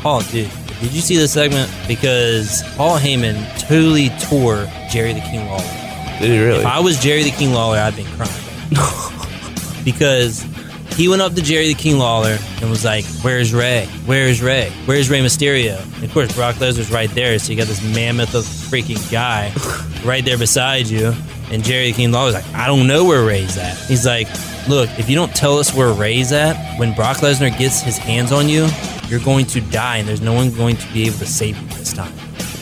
Paul, 0.03 0.21
dude, 0.21 0.51
did 0.81 0.93
you 0.93 1.01
see 1.01 1.17
this 1.17 1.33
segment? 1.33 1.73
Because 1.89 2.63
Paul 2.77 2.99
Heyman 2.99 3.37
totally 3.67 4.11
tore 4.21 4.67
Jerry 4.91 5.15
the 5.15 5.21
King 5.21 5.47
Lawler. 5.49 5.63
did 6.21 6.31
he 6.31 6.39
really? 6.39 6.61
If 6.61 6.67
I 6.67 6.81
was 6.81 7.01
Jerry 7.01 7.23
the 7.23 7.31
King 7.31 7.55
Lawler, 7.55 7.79
I'd 7.79 7.97
been 7.97 8.05
crying. 8.17 8.31
because 9.85 10.45
he 10.97 11.09
went 11.09 11.23
up 11.23 11.35
to 11.35 11.42
Jerry 11.42 11.68
the 11.68 11.75
King 11.75 11.99
Lawler 11.99 12.37
and 12.61 12.71
was 12.71 12.85
like, 12.85 13.05
Where's 13.23 13.53
Rey? 13.55 13.87
Where's 14.07 14.42
Rey? 14.42 14.71
Where's 14.85 15.09
Rey 15.11 15.21
Mysterio? 15.21 15.83
And 15.97 16.05
of 16.05 16.12
course, 16.12 16.35
Brock 16.35 16.57
Lesnar's 16.57 16.90
right 16.90 17.11
there, 17.11 17.38
so 17.38 17.53
you 17.53 17.59
got 17.59 17.66
this 17.66 17.83
mammoth 17.83 18.35
of 18.35 18.45
freaking 18.45 19.11
guy 19.11 19.53
right 20.05 20.25
there 20.25 20.38
beside 20.38 20.87
you. 20.87 21.14
And 21.51 21.62
Jerry 21.62 21.90
the 21.90 21.97
King 21.97 22.12
Lawler's 22.12 22.35
like, 22.35 22.47
I 22.55 22.66
don't 22.66 22.87
know 22.87 23.05
where 23.05 23.25
Rey's 23.25 23.59
at. 23.59 23.77
He's 23.77 24.07
like, 24.07 24.29
Look, 24.68 24.88
if 24.99 25.09
you 25.11 25.16
don't 25.16 25.35
tell 25.35 25.59
us 25.59 25.75
where 25.75 25.92
Rey's 25.92 26.31
at, 26.33 26.79
when 26.79 26.95
Brock 26.95 27.18
Lesnar 27.18 27.57
gets 27.59 27.81
his 27.81 27.99
hands 27.99 28.31
on 28.31 28.49
you, 28.49 28.68
you're 29.09 29.21
going 29.21 29.47
to 29.47 29.61
die, 29.61 29.97
and 29.97 30.09
there's 30.09 30.21
no 30.21 30.33
one 30.33 30.53
going 30.53 30.77
to 30.77 30.92
be 30.92 31.03
able 31.07 31.18
to 31.18 31.27
save 31.27 31.61
you 31.61 31.68
this 31.68 31.92
time. 31.92 32.12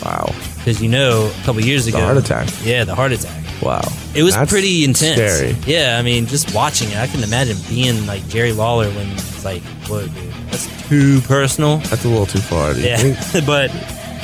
wow. 0.03 0.25
Because 0.57 0.81
you 0.81 0.89
know, 0.89 1.31
a 1.33 1.43
couple 1.43 1.61
years 1.61 1.87
ago, 1.87 1.99
heart 1.99 2.17
attack. 2.17 2.49
Yeah, 2.63 2.83
the 2.83 2.95
heart 2.95 3.11
attack. 3.11 3.43
Wow. 3.61 3.81
It 4.13 4.23
was 4.23 4.35
That's 4.35 4.51
pretty 4.51 4.83
intense. 4.83 5.15
Scary. 5.15 5.55
Yeah, 5.65 5.97
I 5.97 6.01
mean, 6.01 6.25
just 6.25 6.53
watching 6.53 6.89
it, 6.89 6.97
I 6.97 7.07
can 7.07 7.23
imagine 7.23 7.57
being 7.69 8.05
like 8.05 8.27
Jerry 8.27 8.51
Lawler 8.51 8.89
when 8.91 9.09
it's 9.11 9.45
like, 9.45 9.61
what, 9.87 10.13
dude? 10.13 10.33
That's 10.49 10.87
too 10.89 11.21
personal. 11.21 11.77
That's 11.77 12.03
a 12.03 12.09
little 12.09 12.25
too 12.25 12.39
far. 12.39 12.73
Do 12.73 12.81
you 12.81 12.87
Yeah, 12.87 12.97
think? 12.97 13.45
but 13.45 13.71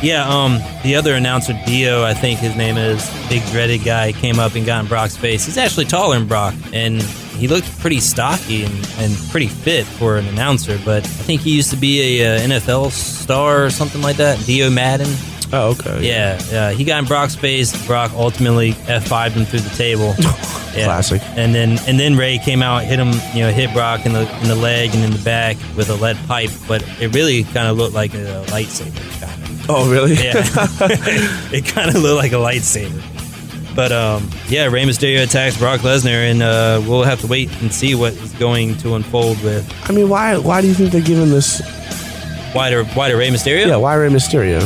yeah, 0.04 0.28
um, 0.28 0.60
the 0.84 0.96
other 0.96 1.14
announcer, 1.16 1.54
Dio, 1.66 2.04
I 2.04 2.14
think 2.14 2.40
his 2.40 2.56
name 2.56 2.78
is, 2.78 3.10
big 3.30 3.44
dreaded 3.48 3.84
guy, 3.86 4.12
came 4.12 4.40
up 4.40 4.56
and 4.56 4.66
got 4.66 4.82
in 4.84 4.88
Brock's 4.88 5.16
face. 5.18 5.46
He's 5.46 5.58
actually 5.58 5.86
taller 5.86 6.18
than 6.20 6.28
Brock, 6.28 6.54
and 6.74 7.02
he 7.02 7.48
looked 7.48 7.80
pretty 7.80 8.00
stocky 8.02 8.64
and, 8.64 8.74
and 8.98 9.16
pretty 9.32 9.48
fit 9.48 9.86
for 9.86 10.18
an 10.18 10.28
announcer. 10.28 10.78
But 10.84 11.04
I 11.06 11.08
think 11.08 11.42
he 11.42 11.56
used 11.56 11.70
to 11.72 11.78
be 11.78 12.22
a 12.22 12.36
uh, 12.36 12.40
NFL 12.42 12.92
star 12.92 13.64
or 13.64 13.70
something 13.70 14.02
like 14.02 14.18
that. 14.18 14.38
Dio 14.46 14.70
Maddin. 14.70 15.08
Oh, 15.54 15.72
okay. 15.72 16.06
Yeah, 16.06 16.42
yeah. 16.52 16.72
He 16.72 16.84
got 16.84 17.00
in 17.00 17.06
Brock's 17.06 17.36
face. 17.36 17.86
Brock 17.88 18.12
ultimately 18.14 18.74
F5'd 18.74 19.34
him 19.34 19.46
through 19.46 19.62
the 19.62 19.76
table. 19.76 20.16
Yeah. 20.76 20.86
Classic. 20.86 21.24
And 21.36 21.56
then 21.56 21.80
and 21.88 22.00
then 22.00 22.16
Rey 22.16 22.38
came 22.38 22.62
out, 22.62 22.84
hit 22.84 23.00
him, 23.00 23.14
you 23.36 23.42
know, 23.42 23.52
hit 23.52 23.74
Brock 23.74 24.06
in 24.06 24.14
the 24.14 24.32
in 24.42 24.48
the 24.48 24.54
leg 24.54 24.94
and 24.94 25.04
in 25.04 25.10
the 25.10 25.24
back 25.24 25.58
with 25.76 25.90
a 25.90 25.96
lead 25.96 26.18
pipe, 26.28 26.52
but 26.68 26.84
it 27.02 27.16
really 27.16 27.46
kind 27.46 27.68
of 27.68 27.78
looked 27.78 27.96
like 27.96 28.14
a 28.14 28.46
lightsaber 28.50 28.94
kind 29.20 29.42
of. 29.42 29.70
Oh, 29.72 29.90
really? 29.90 30.14
Yeah. 30.14 30.34
it 31.52 31.66
kind 31.66 31.90
of 31.90 32.04
looked 32.04 32.18
like 32.18 32.32
a 32.32 32.36
lightsaber. 32.36 33.02
But 33.76 33.92
um, 33.92 34.30
yeah, 34.50 34.66
Rey 34.66 34.84
Mysterio 34.84 35.24
attacks 35.24 35.58
Brock 35.58 35.80
Lesnar, 35.80 36.30
and 36.30 36.44
uh, 36.44 36.80
we'll 36.88 37.04
have 37.04 37.22
to 37.22 37.28
wait 37.28 37.50
and 37.62 37.74
see 37.74 37.96
what 37.96 38.14
is 38.14 38.34
going 38.34 38.78
to 38.78 38.94
unfold 38.94 39.42
with 39.44 39.68
I 39.90 39.94
mean, 39.94 40.10
why? 40.10 40.38
Why 40.38 40.62
do 40.62 40.68
you 40.68 40.76
think 40.76 40.92
they're 40.92 41.02
giving 41.02 41.32
this? 41.32 41.60
wider 42.54 42.84
wider 42.96 43.18
Rey 43.18 43.30
Mysterio. 43.30 43.68
Yeah, 43.68 43.78
why 43.78 43.96
Rey 43.96 44.10
Mysterio? 44.10 44.62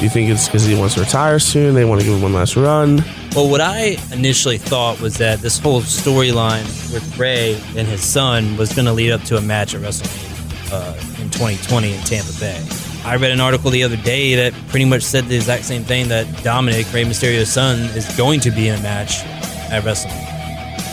Do 0.00 0.04
you 0.04 0.10
think 0.10 0.30
it's 0.30 0.46
because 0.46 0.64
he 0.64 0.74
wants 0.74 0.94
to 0.94 1.00
retire 1.00 1.38
soon? 1.38 1.74
They 1.74 1.84
want 1.84 2.00
to 2.00 2.06
give 2.06 2.16
him 2.16 2.22
one 2.22 2.32
last 2.32 2.56
run. 2.56 3.04
Well, 3.36 3.50
what 3.50 3.60
I 3.60 3.98
initially 4.10 4.56
thought 4.56 4.98
was 4.98 5.18
that 5.18 5.40
this 5.40 5.58
whole 5.58 5.82
storyline 5.82 6.64
with 6.90 7.18
Rey 7.18 7.60
and 7.76 7.86
his 7.86 8.02
son 8.02 8.56
was 8.56 8.72
going 8.72 8.86
to 8.86 8.94
lead 8.94 9.10
up 9.10 9.20
to 9.24 9.36
a 9.36 9.42
match 9.42 9.74
at 9.74 9.82
WrestleMania 9.82 10.72
uh, 10.72 11.22
in 11.22 11.28
2020 11.28 11.92
in 11.92 12.00
Tampa 12.04 12.32
Bay. 12.40 12.66
I 13.04 13.16
read 13.16 13.30
an 13.30 13.40
article 13.40 13.70
the 13.70 13.84
other 13.84 13.98
day 13.98 14.36
that 14.36 14.54
pretty 14.68 14.86
much 14.86 15.02
said 15.02 15.26
the 15.26 15.36
exact 15.36 15.66
same 15.66 15.84
thing 15.84 16.08
that 16.08 16.42
Dominic, 16.42 16.90
Rey 16.94 17.04
Mysterio's 17.04 17.52
son, 17.52 17.80
is 17.94 18.08
going 18.16 18.40
to 18.40 18.50
be 18.50 18.68
in 18.68 18.78
a 18.78 18.82
match 18.82 19.22
at 19.70 19.82
WrestleMania. 19.82 20.39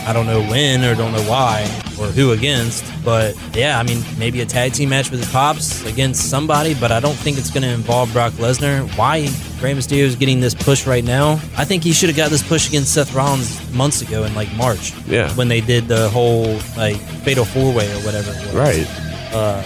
I 0.07 0.13
don't 0.13 0.25
know 0.25 0.39
when 0.39 0.85
or 0.85 0.95
don't 0.95 1.11
know 1.11 1.23
why 1.23 1.63
or 1.99 2.07
who 2.07 2.31
against, 2.31 2.85
but 3.03 3.35
yeah, 3.53 3.77
I 3.77 3.83
mean, 3.83 4.01
maybe 4.17 4.39
a 4.39 4.45
tag 4.45 4.71
team 4.71 4.87
match 4.87 5.11
with 5.11 5.19
his 5.19 5.29
pops 5.29 5.85
against 5.85 6.29
somebody, 6.29 6.73
but 6.75 6.93
I 6.93 7.01
don't 7.01 7.15
think 7.15 7.37
it's 7.37 7.51
going 7.51 7.63
to 7.63 7.69
involve 7.69 8.13
Brock 8.13 8.31
Lesnar. 8.33 8.87
Why 8.97 9.23
Rey 9.61 9.73
Mysterio 9.73 10.03
is 10.03 10.15
getting 10.15 10.39
this 10.39 10.55
push 10.55 10.87
right 10.87 11.03
now? 11.03 11.33
I 11.57 11.65
think 11.65 11.83
he 11.83 11.91
should 11.91 12.07
have 12.07 12.15
got 12.15 12.29
this 12.29 12.41
push 12.41 12.69
against 12.69 12.93
Seth 12.93 13.13
Rollins 13.13 13.59
months 13.73 14.01
ago 14.01 14.23
in 14.23 14.33
like 14.33 14.49
March. 14.55 14.93
Yeah. 15.07 15.29
When 15.33 15.49
they 15.49 15.59
did 15.59 15.89
the 15.89 16.07
whole 16.07 16.53
like 16.77 16.95
fatal 17.25 17.43
four 17.43 17.73
way 17.73 17.91
or 17.91 17.99
whatever 18.05 18.31
it 18.31 18.45
was. 18.45 18.55
Right. 18.55 18.87
Uh, 19.33 19.61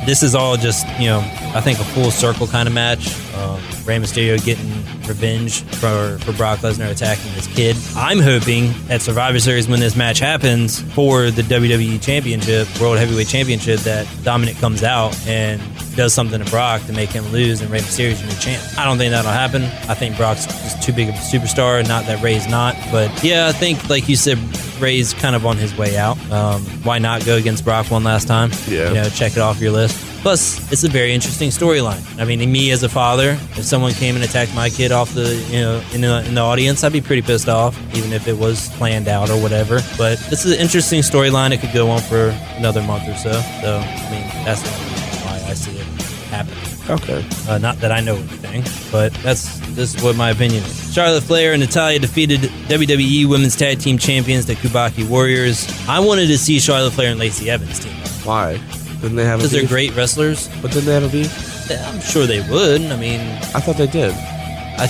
this 0.06 0.22
is 0.22 0.34
all 0.34 0.56
just, 0.56 0.86
you 0.98 1.08
know, 1.08 1.20
I 1.54 1.60
think 1.60 1.78
a 1.80 1.84
full 1.84 2.10
circle 2.10 2.46
kind 2.46 2.66
of 2.66 2.72
match. 2.72 3.14
Um, 3.34 3.56
Rey 3.84 3.98
Mysterio 3.98 4.42
getting 4.44 4.68
revenge 5.08 5.62
for, 5.62 6.18
for 6.20 6.32
Brock 6.32 6.60
Lesnar 6.60 6.90
attacking 6.90 7.32
this 7.34 7.46
kid. 7.48 7.76
I'm 7.96 8.18
hoping 8.20 8.72
at 8.90 9.02
Survivor 9.02 9.38
Series 9.40 9.68
when 9.68 9.80
this 9.80 9.96
match 9.96 10.18
happens 10.18 10.80
for 10.94 11.30
the 11.30 11.42
WWE 11.42 12.00
Championship, 12.02 12.68
World 12.80 12.98
Heavyweight 12.98 13.28
Championship, 13.28 13.80
that 13.80 14.06
Dominic 14.22 14.56
comes 14.56 14.82
out 14.82 15.16
and 15.26 15.60
does 15.96 16.14
something 16.14 16.42
to 16.42 16.50
Brock 16.50 16.82
to 16.86 16.92
make 16.92 17.10
him 17.10 17.24
lose 17.32 17.60
and 17.60 17.70
Rey 17.70 17.80
Mysterio's 17.80 18.22
new 18.22 18.34
champ. 18.40 18.62
I 18.78 18.84
don't 18.84 18.98
think 18.98 19.10
that'll 19.10 19.30
happen. 19.30 19.62
I 19.88 19.94
think 19.94 20.16
Brock's 20.16 20.46
just 20.46 20.82
too 20.82 20.92
big 20.92 21.08
of 21.08 21.14
a 21.14 21.18
superstar. 21.18 21.86
Not 21.86 22.06
that 22.06 22.22
Rey's 22.22 22.48
not, 22.48 22.76
but 22.90 23.22
yeah, 23.22 23.48
I 23.48 23.52
think 23.52 23.88
like 23.88 24.08
you 24.08 24.16
said, 24.16 24.38
Rey's 24.80 25.14
kind 25.14 25.36
of 25.36 25.46
on 25.46 25.56
his 25.56 25.76
way 25.76 25.96
out. 25.96 26.18
Um, 26.30 26.62
why 26.82 26.98
not 26.98 27.24
go 27.24 27.36
against 27.36 27.64
Brock 27.64 27.90
one 27.90 28.04
last 28.04 28.26
time? 28.26 28.50
Yeah. 28.68 28.88
You 28.88 28.94
know, 28.94 29.08
check 29.10 29.32
it 29.32 29.38
off 29.38 29.60
your 29.60 29.72
list. 29.72 30.11
Plus, 30.22 30.70
it's 30.70 30.84
a 30.84 30.88
very 30.88 31.12
interesting 31.12 31.50
storyline. 31.50 32.00
I 32.20 32.24
mean, 32.24 32.38
me 32.50 32.70
as 32.70 32.84
a 32.84 32.88
father, 32.88 33.30
if 33.56 33.64
someone 33.64 33.92
came 33.92 34.14
and 34.14 34.22
attacked 34.24 34.54
my 34.54 34.70
kid 34.70 34.92
off 34.92 35.12
the, 35.14 35.34
you 35.50 35.60
know, 35.60 35.82
in 35.92 36.00
the, 36.00 36.24
in 36.26 36.34
the 36.34 36.40
audience, 36.40 36.84
I'd 36.84 36.92
be 36.92 37.00
pretty 37.00 37.22
pissed 37.22 37.48
off, 37.48 37.76
even 37.96 38.12
if 38.12 38.28
it 38.28 38.38
was 38.38 38.68
planned 38.76 39.08
out 39.08 39.30
or 39.30 39.42
whatever. 39.42 39.80
But 39.98 40.20
this 40.30 40.44
is 40.44 40.52
an 40.52 40.60
interesting 40.60 41.00
storyline. 41.00 41.50
It 41.50 41.60
could 41.60 41.72
go 41.72 41.90
on 41.90 42.00
for 42.00 42.28
another 42.56 42.82
month 42.82 43.08
or 43.08 43.16
so. 43.16 43.32
So, 43.32 43.78
I 43.78 44.10
mean, 44.12 44.44
that's 44.44 44.62
the 44.62 44.70
only 44.70 44.90
reason 44.94 45.26
why 45.26 45.44
I 45.50 45.54
see 45.54 45.76
it 45.76 45.86
happening. 46.30 46.72
Okay. 46.88 47.26
Uh, 47.48 47.58
not 47.58 47.78
that 47.78 47.90
I 47.90 48.00
know 48.00 48.14
anything, 48.14 48.62
but 48.92 49.12
that's 49.22 49.58
this 49.70 49.94
is 49.94 50.02
what 50.02 50.14
my 50.16 50.30
opinion 50.30 50.62
is. 50.62 50.94
Charlotte 50.94 51.22
Flair 51.22 51.52
and 51.52 51.60
Natalya 51.60 51.98
defeated 51.98 52.40
WWE 52.68 53.28
Women's 53.28 53.56
Tag 53.56 53.80
Team 53.80 53.98
Champions, 53.98 54.46
the 54.46 54.54
Kabuki 54.54 55.08
Warriors. 55.08 55.66
I 55.88 56.00
wanted 56.00 56.26
to 56.28 56.38
see 56.38 56.60
Charlotte 56.60 56.92
Flair 56.92 57.10
and 57.10 57.18
Lacey 57.18 57.50
Evans 57.50 57.80
team 57.80 57.94
up 58.02 58.08
Why? 58.26 58.60
Didn't 59.02 59.16
they 59.16 59.24
have 59.24 59.40
because 59.40 59.50
they're 59.50 59.66
great 59.66 59.94
wrestlers. 59.94 60.48
But 60.62 60.70
didn't 60.70 60.86
they 60.86 60.94
have 60.94 61.04
a 61.04 61.08
beef? 61.08 61.70
I'm 61.70 62.00
sure 62.00 62.26
they 62.26 62.40
would. 62.48 62.82
I 62.82 62.96
mean, 62.96 63.20
I 63.54 63.60
thought 63.60 63.76
they 63.76 63.86
did. 63.86 64.14
I 64.14 64.86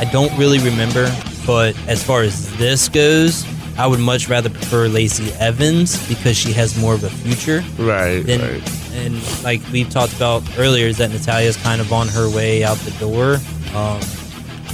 I 0.00 0.04
don't 0.10 0.34
really 0.38 0.58
remember, 0.58 1.14
but 1.46 1.76
as 1.86 2.02
far 2.02 2.22
as 2.22 2.56
this 2.56 2.88
goes, 2.88 3.44
I 3.76 3.86
would 3.86 4.00
much 4.00 4.28
rather 4.28 4.48
prefer 4.48 4.88
Lacey 4.88 5.32
Evans 5.32 6.08
because 6.08 6.36
she 6.36 6.52
has 6.52 6.78
more 6.78 6.94
of 6.94 7.04
a 7.04 7.10
future. 7.10 7.62
Right. 7.78 8.20
Then, 8.20 8.40
right. 8.40 8.94
and 8.94 9.42
like 9.44 9.60
we 9.72 9.84
talked 9.84 10.14
about 10.14 10.42
earlier, 10.58 10.86
is 10.86 10.98
that 10.98 11.10
Natalya's 11.10 11.56
kind 11.56 11.80
of 11.80 11.92
on 11.92 12.08
her 12.08 12.30
way 12.34 12.62
out 12.62 12.78
the 12.78 12.92
door. 12.92 13.38
Um, 13.74 14.00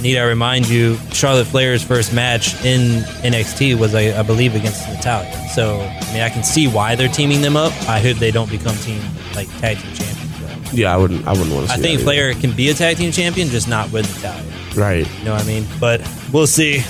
need 0.01 0.17
I 0.17 0.23
remind 0.23 0.67
you, 0.69 0.97
Charlotte 1.11 1.47
Flair's 1.47 1.83
first 1.83 2.13
match 2.13 2.53
in 2.65 3.01
NXT 3.23 3.79
was, 3.79 3.95
I, 3.95 4.17
I 4.17 4.23
believe, 4.23 4.55
against 4.55 4.87
Natalya. 4.87 5.31
So, 5.49 5.79
I 5.79 6.13
mean, 6.13 6.21
I 6.21 6.29
can 6.29 6.43
see 6.43 6.67
why 6.67 6.95
they're 6.95 7.07
teaming 7.07 7.41
them 7.41 7.57
up. 7.57 7.71
I 7.87 7.99
hope 7.99 8.17
they 8.17 8.31
don't 8.31 8.49
become 8.49 8.75
team 8.77 9.01
like 9.35 9.47
tag 9.59 9.77
team 9.77 9.93
champions. 9.93 10.71
Though. 10.71 10.77
Yeah, 10.77 10.93
I 10.93 10.97
wouldn't. 10.97 11.27
I 11.27 11.31
wouldn't 11.31 11.53
want 11.53 11.67
to. 11.67 11.73
I 11.73 11.77
think 11.77 12.01
Flair 12.01 12.33
can 12.33 12.51
be 12.55 12.69
a 12.69 12.73
tag 12.73 12.97
team 12.97 13.11
champion, 13.11 13.47
just 13.49 13.67
not 13.67 13.91
with 13.91 14.07
Natalya. 14.15 14.43
either. 14.43 14.81
Right. 14.81 15.19
You 15.19 15.25
know 15.25 15.33
what 15.33 15.43
I 15.43 15.47
mean? 15.47 15.65
But 15.79 16.01
we'll 16.31 16.47
see. 16.47 16.83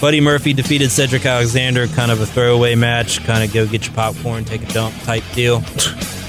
Buddy 0.00 0.20
Murphy 0.20 0.52
defeated 0.52 0.90
Cedric 0.90 1.26
Alexander, 1.26 1.88
kind 1.88 2.12
of 2.12 2.20
a 2.20 2.26
throwaway 2.26 2.76
match, 2.76 3.24
kind 3.24 3.42
of 3.42 3.52
go 3.52 3.66
get 3.66 3.84
your 3.86 3.94
popcorn, 3.94 4.44
take 4.44 4.62
a 4.62 4.72
dump 4.72 4.94
type 5.02 5.24
deal. 5.34 5.62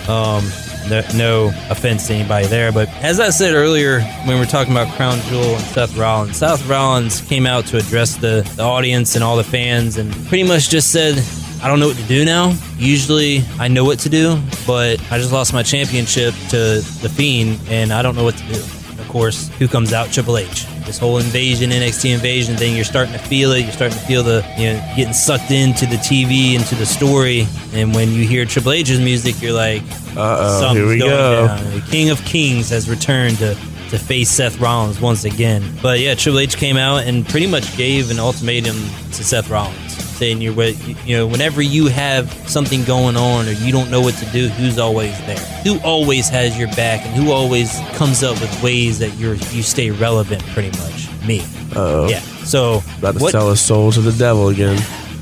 Um, 0.10 0.44
no, 0.90 1.02
no 1.16 1.48
offense 1.70 2.08
to 2.08 2.14
anybody 2.14 2.48
there, 2.48 2.72
but 2.72 2.90
as 3.04 3.20
I 3.20 3.30
said 3.30 3.54
earlier 3.54 4.02
when 4.26 4.36
we 4.36 4.40
were 4.40 4.46
talking 4.46 4.74
about 4.74 4.94
Crown 4.96 5.20
Jewel 5.28 5.56
and 5.56 5.64
Seth 5.64 5.96
Rollins, 5.96 6.38
Seth 6.38 6.68
Rollins 6.68 7.22
came 7.22 7.46
out 7.46 7.66
to 7.68 7.78
address 7.78 8.16
the, 8.16 8.50
the 8.56 8.64
audience 8.64 9.16
and 9.16 9.24
all 9.24 9.38
the 9.38 9.44
fans 9.44 9.98
and 9.98 10.14
pretty 10.28 10.44
much 10.44 10.70
just 10.70 10.92
said, 10.92 11.24
I 11.62 11.68
don't 11.68 11.80
know 11.80 11.88
what 11.88 11.98
to 11.98 12.08
do 12.08 12.26
now. 12.26 12.56
Usually 12.78 13.44
I 13.60 13.68
know 13.68 13.84
what 13.84 14.00
to 14.00 14.10
do, 14.10 14.42
but 14.66 15.00
I 15.12 15.18
just 15.18 15.32
lost 15.32 15.54
my 15.54 15.64
championship 15.64 16.34
to 16.50 16.82
The 17.02 17.12
Fiend 17.14 17.60
and 17.70 17.92
I 17.92 18.02
don't 18.02 18.16
know 18.16 18.24
what 18.24 18.38
to 18.38 18.48
do. 18.48 18.60
Of 18.60 19.08
course, 19.10 19.50
who 19.60 19.68
comes 19.68 19.94
out? 19.94 20.12
Triple 20.12 20.38
H. 20.38 20.66
This 20.90 20.98
whole 20.98 21.20
invasion, 21.20 21.70
NXT 21.70 22.16
invasion 22.16 22.58
thing, 22.58 22.76
you're 22.76 22.84
starting 22.84 23.14
to 23.14 23.20
feel 23.20 23.52
it. 23.52 23.60
You're 23.62 23.72
starting 23.72 23.96
to 23.96 24.04
feel 24.06 24.24
the, 24.24 24.44
you 24.58 24.74
know, 24.74 24.94
getting 24.96 25.14
sucked 25.14 25.52
into 25.52 25.86
the 25.86 25.98
TV, 25.98 26.56
into 26.56 26.74
the 26.74 26.86
story. 26.88 27.46
And 27.74 27.94
when 27.94 28.10
you 28.12 28.28
hear 28.28 28.44
Triple 28.44 28.72
H's 28.72 29.00
music, 29.00 29.40
you're 29.40 29.54
like, 29.54 29.84
Uh-oh, 30.18 30.60
something's 30.60 30.78
here 30.80 30.88
we 30.88 30.98
going 30.98 31.12
go. 31.12 31.46
down. 31.46 31.74
The 31.76 31.86
King 31.92 32.10
of 32.10 32.20
Kings 32.26 32.72
has 32.72 32.90
returned 32.90 33.38
to, 33.38 33.54
to 33.92 34.00
face 34.00 34.32
Seth 34.32 34.60
Rollins 34.60 35.00
once 35.00 35.26
again. 35.26 35.62
But 35.80 36.00
yeah, 36.00 36.16
Triple 36.16 36.40
H 36.40 36.58
came 36.58 36.76
out 36.76 37.04
and 37.04 37.24
pretty 37.24 37.46
much 37.46 37.78
gave 37.78 38.10
an 38.10 38.18
ultimatum 38.18 38.76
to 39.12 39.24
Seth 39.24 39.48
Rollins, 39.52 39.89
saying 40.20 40.42
you're 40.42 40.54
with- 40.54 41.08
you 41.08 41.16
know 41.18 41.26
whenever 41.26 41.62
you 41.62 41.88
have 41.88 42.32
something 42.48 42.84
going 42.84 43.16
on 43.18 43.48
or 43.48 43.52
you 43.52 43.72
don't 43.72 43.90
know 43.90 44.02
what 44.02 44.16
to 44.16 44.26
do, 44.26 44.50
who's 44.50 44.78
always 44.78 45.18
there? 45.26 45.38
Who 45.64 45.80
always 45.80 46.30
has 46.30 46.58
your 46.58 46.68
back 46.76 47.06
and 47.06 47.16
who 47.16 47.32
always 47.32 47.72
comes 47.96 48.22
up 48.24 48.40
with 48.42 48.62
ways 48.62 49.00
that 49.00 49.16
you're 49.18 49.36
you 49.52 49.64
stay 49.64 49.90
relevant? 49.92 50.44
Pretty 50.54 50.78
much 50.78 51.08
me. 51.26 51.40
Uh-oh. 51.76 52.08
Yeah. 52.10 52.20
So 52.44 52.84
About 53.00 53.16
to 53.16 53.20
what- 53.24 53.32
sell 53.32 53.50
his 53.50 53.62
soul 53.62 53.92
to 53.94 54.02
the 54.02 54.12
devil 54.12 54.50
again. 54.50 54.82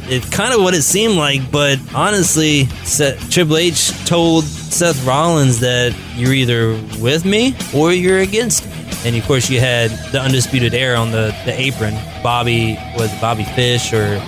it's 0.10 0.28
kind 0.30 0.54
of 0.54 0.62
what 0.62 0.74
it 0.74 0.82
seemed 0.84 1.16
like, 1.16 1.52
but 1.52 1.78
honestly, 1.94 2.66
Seth, 2.86 3.30
Triple 3.30 3.58
H 3.58 3.92
told 4.06 4.46
Seth 4.46 5.06
Rollins 5.06 5.60
that 5.60 5.94
you're 6.16 6.34
either 6.34 6.72
with 7.00 7.26
me 7.26 7.56
or 7.74 7.92
you're 7.94 8.20
against 8.20 8.66
me. 8.66 8.72
And 9.06 9.16
of 9.16 9.26
course, 9.26 9.50
you 9.50 9.60
had 9.60 9.92
the 10.12 10.20
undisputed 10.22 10.74
era 10.74 10.98
on 10.98 11.12
the, 11.12 11.36
the 11.46 11.54
apron. 11.60 11.94
Bobby 12.24 12.78
was 12.98 13.12
Bobby 13.22 13.44
Fish 13.44 13.94
or 13.94 14.20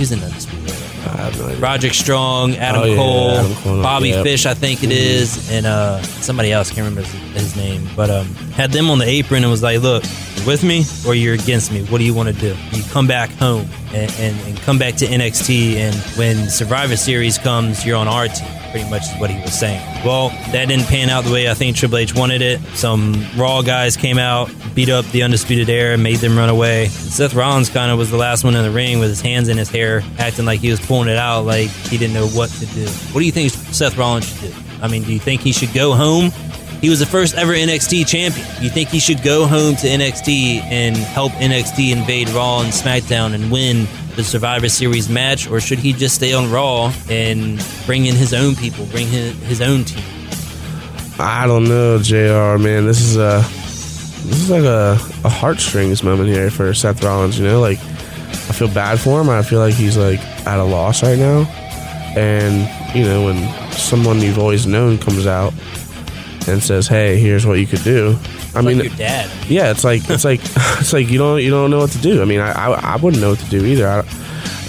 who's 0.00 0.12
in 0.12 0.22
undisputed 0.22 0.70
era? 0.70 0.78
I 1.12 1.16
have 1.16 1.38
no. 1.38 1.54
Roderick 1.56 1.92
Strong, 1.94 2.54
Adam 2.56 2.82
Oh, 2.82 2.84
yeah, 2.84 2.96
Cole, 2.96 3.30
Adam 3.32 3.54
Cole, 3.56 3.82
Bobby. 3.82 4.12
Fish, 4.12 4.46
I 4.46 4.54
think 4.54 4.82
it 4.82 4.90
is, 4.92 5.50
and 5.50 5.66
uh, 5.66 6.00
somebody 6.02 6.52
else 6.52 6.68
can't 6.70 6.78
remember 6.88 7.02
his, 7.02 7.12
his 7.42 7.56
name, 7.56 7.86
but 7.94 8.08
um, 8.10 8.26
had 8.56 8.72
them 8.72 8.90
on 8.90 8.98
the 8.98 9.04
apron 9.06 9.42
and 9.44 9.50
was 9.50 9.62
like, 9.62 9.80
"Look, 9.80 10.02
you're 10.40 10.46
with 10.46 10.64
me 10.64 10.84
or 11.06 11.14
you're 11.14 11.34
against 11.34 11.72
me. 11.72 11.82
What 11.84 11.98
do 11.98 12.04
you 12.04 12.14
want 12.14 12.28
to 12.28 12.34
do? 12.34 12.56
You 12.72 12.82
come 12.90 13.06
back 13.06 13.30
home 13.30 13.66
and, 13.92 14.10
and, 14.18 14.38
and 14.46 14.60
come 14.60 14.78
back 14.78 14.94
to 14.96 15.06
NXT, 15.06 15.76
and 15.76 15.94
when 16.16 16.48
Survivor 16.48 16.96
Series 16.96 17.38
comes, 17.38 17.84
you're 17.84 17.96
on 17.96 18.08
our 18.08 18.28
team." 18.28 18.48
Pretty 18.70 18.88
much 18.88 19.02
is 19.02 19.20
what 19.20 19.30
he 19.30 19.40
was 19.40 19.58
saying. 19.58 19.80
Well, 20.04 20.28
that 20.52 20.68
didn't 20.68 20.86
pan 20.86 21.10
out 21.10 21.24
the 21.24 21.32
way 21.32 21.50
I 21.50 21.54
think 21.54 21.74
Triple 21.74 21.98
H 21.98 22.14
wanted 22.14 22.40
it. 22.40 22.60
Some 22.74 23.26
Raw 23.36 23.62
guys 23.62 23.96
came 23.96 24.16
out, 24.16 24.48
beat 24.76 24.88
up 24.88 25.04
the 25.06 25.24
Undisputed 25.24 25.68
Era, 25.68 25.98
made 25.98 26.18
them 26.18 26.38
run 26.38 26.48
away. 26.48 26.86
Seth 26.86 27.34
Rollins 27.34 27.68
kind 27.68 27.90
of 27.90 27.98
was 27.98 28.12
the 28.12 28.16
last 28.16 28.44
one 28.44 28.54
in 28.54 28.62
the 28.62 28.70
ring 28.70 29.00
with 29.00 29.08
his 29.08 29.20
hands 29.20 29.48
in 29.48 29.58
his 29.58 29.68
hair, 29.68 30.04
acting 30.20 30.44
like 30.44 30.60
he 30.60 30.70
was 30.70 30.78
pulling 30.78 31.08
it 31.08 31.16
out, 31.16 31.46
like 31.46 31.68
he 31.68 31.98
didn't 31.98 32.14
know 32.14 32.28
what 32.28 32.48
to 32.50 32.66
do. 32.66 32.86
What 32.86 33.20
do 33.20 33.26
you 33.26 33.32
think 33.32 33.50
Seth 33.50 33.96
Rollins 33.96 34.28
should 34.28 34.52
do? 34.52 34.56
I 34.82 34.86
mean, 34.86 35.02
do 35.02 35.12
you 35.12 35.18
think 35.18 35.40
he 35.40 35.50
should 35.50 35.74
go 35.74 35.92
home? 35.92 36.30
He 36.80 36.88
was 36.88 36.98
the 36.98 37.06
first 37.06 37.34
ever 37.34 37.52
NXT 37.52 38.06
champion. 38.06 38.46
You 38.60 38.70
think 38.70 38.88
he 38.88 39.00
should 39.00 39.22
go 39.22 39.46
home 39.46 39.76
to 39.76 39.86
NXT 39.86 40.62
and 40.62 40.96
help 40.96 41.32
NXT 41.32 41.92
invade 41.92 42.30
Raw 42.30 42.60
and 42.60 42.72
SmackDown 42.72 43.34
and 43.34 43.50
win 43.50 43.86
the 44.16 44.24
Survivor 44.24 44.68
Series 44.68 45.08
match, 45.10 45.46
or 45.48 45.60
should 45.60 45.78
he 45.78 45.92
just 45.92 46.14
stay 46.14 46.32
on 46.32 46.50
Raw 46.50 46.92
and 47.10 47.64
bring 47.84 48.06
in 48.06 48.14
his 48.14 48.32
own 48.32 48.56
people, 48.56 48.86
bring 48.86 49.06
his, 49.08 49.34
his 49.42 49.60
own 49.60 49.84
team? 49.84 50.02
I 51.18 51.46
don't 51.46 51.64
know, 51.64 51.98
Jr. 51.98 52.56
Man, 52.58 52.86
this 52.86 53.02
is 53.02 53.16
a 53.16 53.44
this 54.24 54.42
is 54.42 54.50
like 54.50 54.64
a, 54.64 54.92
a 55.24 55.28
heartstrings 55.28 56.02
moment 56.02 56.30
here 56.30 56.50
for 56.50 56.72
Seth 56.72 57.02
Rollins. 57.04 57.38
You 57.38 57.44
know, 57.44 57.60
like 57.60 57.78
I 57.78 58.52
feel 58.52 58.68
bad 58.68 58.98
for 59.00 59.20
him. 59.20 59.28
I 59.28 59.42
feel 59.42 59.58
like 59.58 59.74
he's 59.74 59.98
like 59.98 60.20
at 60.46 60.58
a 60.58 60.64
loss 60.64 61.02
right 61.02 61.18
now. 61.18 61.42
And 62.16 62.96
you 62.96 63.04
know, 63.04 63.26
when 63.26 63.72
someone 63.72 64.20
you've 64.20 64.38
always 64.38 64.66
known 64.66 64.96
comes 64.96 65.26
out 65.26 65.52
and 66.48 66.62
says, 66.62 66.86
"Hey, 66.88 67.18
here's 67.18 67.46
what 67.46 67.58
you 67.58 67.66
could 67.66 67.82
do," 67.82 68.16
I 68.54 68.60
like 68.60 68.64
mean, 68.76 68.84
your 68.86 68.96
dad. 68.96 69.30
yeah, 69.48 69.70
it's 69.70 69.84
like 69.84 70.08
it's 70.08 70.24
like 70.24 70.40
it's 70.80 70.92
like 70.92 71.08
you 71.08 71.18
don't 71.18 71.42
you 71.42 71.50
don't 71.50 71.70
know 71.70 71.78
what 71.78 71.90
to 71.92 71.98
do. 71.98 72.22
I 72.22 72.24
mean, 72.24 72.40
I 72.40 72.52
I, 72.52 72.94
I 72.94 72.96
wouldn't 72.96 73.20
know 73.22 73.30
what 73.30 73.38
to 73.40 73.50
do 73.50 73.64
either. 73.64 73.86
I, 73.88 73.98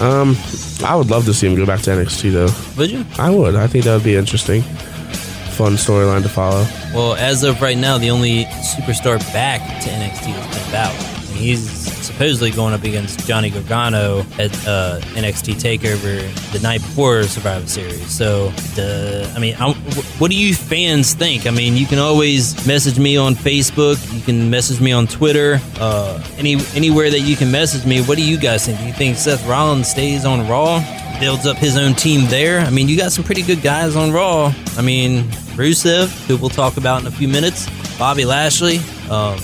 um, 0.00 0.36
I 0.84 0.94
would 0.96 1.10
love 1.10 1.24
to 1.26 1.34
see 1.34 1.46
him 1.46 1.54
go 1.54 1.64
back 1.66 1.80
to 1.82 1.90
NXT 1.90 2.32
though. 2.32 2.78
Would 2.80 2.90
you? 2.90 3.04
I 3.18 3.30
would. 3.30 3.54
I 3.54 3.66
think 3.66 3.84
that 3.84 3.94
would 3.94 4.04
be 4.04 4.16
interesting, 4.16 4.62
fun 4.62 5.74
storyline 5.74 6.22
to 6.22 6.28
follow. 6.28 6.66
Well, 6.94 7.14
as 7.14 7.44
of 7.44 7.60
right 7.62 7.76
now, 7.78 7.98
the 7.98 8.10
only 8.10 8.44
superstar 8.44 9.18
back 9.32 9.60
to 9.82 9.88
NXT 9.88 10.38
is 10.38 10.56
Finn 10.56 10.72
Balor. 10.72 11.21
He's 11.32 11.68
supposedly 12.04 12.50
going 12.50 12.74
up 12.74 12.84
against 12.84 13.26
Johnny 13.26 13.50
Gargano 13.50 14.20
at 14.38 14.52
uh, 14.66 15.00
NXT 15.14 15.54
Takeover 15.54 16.52
the 16.52 16.60
night 16.60 16.80
before 16.80 17.22
Survivor 17.24 17.66
Series. 17.66 18.10
So, 18.10 18.48
the, 18.74 19.32
I 19.34 19.38
mean, 19.38 19.56
I, 19.58 19.72
what 20.18 20.30
do 20.30 20.36
you 20.36 20.54
fans 20.54 21.14
think? 21.14 21.46
I 21.46 21.50
mean, 21.50 21.76
you 21.76 21.86
can 21.86 21.98
always 21.98 22.66
message 22.66 22.98
me 22.98 23.16
on 23.16 23.34
Facebook. 23.34 23.98
You 24.14 24.20
can 24.20 24.50
message 24.50 24.80
me 24.80 24.92
on 24.92 25.06
Twitter. 25.06 25.60
Uh, 25.78 26.22
any 26.36 26.56
anywhere 26.74 27.10
that 27.10 27.20
you 27.20 27.36
can 27.36 27.50
message 27.50 27.86
me. 27.86 28.02
What 28.02 28.18
do 28.18 28.24
you 28.24 28.38
guys 28.38 28.66
think? 28.66 28.78
Do 28.78 28.86
you 28.86 28.92
think 28.92 29.16
Seth 29.16 29.46
Rollins 29.46 29.88
stays 29.88 30.24
on 30.24 30.48
Raw? 30.48 30.80
builds 31.22 31.46
up 31.46 31.56
his 31.56 31.76
own 31.76 31.94
team 31.94 32.28
there. 32.28 32.58
I 32.58 32.70
mean, 32.70 32.88
you 32.88 32.96
got 32.96 33.12
some 33.12 33.22
pretty 33.22 33.42
good 33.42 33.62
guys 33.62 33.94
on 33.94 34.10
Raw. 34.10 34.52
I 34.76 34.82
mean, 34.82 35.22
Rusev, 35.54 36.08
who 36.26 36.36
we'll 36.36 36.50
talk 36.50 36.78
about 36.78 37.00
in 37.00 37.06
a 37.06 37.12
few 37.12 37.28
minutes, 37.28 37.68
Bobby 37.96 38.24
Lashley, 38.24 38.78
um, 39.08 39.38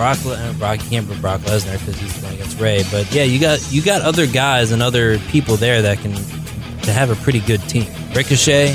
Brock, 0.00 0.16
uh, 0.24 0.52
Brock, 0.54 0.82
you 0.82 0.88
can't 0.88 1.06
put 1.06 1.20
Brock 1.20 1.42
Lesnar 1.42 1.78
because 1.78 2.00
he's 2.00 2.16
going 2.22 2.32
against 2.36 2.58
Rey. 2.58 2.82
But 2.90 3.12
yeah, 3.12 3.24
you 3.24 3.38
got 3.38 3.60
you 3.70 3.82
got 3.82 4.00
other 4.00 4.26
guys 4.26 4.72
and 4.72 4.82
other 4.82 5.18
people 5.28 5.56
there 5.56 5.82
that 5.82 5.98
can 5.98 6.14
to 6.14 6.90
have 6.90 7.10
a 7.10 7.16
pretty 7.16 7.40
good 7.40 7.60
team. 7.68 7.84
Ricochet, 8.14 8.68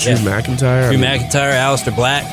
Drew 0.00 0.14
Yeah. 0.14 0.18
McIntyre. 0.18 0.82
I 0.82 0.88
Drew 0.88 0.98
mean, 0.98 1.08
McIntyre, 1.08 1.52
Aleister 1.52 1.94
Black. 1.94 2.24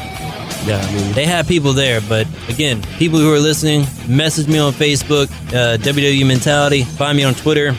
Yeah, 0.65 0.79
I 0.83 0.91
mean, 0.95 1.13
They 1.13 1.25
have 1.27 1.47
people 1.47 1.71
there, 1.73 2.01
but 2.01 2.25
again, 2.49 2.81
people 2.97 3.19
who 3.19 3.31
are 3.31 3.37
listening, 3.39 3.85
message 4.07 4.47
me 4.47 4.57
on 4.57 4.73
Facebook, 4.73 5.27
uh, 5.53 5.77
WWE 5.77 6.25
Mentality. 6.25 6.83
Find 6.83 7.15
me 7.15 7.23
on 7.25 7.35
Twitter, 7.35 7.75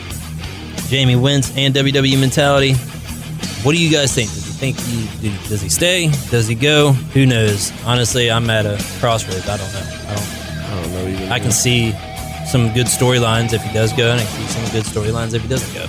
Jamie 0.87 1.17
Wentz 1.17 1.51
and 1.57 1.75
WWE 1.75 2.17
Mentality. 2.21 2.73
What 3.63 3.73
do 3.75 3.77
you 3.83 3.91
guys 3.91 4.15
think? 4.15 4.29
Think 4.59 4.77
he 4.79 5.29
does 5.47 5.61
he 5.61 5.69
stay? 5.69 6.09
Does 6.31 6.47
he 6.47 6.55
go? 6.55 6.91
Who 6.91 7.25
knows? 7.25 7.71
Honestly, 7.85 8.29
I'm 8.29 8.49
at 8.49 8.65
a 8.65 8.77
crossroads. 8.99 9.47
I 9.47 9.55
don't 9.57 9.71
know. 9.73 9.79
I 9.79 10.15
don't. 10.15 10.27
I 10.65 10.81
don't 10.81 10.93
know 10.93 11.07
even. 11.07 11.31
I 11.31 11.39
can 11.39 11.51
see 11.51 11.93
some 12.45 12.73
good 12.73 12.87
storylines 12.87 13.53
if 13.53 13.61
he 13.63 13.71
does 13.73 13.93
go, 13.93 14.11
and 14.11 14.19
I 14.19 14.25
can 14.25 14.33
see 14.47 14.47
some 14.47 14.71
good 14.71 14.83
storylines 14.83 15.33
if 15.33 15.41
he 15.43 15.47
doesn't 15.47 15.73
go. 15.73 15.85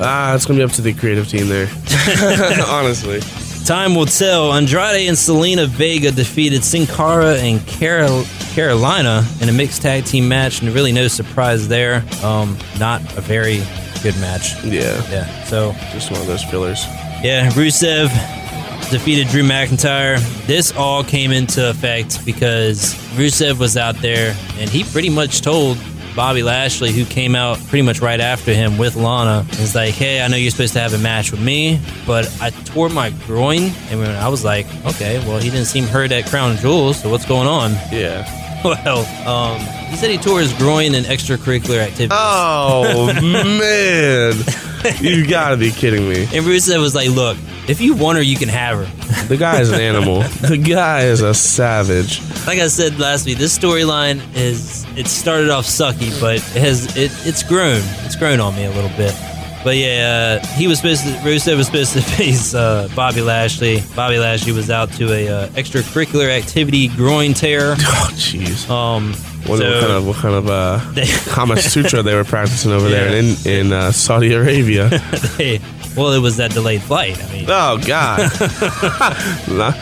Ah, 0.00 0.34
it's 0.34 0.46
gonna 0.46 0.58
be 0.58 0.62
up 0.64 0.70
to 0.72 0.82
the 0.82 0.92
creative 0.94 1.28
team 1.28 1.48
there. 1.48 1.66
Honestly, 2.68 3.20
Time 3.64 3.94
will 3.96 4.06
tell. 4.06 4.52
Andrade 4.52 5.08
and 5.08 5.16
Zelina 5.16 5.66
Vega 5.66 6.10
defeated 6.12 6.62
Sin 6.62 6.86
Cara 6.86 7.34
and 7.38 7.64
Carol- 7.66 8.24
Carolina 8.54 9.24
in 9.40 9.48
a 9.48 9.52
mixed 9.52 9.82
tag 9.82 10.04
team 10.04 10.28
match, 10.28 10.60
and 10.62 10.72
really 10.72 10.92
no 10.92 11.08
surprise 11.08 11.66
there. 11.66 12.04
Um, 12.22 12.56
not 12.78 13.00
a 13.16 13.20
very 13.20 13.62
good 14.02 14.16
match. 14.20 14.62
yeah, 14.64 15.02
Yeah. 15.10 15.44
So 15.44 15.72
just 15.92 16.10
one 16.12 16.20
of 16.20 16.26
those 16.28 16.44
fillers. 16.44 16.84
Yeah, 17.24 17.50
Rusev 17.52 18.10
defeated 18.90 19.28
Drew 19.28 19.42
McIntyre. 19.42 20.18
This 20.46 20.72
all 20.76 21.02
came 21.02 21.32
into 21.32 21.70
effect 21.70 22.24
because 22.26 22.94
Rusev 23.16 23.58
was 23.58 23.76
out 23.76 23.96
there, 23.96 24.36
and 24.58 24.68
he 24.68 24.84
pretty 24.84 25.10
much 25.10 25.40
told. 25.40 25.78
Bobby 26.14 26.44
Lashley, 26.44 26.92
who 26.92 27.04
came 27.04 27.34
out 27.34 27.58
pretty 27.66 27.82
much 27.82 28.00
right 28.00 28.20
after 28.20 28.54
him 28.54 28.78
with 28.78 28.94
Lana, 28.94 29.44
is 29.54 29.74
like, 29.74 29.94
"Hey, 29.94 30.22
I 30.22 30.28
know 30.28 30.36
you're 30.36 30.52
supposed 30.52 30.74
to 30.74 30.78
have 30.78 30.94
a 30.94 30.98
match 30.98 31.32
with 31.32 31.40
me, 31.40 31.80
but 32.06 32.32
I 32.40 32.50
tore 32.50 32.88
my 32.88 33.10
groin." 33.26 33.72
And 33.90 34.00
I 34.04 34.28
was 34.28 34.44
like, 34.44 34.66
"Okay, 34.86 35.18
well, 35.26 35.40
he 35.40 35.50
didn't 35.50 35.66
seem 35.66 35.86
hurt 35.88 36.12
at 36.12 36.26
Crown 36.26 36.56
Jewels, 36.58 37.02
so 37.02 37.08
what's 37.08 37.26
going 37.26 37.48
on?" 37.48 37.72
Yeah. 37.90 38.24
Well, 38.64 39.00
um, 39.28 39.60
he 39.90 39.96
said 39.96 40.08
he 40.10 40.16
tore 40.16 40.40
his 40.40 40.54
groin 40.54 40.94
in 40.94 41.04
extracurricular 41.04 41.80
activities. 41.80 42.12
Oh 42.12 43.12
man, 43.22 44.32
you 45.00 45.26
gotta 45.26 45.56
be 45.56 45.70
kidding 45.70 46.08
me. 46.08 46.22
And 46.22 46.44
Rusev 46.44 46.80
was 46.80 46.94
like, 46.94 47.08
"Look, 47.08 47.36
if 47.68 47.80
you 47.80 47.94
want 47.94 48.16
her, 48.16 48.22
you 48.22 48.36
can 48.36 48.48
have 48.48 48.78
her." 48.78 48.90
The 49.28 49.38
guy 49.38 49.60
is 49.60 49.70
an 49.70 49.80
animal. 49.80 50.22
The 50.42 50.58
guy 50.58 51.04
is 51.04 51.22
a 51.22 51.32
savage. 51.32 52.20
like 52.46 52.58
I 52.58 52.66
said 52.66 52.98
last 52.98 53.24
week, 53.24 53.38
this 53.38 53.58
storyline 53.58 54.20
is 54.36 54.84
it 54.96 55.06
started 55.06 55.48
off 55.48 55.64
sucky, 55.64 56.18
but 56.20 56.36
it 56.36 56.42
has 56.60 56.94
it 56.96 57.10
it's 57.26 57.42
grown. 57.42 57.80
It's 58.04 58.16
grown 58.16 58.40
on 58.40 58.54
me 58.54 58.64
a 58.64 58.70
little 58.70 58.94
bit. 58.96 59.14
But 59.64 59.78
yeah, 59.78 60.40
uh, 60.42 60.46
he 60.58 60.68
was 60.68 60.78
supposed 60.78 61.04
to. 61.04 61.08
Rusev 61.20 61.56
was 61.56 61.66
supposed 61.66 61.94
to 61.94 62.02
face 62.02 62.54
uh, 62.54 62.86
Bobby 62.94 63.22
Lashley. 63.22 63.82
Bobby 63.96 64.18
Lashley 64.18 64.52
was 64.52 64.68
out 64.68 64.92
to 64.94 65.10
a 65.10 65.26
uh, 65.28 65.48
extracurricular 65.50 66.28
activity 66.28 66.88
groin 66.88 67.32
tear. 67.32 67.72
Oh, 67.78 68.10
jeez. 68.12 68.68
Um, 68.68 69.14
What, 69.46 69.58
so 69.58 69.64
what 69.70 69.80
kind 69.80 69.92
of 69.92 70.06
what 70.06 70.16
kind 70.16 70.34
of 70.34 70.48
uh, 70.48 70.78
they, 70.94 71.06
Kama 71.28 71.56
Sutra 71.58 72.02
they 72.02 72.14
were 72.14 72.24
practicing 72.24 72.72
over 72.72 72.88
there 72.88 73.14
in 73.16 73.34
in 73.46 73.72
uh, 73.72 73.92
Saudi 73.92 74.32
Arabia? 74.34 74.88
they- 75.38 75.60
well, 75.96 76.12
it 76.12 76.18
was 76.18 76.38
that 76.38 76.50
delayed 76.50 76.82
flight. 76.82 77.22
I 77.22 77.32
mean, 77.32 77.44
oh 77.46 77.78
God, 77.86 78.18
not, 79.48 79.74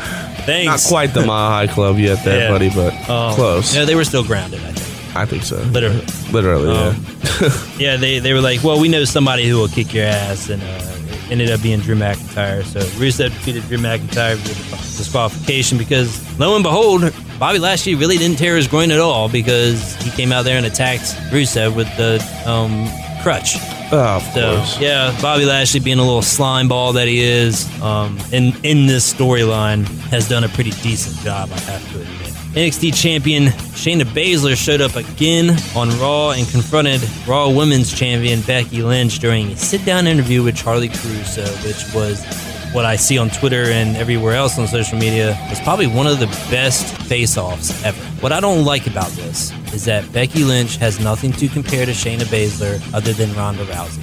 thanks. 0.45 0.67
not 0.67 0.81
quite 0.89 1.15
the 1.15 1.25
Mile 1.25 1.51
High 1.51 1.67
Club 1.73 1.97
yet, 1.99 2.23
there, 2.25 2.41
Yeah. 2.41 2.51
buddy, 2.51 2.69
but 2.69 2.93
Um, 3.09 3.35
close. 3.35 3.75
Yeah, 3.75 3.85
they 3.87 3.95
were 3.95 4.05
still 4.05 4.23
grounded. 4.25 4.61
I 4.61 4.73
think. 4.73 5.17
I 5.17 5.25
think 5.27 5.43
so. 5.43 5.57
Literally. 5.73 6.05
literally. 6.31 6.77
Um, 6.77 7.05
yeah, 7.79 7.97
they, 7.97 8.19
they 8.19 8.33
were 8.35 8.41
like, 8.41 8.63
well, 8.63 8.79
we 8.81 8.89
know 8.89 9.05
somebody 9.05 9.49
who 9.49 9.57
will 9.59 9.69
kick 9.69 9.93
your 9.95 10.05
ass, 10.07 10.49
and 10.51 10.63
uh, 10.63 10.67
it 10.67 11.31
ended 11.33 11.51
up 11.51 11.63
being 11.63 11.81
Drew 11.81 11.95
McIntyre. 11.97 12.63
So 12.65 12.81
Rusev 13.01 13.29
defeated 13.31 13.67
Drew 13.69 13.79
McIntyre 13.79 14.37
with 14.37 14.97
disqualification 14.99 15.79
because, 15.79 16.19
lo 16.39 16.55
and 16.55 16.63
behold, 16.63 17.03
Bobby 17.43 17.59
Lashley 17.59 17.97
really 17.97 18.19
didn't 18.19 18.39
tear 18.39 18.55
his 18.55 18.69
groin 18.69 18.93
at 18.93 19.01
all 19.01 19.29
because 19.29 19.97
he 19.97 20.13
came 20.13 20.31
out 20.31 20.45
there 20.45 20.57
and 20.59 20.65
attacked 20.65 21.03
Rusev 21.33 21.75
with 21.75 21.89
the 21.97 22.25
um, 22.49 22.87
crutch. 23.21 23.57
Oh, 23.91 24.19
of 24.19 24.23
So 24.33 24.59
course. 24.59 24.79
yeah, 24.79 25.19
Bobby 25.21 25.45
Lashley 25.45 25.81
being 25.81 25.99
a 25.99 26.03
little 26.05 26.23
slime 26.23 26.69
ball 26.69 26.93
that 26.93 27.09
he 27.09 27.19
is, 27.21 27.67
um, 27.83 28.17
in 28.31 28.53
in 28.63 28.87
this 28.87 29.13
storyline 29.13 29.85
has 30.11 30.29
done 30.29 30.45
a 30.45 30.49
pretty 30.51 30.71
decent 30.71 31.17
job, 31.25 31.51
I 31.53 31.59
have 31.63 31.93
to 31.95 32.01
admit. 32.03 32.29
NXT 32.55 32.95
champion 32.95 33.47
Shayna 33.75 34.05
Baszler 34.05 34.55
showed 34.55 34.81
up 34.81 34.95
again 34.95 35.57
on 35.75 35.89
Raw 35.99 36.31
and 36.31 36.47
confronted 36.47 37.03
Raw 37.27 37.49
Women's 37.51 37.93
champion 37.93 38.43
Becky 38.43 38.85
Lynch 38.85 39.19
during 39.19 39.49
a 39.51 39.57
sit-down 39.57 40.07
interview 40.07 40.45
with 40.45 40.55
Charly 40.55 40.89
Caruso, 40.91 41.45
which 41.67 41.93
was 41.93 42.23
what 42.73 42.85
I 42.87 42.97
see 42.97 43.19
on 43.19 43.29
Twitter 43.31 43.65
and 43.65 43.97
everywhere 43.97 44.35
else 44.35 44.59
on 44.59 44.67
social 44.67 44.99
media 44.99 45.37
was 45.51 45.61
probably 45.61 45.87
one 45.87 46.07
of 46.07 46.19
the 46.19 46.27
best 46.51 46.97
face-offs 47.03 47.85
ever. 47.85 48.01
What 48.21 48.33
I 48.33 48.41
don't 48.41 48.65
like 48.65 48.87
about 48.87 49.11
this 49.11 49.53
is 49.75 49.85
that 49.85 50.11
Becky 50.13 50.45
Lynch 50.45 50.77
has 50.77 50.99
nothing 50.99 51.33
to 51.33 51.49
compare 51.49 51.85
to 51.85 51.93
Shayna 51.93 52.25
Baszler 52.25 52.81
other 52.95 53.13
than 53.13 53.33
Ronda 53.35 53.65
Rousey. 53.67 54.03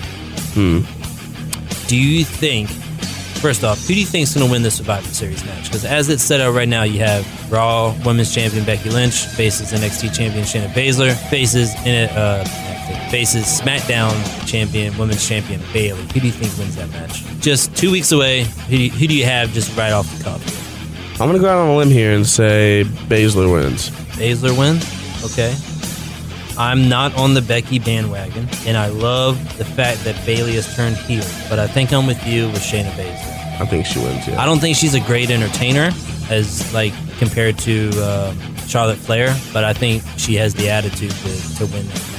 Hmm. 0.54 1.88
Do 1.88 1.98
you 1.98 2.24
think, 2.24 2.70
first 3.42 3.64
off, 3.64 3.80
who 3.82 3.96
do 3.96 4.00
you 4.00 4.06
think 4.06 4.24
is 4.24 4.36
going 4.36 4.46
to 4.46 4.52
win 4.52 4.62
the 4.62 4.70
Survivor 4.70 5.08
Series 5.08 5.44
match? 5.46 5.64
Because 5.66 5.86
as 5.86 6.10
it's 6.10 6.22
set 6.22 6.40
up 6.40 6.54
right 6.54 6.70
now, 6.70 6.84
you 6.84 7.00
have 7.00 7.52
Raw 7.52 7.96
Women's 8.06 8.34
Champion 8.34 8.64
Becky 8.66 8.92
Lynch 8.92 9.26
faces 9.26 9.72
NXT 9.72 10.16
Champion 10.16 10.46
Shayna 10.46 10.68
Baszler 10.74 11.16
faces 11.30 11.74
in 11.82 11.96
it, 11.96 12.12
uh, 12.12 12.44
faces 13.10 13.46
SmackDown 13.46 14.14
Champion 14.48 14.96
Women's 14.98 15.28
Champion 15.28 15.62
Bayley. 15.74 16.02
Who 16.14 16.20
do 16.20 16.28
you 16.28 16.32
think 16.32 16.58
wins 16.58 16.76
that 16.76 16.90
match? 16.92 17.24
Just 17.40 17.76
two 17.76 17.92
weeks 17.92 18.12
away. 18.12 18.44
Who 18.44 18.78
do 18.78 18.84
you, 18.84 18.90
who 18.92 19.08
do 19.08 19.16
you 19.16 19.26
have 19.26 19.52
just 19.52 19.76
right 19.76 19.92
off 19.92 20.06
the 20.18 20.24
cuff? 20.24 21.22
I'm 21.22 21.28
gonna 21.28 21.40
go 21.40 21.50
out 21.50 21.58
on 21.58 21.70
a 21.70 21.76
limb 21.76 21.90
here 21.90 22.14
and 22.14 22.26
say 22.26 22.86
Baszler 23.08 23.52
wins. 23.52 23.90
Baszler 24.16 24.58
wins. 24.58 24.86
Okay. 25.26 25.56
I'm 26.58 26.90
not 26.90 27.16
on 27.16 27.34
the 27.34 27.42
Becky 27.42 27.80
bandwagon, 27.80 28.48
and 28.66 28.78
I 28.78 28.88
love 28.88 29.58
the 29.58 29.66
fact 29.66 30.04
that 30.04 30.16
Bayley 30.26 30.54
has 30.56 30.74
turned 30.76 30.98
heel. 30.98 31.24
But 31.50 31.58
I 31.58 31.68
think 31.68 31.92
I'm 31.94 32.06
with 32.06 32.26
you 32.28 32.48
with 32.48 32.62
Shayna 32.62 32.92
Baszler. 32.92 33.62
I 33.62 33.66
think 33.66 33.86
she 33.86 34.00
wins. 34.00 34.28
Yeah. 34.28 34.42
I 34.42 34.46
don't 34.46 34.60
think 34.60 34.78
she's 34.78 34.94
a 34.94 35.02
great 35.02 35.30
entertainer 35.30 35.92
as 36.30 36.74
like 36.74 36.94
compared 37.18 37.58
to 37.60 37.90
uh, 37.96 38.34
Charlotte 38.68 38.98
Flair, 38.98 39.36
but 39.52 39.64
I 39.64 39.74
think 39.74 40.04
she 40.18 40.36
has 40.36 40.54
the 40.54 40.70
attitude 40.70 41.12
to, 41.12 41.56
to 41.58 41.66
win 41.66 41.88
that 41.88 42.19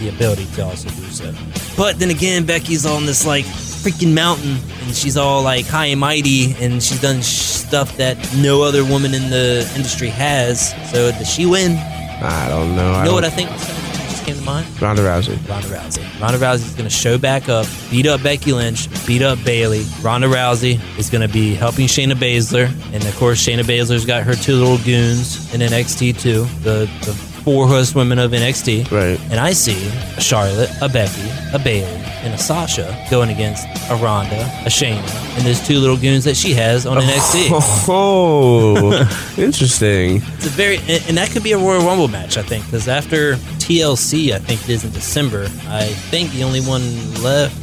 the 0.00 0.08
ability 0.08 0.46
to 0.56 0.64
also 0.64 0.88
do 0.88 1.06
so. 1.06 1.32
But 1.76 1.98
then 1.98 2.10
again, 2.10 2.44
Becky's 2.44 2.84
on 2.84 3.06
this 3.06 3.26
like 3.26 3.44
freaking 3.44 4.12
mountain 4.12 4.58
and 4.82 4.94
she's 4.94 5.16
all 5.16 5.42
like 5.42 5.66
high 5.66 5.86
and 5.86 6.00
mighty 6.00 6.54
and 6.60 6.82
she's 6.82 7.00
done 7.00 7.22
sh- 7.22 7.40
stuff 7.64 7.96
that 7.96 8.16
no 8.36 8.62
other 8.62 8.84
woman 8.84 9.14
in 9.14 9.30
the 9.30 9.70
industry 9.76 10.08
has. 10.08 10.70
So 10.90 11.10
does 11.12 11.30
she 11.32 11.46
win? 11.46 11.76
I 12.22 12.48
don't 12.48 12.74
know. 12.76 12.98
You 12.98 13.04
know 13.04 13.14
what 13.14 13.24
I 13.24 13.30
think 13.30 13.48
just 14.20 14.26
came 14.26 14.36
to 14.36 14.42
mind? 14.42 14.66
Ronda 14.82 15.02
Rousey. 15.02 15.36
Ronda 15.48 15.68
Rousey. 15.68 16.20
Ronda 16.20 16.38
Rousey's 16.38 16.74
going 16.74 16.88
to 16.88 16.94
show 16.94 17.16
back 17.16 17.48
up, 17.48 17.66
beat 17.90 18.06
up 18.06 18.22
Becky 18.22 18.52
Lynch, 18.52 18.88
beat 19.06 19.22
up 19.22 19.42
Bayley. 19.44 19.84
Ronda 20.02 20.26
Rousey 20.28 20.80
is 20.98 21.08
going 21.08 21.26
to 21.26 21.32
be 21.32 21.54
helping 21.54 21.86
Shayna 21.86 22.12
Baszler, 22.12 22.70
and 22.92 23.02
of 23.04 23.16
course 23.16 23.46
Shayna 23.46 23.62
Baszler's 23.62 24.04
got 24.04 24.24
her 24.24 24.34
two 24.34 24.56
little 24.56 24.78
goons 24.78 25.52
in 25.54 25.60
NXT 25.60 26.20
too, 26.20 26.44
the 26.62 26.90
the 27.06 27.29
four 27.44 27.66
horsewomen 27.66 28.18
of 28.18 28.32
NXT. 28.32 28.90
Right. 28.90 29.20
And 29.30 29.40
I 29.40 29.52
see 29.52 29.88
a 30.16 30.20
Charlotte, 30.20 30.70
a 30.80 30.88
Becky, 30.88 31.28
a 31.52 31.58
Bayley, 31.58 31.90
and 32.22 32.34
a 32.34 32.38
Sasha 32.38 33.06
going 33.10 33.30
against 33.30 33.66
a 33.90 33.96
Ronda, 33.96 34.40
a 34.64 34.68
Shayna, 34.68 35.02
and 35.36 35.46
those 35.46 35.66
two 35.66 35.78
little 35.78 35.96
goons 35.96 36.24
that 36.24 36.36
she 36.36 36.52
has 36.54 36.86
on 36.86 36.96
NXT. 36.98 37.86
Oh, 37.92 38.90
interesting. 39.38 40.16
It's 40.36 40.46
a 40.46 40.50
very, 40.50 40.76
and 40.78 41.02
and 41.08 41.16
that 41.16 41.30
could 41.30 41.42
be 41.42 41.52
a 41.52 41.58
Royal 41.58 41.84
Rumble 41.84 42.08
match, 42.08 42.36
I 42.36 42.42
think, 42.42 42.64
because 42.66 42.88
after 42.88 43.34
TLC, 43.58 44.32
I 44.32 44.38
think 44.38 44.62
it 44.64 44.68
is 44.70 44.84
in 44.84 44.92
December. 44.92 45.44
I 45.66 45.86
think 46.10 46.30
the 46.32 46.44
only 46.44 46.60
one 46.60 46.82
left 47.22 47.56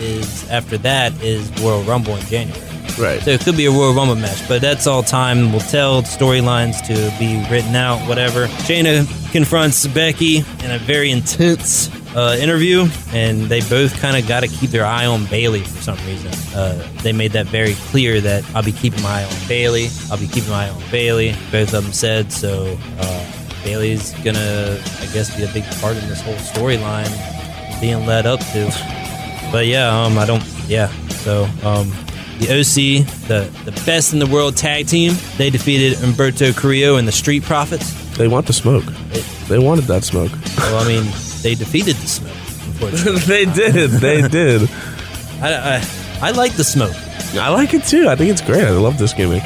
is 0.00 0.48
after 0.50 0.78
that 0.78 1.12
is 1.22 1.48
Royal 1.60 1.82
Rumble 1.84 2.16
in 2.16 2.24
January. 2.26 2.60
Right. 2.98 3.20
So 3.22 3.30
it 3.30 3.40
could 3.40 3.56
be 3.56 3.66
a 3.66 3.70
Royal 3.70 3.94
Rumble 3.94 4.16
match, 4.16 4.46
but 4.48 4.60
that's 4.60 4.86
all 4.86 5.02
time 5.02 5.52
will 5.52 5.60
tell. 5.60 6.02
Storylines 6.02 6.84
to 6.86 7.18
be 7.18 7.44
written 7.50 7.74
out, 7.74 8.06
whatever. 8.08 8.46
Shayna 8.46 9.06
confronts 9.32 9.86
Becky 9.86 10.38
in 10.38 10.70
a 10.70 10.78
very 10.78 11.10
intense 11.10 11.90
uh, 12.14 12.36
interview, 12.40 12.86
and 13.12 13.42
they 13.46 13.60
both 13.60 13.98
kind 14.00 14.16
of 14.16 14.28
got 14.28 14.40
to 14.40 14.48
keep 14.48 14.70
their 14.70 14.84
eye 14.84 15.06
on 15.06 15.26
Bayley 15.26 15.60
for 15.60 15.82
some 15.82 15.98
reason. 16.06 16.30
Uh, 16.54 16.86
they 17.02 17.12
made 17.12 17.32
that 17.32 17.46
very 17.46 17.74
clear 17.74 18.20
that 18.20 18.44
I'll 18.54 18.62
be 18.62 18.72
keeping 18.72 19.02
my 19.02 19.20
eye 19.20 19.24
on 19.24 19.48
Bayley. 19.48 19.88
I'll 20.10 20.18
be 20.18 20.28
keeping 20.28 20.50
my 20.50 20.66
eye 20.66 20.70
on 20.70 20.82
Bayley. 20.90 21.34
Both 21.50 21.72
of 21.74 21.84
them 21.84 21.92
said 21.92 22.32
so. 22.32 22.78
Uh, 22.98 23.32
Bayley's 23.64 24.12
gonna, 24.24 24.80
I 25.00 25.06
guess, 25.12 25.34
be 25.36 25.44
a 25.44 25.52
big 25.52 25.64
part 25.80 25.96
in 25.96 26.08
this 26.08 26.20
whole 26.20 26.34
storyline 26.34 27.10
being 27.80 28.04
led 28.06 28.26
up 28.26 28.40
to. 28.52 28.66
But 29.50 29.66
yeah, 29.66 29.88
um, 29.88 30.18
I 30.18 30.26
don't. 30.26 30.44
Yeah, 30.66 30.88
so 31.08 31.44
um, 31.62 31.92
the 32.46 32.52
OC, 32.60 33.06
the 33.28 33.50
the 33.64 33.72
best 33.86 34.12
in 34.12 34.18
the 34.18 34.26
world 34.26 34.56
tag 34.56 34.86
team, 34.86 35.14
they 35.38 35.50
defeated 35.50 35.98
Humberto 35.98 36.54
Carrillo 36.56 36.96
and 36.96 37.06
the 37.06 37.12
Street 37.12 37.42
Profits. 37.42 37.92
They 38.18 38.28
want 38.28 38.46
the 38.46 38.52
smoke. 38.52 38.84
It, 39.12 39.24
They 39.48 39.58
wanted 39.58 39.84
that 39.84 40.04
smoke. 40.04 40.32
well, 40.58 40.78
I 40.84 40.86
mean, 40.86 41.04
they 41.42 41.54
defeated 41.54 41.96
the 41.96 42.06
Smoke. 42.06 42.32
They 43.26 43.44
did. 43.44 43.90
They 43.90 44.26
did. 44.28 44.68
I, 45.40 45.78
I 45.78 46.28
I 46.28 46.30
like 46.32 46.52
the 46.54 46.64
Smoke. 46.64 46.94
I 47.34 47.48
like 47.50 47.72
it 47.74 47.84
too. 47.84 48.08
I 48.08 48.16
think 48.16 48.30
it's 48.30 48.40
great. 48.42 48.64
I 48.64 48.70
love 48.70 48.98
this 48.98 49.12
gimmick. 49.14 49.42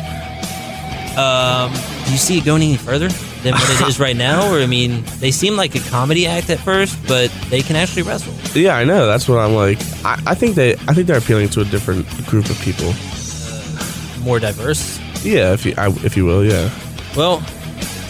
Um, 1.16 1.72
do 2.04 2.12
you 2.12 2.18
see 2.18 2.38
it 2.38 2.44
going 2.44 2.62
any 2.62 2.76
further 2.76 3.08
than 3.46 3.54
what 3.54 3.80
it 3.80 3.88
is 3.88 3.98
right 3.98 4.16
now? 4.16 4.52
Or 4.52 4.58
I 4.58 4.66
mean, 4.66 5.04
they 5.18 5.30
seem 5.30 5.56
like 5.56 5.74
a 5.74 5.80
comedy 5.90 6.26
act 6.26 6.50
at 6.50 6.58
first, 6.58 6.98
but 7.06 7.30
they 7.48 7.62
can 7.62 7.76
actually 7.76 8.02
wrestle. 8.02 8.34
Yeah, 8.60 8.76
I 8.76 8.84
know. 8.84 9.06
That's 9.06 9.28
what 9.28 9.38
I'm 9.38 9.54
like. 9.54 9.78
I, 10.04 10.20
I 10.26 10.34
think 10.34 10.56
they. 10.56 10.74
I 10.74 10.94
think 10.94 11.06
they're 11.06 11.18
appealing 11.18 11.48
to 11.50 11.60
a 11.60 11.64
different 11.64 12.06
group 12.26 12.50
of 12.50 12.58
people. 12.60 12.92
More 14.22 14.40
diverse. 14.40 14.98
Yeah, 15.24 15.52
if 15.52 15.64
you, 15.64 15.74
I, 15.78 15.88
if 16.04 16.16
you 16.16 16.24
will. 16.24 16.44
Yeah. 16.44 16.70
Well, 17.16 17.40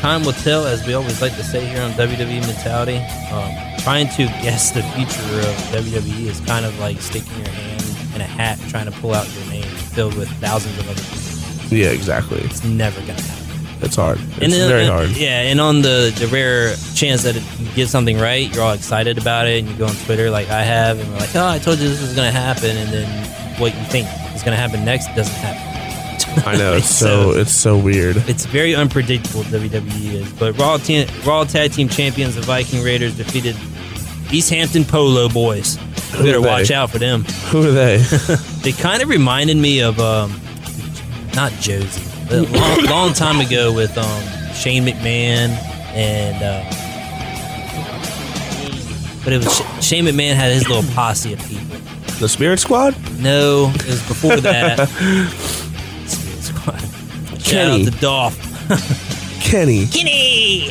time 0.00 0.24
will 0.24 0.32
tell, 0.32 0.66
as 0.66 0.86
we 0.86 0.94
always 0.94 1.20
like 1.20 1.36
to 1.36 1.44
say 1.44 1.64
here 1.66 1.82
on 1.82 1.92
WWE 1.92 2.40
Mentality. 2.46 2.98
Um, 3.32 3.76
trying 3.80 4.08
to 4.08 4.24
guess 4.42 4.72
the 4.72 4.82
future 4.82 5.38
of 5.38 5.54
WWE 5.70 6.26
is 6.26 6.40
kind 6.40 6.66
of 6.66 6.76
like 6.80 7.00
sticking 7.00 7.36
your 7.38 7.48
hand 7.48 8.14
in 8.16 8.20
a 8.20 8.24
hat 8.24 8.58
trying 8.68 8.86
to 8.86 8.92
pull 9.00 9.14
out 9.14 9.32
your 9.34 9.46
name 9.46 9.62
filled 9.62 10.16
with 10.16 10.28
thousands 10.40 10.76
of 10.78 10.90
other 10.90 11.00
people. 11.00 11.78
Yeah, 11.78 11.90
exactly. 11.90 12.40
It's 12.40 12.64
never 12.64 13.00
to 13.00 13.12
happen. 13.12 13.35
It's 13.82 13.96
hard. 13.96 14.18
It's 14.18 14.38
And 14.42 14.52
then- 14.52 14.68
very 14.68 14.82
and- 14.84 14.92
hard. 14.92 15.10
Yeah, 15.10 15.42
and 15.42 15.60
on 15.60 15.82
the, 15.82 16.12
the 16.18 16.26
rare 16.28 16.74
chance 16.94 17.22
that 17.24 17.34
you 17.34 17.68
get 17.74 17.88
something 17.88 18.18
right, 18.18 18.52
you're 18.54 18.62
all 18.64 18.72
excited 18.72 19.18
about 19.18 19.46
it, 19.46 19.60
and 19.60 19.68
you 19.68 19.76
go 19.76 19.86
on 19.86 19.94
Twitter 20.06 20.30
like 20.30 20.48
I 20.50 20.62
have, 20.62 20.98
and 20.98 21.08
we're 21.12 21.18
like, 21.18 21.34
oh, 21.36 21.46
I 21.46 21.58
told 21.58 21.78
you 21.78 21.88
this 21.88 22.00
was 22.00 22.14
going 22.14 22.32
to 22.32 22.38
happen, 22.38 22.76
and 22.76 22.90
then 22.90 23.60
what 23.60 23.74
you 23.76 23.84
think 23.84 24.08
is 24.34 24.42
going 24.42 24.56
to 24.56 24.60
happen 24.60 24.84
next 24.84 25.06
doesn't 25.14 25.34
happen. 25.34 25.62
I 26.46 26.56
know. 26.56 26.74
It's 26.76 26.88
so. 26.90 27.30
It's 27.32 27.52
so 27.52 27.78
weird. 27.78 28.16
It's 28.28 28.44
very 28.46 28.74
unpredictable. 28.74 29.42
WWE 29.44 30.12
is, 30.14 30.32
but 30.34 30.56
Raw 30.58 30.76
te- 30.76 31.06
Raw 31.24 31.44
Tag 31.44 31.72
Team 31.72 31.88
Champions, 31.88 32.34
the 32.34 32.42
Viking 32.42 32.82
Raiders, 32.82 33.16
defeated 33.16 33.56
East 34.30 34.50
Hampton 34.50 34.84
Polo 34.84 35.28
Boys. 35.30 35.78
You 36.18 36.22
better 36.24 36.40
watch 36.42 36.70
out 36.70 36.90
for 36.90 36.98
them. 36.98 37.24
Who 37.50 37.66
are 37.68 37.72
they? 37.72 38.02
They 38.62 38.72
kind 38.72 39.00
of 39.02 39.08
reminded 39.08 39.56
me 39.56 39.80
of 39.80 39.98
um, 40.00 40.38
not 41.34 41.52
Josie, 41.52 42.02
a 42.30 42.42
long, 42.42 42.84
long 42.84 43.12
time 43.12 43.40
ago 43.40 43.72
with 43.72 43.96
um, 43.98 44.22
Shane 44.54 44.84
McMahon 44.84 45.50
and. 45.94 46.42
Uh, 46.42 46.64
but 49.24 49.32
it 49.32 49.38
was 49.44 49.56
Sh- 49.56 49.84
Shane 49.88 50.04
McMahon 50.04 50.34
had 50.34 50.52
his 50.52 50.68
little 50.68 50.88
posse 50.94 51.32
of 51.32 51.40
people. 51.48 51.76
the 52.20 52.28
Spirit 52.28 52.58
Squad. 52.60 52.94
No, 53.20 53.72
it 53.74 53.86
was 53.86 54.06
before 54.06 54.36
that. 54.36 54.88
Spirit 56.06 56.42
Squad. 56.42 56.80
Shout 57.40 57.42
Kenny. 57.42 57.86
out 57.86 57.92
to 57.92 57.98
Dolph. 58.00 59.40
Kenny. 59.42 59.86
Kenny. 59.86 60.70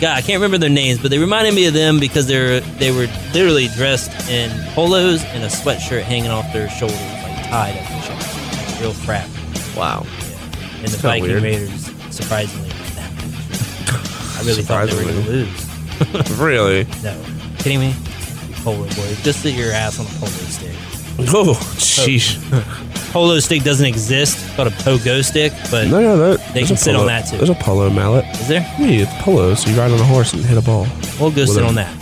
God, 0.00 0.16
I 0.18 0.22
can't 0.22 0.34
remember 0.42 0.58
their 0.58 0.70
names, 0.70 0.98
but 1.00 1.10
they 1.12 1.18
reminded 1.18 1.54
me 1.54 1.66
of 1.66 1.74
them 1.74 2.00
because 2.00 2.26
they're 2.26 2.58
they 2.60 2.90
were 2.90 3.06
literally 3.32 3.68
dressed 3.68 4.10
in 4.28 4.50
polos 4.74 5.22
and 5.26 5.44
a 5.44 5.46
sweatshirt 5.48 6.02
hanging 6.02 6.30
off 6.30 6.52
their 6.52 6.68
shoulders, 6.70 6.98
like 7.00 7.48
tied 7.48 7.76
at 7.76 8.02
the 8.02 8.08
chest. 8.08 8.80
Real 8.80 8.94
crap. 9.04 9.28
Wow. 9.76 10.04
And 10.84 10.92
the 10.92 10.98
Viking 10.98 11.22
weird. 11.24 11.42
Raiders, 11.42 11.86
surprisingly, 12.14 12.68
won 12.68 12.78
that 12.96 13.12
match. 13.16 14.38
I 14.38 14.42
really 14.44 14.62
thought 14.62 14.88
they 14.88 14.96
were 14.96 15.02
going 15.12 15.24
to 15.24 15.30
lose. 15.30 15.64
Really? 16.38 16.84
No, 17.02 17.14
kidding 17.58 17.80
me? 17.80 17.94
Polo 18.64 18.84
boy, 18.84 19.14
just 19.22 19.40
sit 19.42 19.54
your 19.54 19.70
ass 19.72 19.98
on 20.00 20.06
a 20.06 20.08
polo 20.18 20.30
stick. 20.50 20.74
Oh, 21.32 21.54
sheesh. 21.78 22.38
Polo 23.12 23.38
stick 23.38 23.62
doesn't 23.62 23.86
exist. 23.86 24.38
It's 24.44 24.56
called 24.56 24.68
a 24.68 24.72
pogo 24.72 25.22
stick, 25.24 25.52
but 25.70 25.86
No, 25.88 26.00
no, 26.00 26.16
that, 26.36 26.52
They 26.52 26.64
can 26.64 26.76
sit 26.76 26.90
polo- 26.94 27.02
on 27.02 27.06
that, 27.06 27.28
too. 27.30 27.36
There's 27.36 27.50
a 27.50 27.54
polo 27.54 27.88
mallet. 27.90 28.24
is 28.40 28.48
there? 28.48 28.62
Yeah, 28.78 29.04
it's 29.06 29.12
polo, 29.22 29.54
so 29.54 29.70
you 29.70 29.76
ride 29.78 29.92
on 29.92 30.00
a 30.00 30.04
horse 30.04 30.32
and 30.32 30.44
hit 30.44 30.58
a 30.58 30.62
ball. 30.62 30.86
We'll 31.20 31.30
go 31.30 31.44
sit 31.44 31.62
on 31.62 31.76
that. 31.76 31.94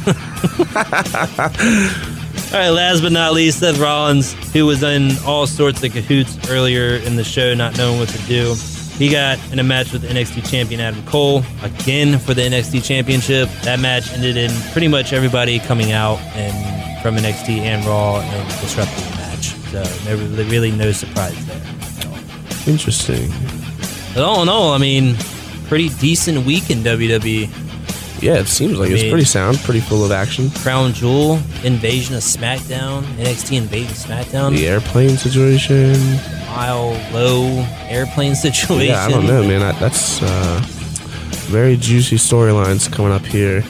all 2.52 2.58
right, 2.58 2.70
last 2.70 3.02
but 3.02 3.12
not 3.12 3.32
least, 3.32 3.60
Seth 3.60 3.78
Rollins, 3.78 4.32
who 4.52 4.66
was 4.66 4.82
in 4.82 5.12
all 5.24 5.46
sorts 5.46 5.84
of 5.84 5.92
cahoots 5.92 6.36
earlier 6.50 6.96
in 6.96 7.14
the 7.14 7.22
show, 7.22 7.54
not 7.54 7.76
knowing 7.78 7.98
what 8.00 8.08
to 8.08 8.18
do. 8.22 8.54
He 8.98 9.08
got 9.08 9.38
in 9.52 9.58
a 9.60 9.62
match 9.62 9.92
with 9.92 10.02
NXT 10.02 10.50
champion 10.50 10.80
Adam 10.80 11.02
Cole 11.06 11.42
again 11.62 12.18
for 12.18 12.34
the 12.34 12.42
NXT 12.42 12.84
championship. 12.84 13.48
That 13.62 13.80
match 13.80 14.12
ended 14.12 14.36
in 14.36 14.50
pretty 14.72 14.88
much 14.88 15.12
everybody 15.12 15.58
coming 15.60 15.92
out 15.92 16.18
and 16.34 17.02
from 17.02 17.16
NXT 17.16 17.60
and 17.60 17.86
Raw 17.86 18.20
and 18.20 18.60
disrupting 18.60 19.04
the 19.04 19.16
match. 19.16 19.54
So 19.70 19.82
there 20.04 20.16
was 20.16 20.30
really 20.50 20.70
no 20.70 20.92
surprise 20.92 21.46
there. 21.46 21.62
Interesting. 22.66 23.30
But 24.12 24.24
all 24.24 24.42
in 24.42 24.48
all, 24.48 24.72
I 24.72 24.78
mean, 24.78 25.16
pretty 25.68 25.88
decent 26.00 26.44
week 26.44 26.68
in 26.68 26.78
WWE. 26.78 27.59
Yeah, 28.20 28.34
it 28.34 28.48
seems 28.48 28.78
like 28.78 28.90
I 28.90 28.94
it's 28.94 29.02
mean- 29.02 29.12
pretty 29.12 29.24
sound, 29.24 29.58
pretty 29.60 29.80
full 29.80 30.04
of 30.04 30.12
action. 30.12 30.50
Crown 30.50 30.92
Jewel, 30.92 31.36
Invasion 31.64 32.14
of 32.16 32.22
SmackDown, 32.22 33.02
NXT 33.16 33.56
Invasion 33.56 33.90
of 33.92 33.96
SmackDown, 33.96 34.52
The 34.54 34.68
airplane 34.68 35.16
situation. 35.16 35.94
mile 36.46 36.90
low 37.12 37.64
airplane 37.88 38.34
situation. 38.46 38.88
Yeah, 38.94 39.04
I 39.06 39.10
don't 39.10 39.26
know, 39.26 39.42
man. 39.42 39.62
I, 39.62 39.72
that's 39.78 40.20
uh, 40.22 40.60
very 41.48 41.76
juicy 41.76 42.16
storylines 42.16 42.92
coming 42.92 43.12
up 43.12 43.24
here 43.24 43.64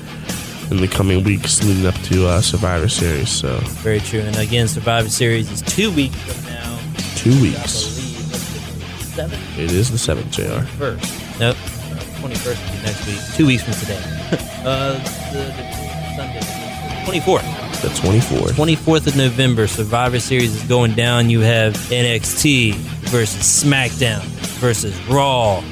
in 0.73 0.79
the 0.79 0.89
coming 0.89 1.23
weeks 1.25 1.63
leading 1.65 1.87
up 1.87 1.95
to 2.05 2.27
uh, 2.27 2.41
Survivor 2.41 2.89
Series. 2.89 3.29
So 3.29 3.59
Very 3.83 4.01
true. 4.01 4.21
And 4.21 4.37
again, 4.37 4.67
Survivor 4.69 5.09
Series 5.11 5.51
is 5.51 5.63
two 5.63 5.93
weeks 5.93 6.17
from 6.17 6.45
now. 6.53 6.79
two 7.17 7.31
I 7.33 7.43
weeks. 7.43 7.95
believe. 7.95 8.31
What's 8.31 8.53
the 8.53 8.59
date? 8.61 9.05
Seventh? 9.15 9.59
It 9.59 9.71
is 9.73 9.91
the 9.91 9.99
seventh, 9.99 10.31
Jr. 10.33 10.61
First. 10.77 11.39
Nope. 11.41 11.57
Twenty 12.21 12.37
first 12.37 12.63
will 12.63 12.73
be 12.73 12.83
next 12.83 13.07
week. 13.07 13.19
Two 13.35 13.47
weeks 13.47 13.63
from 13.63 13.73
today. 13.75 13.99
uh, 14.65 14.93
the, 15.33 15.39
the, 15.39 15.91
Sunday. 16.17 17.05
Twenty 17.05 17.21
fourth. 17.21 17.45
The 17.83 17.89
twenty 18.01 18.21
fourth. 18.21 18.53
24th 18.53 19.07
of 19.07 19.17
November, 19.17 19.67
Survivor 19.67 20.21
Series 20.21 20.55
is 20.55 20.63
going 20.65 20.93
down. 20.93 21.31
You 21.31 21.41
have 21.41 21.73
NXT 21.73 22.75
versus 22.75 23.65
SmackDown 23.65 24.21
versus 24.61 24.95
Raw. 25.07 25.65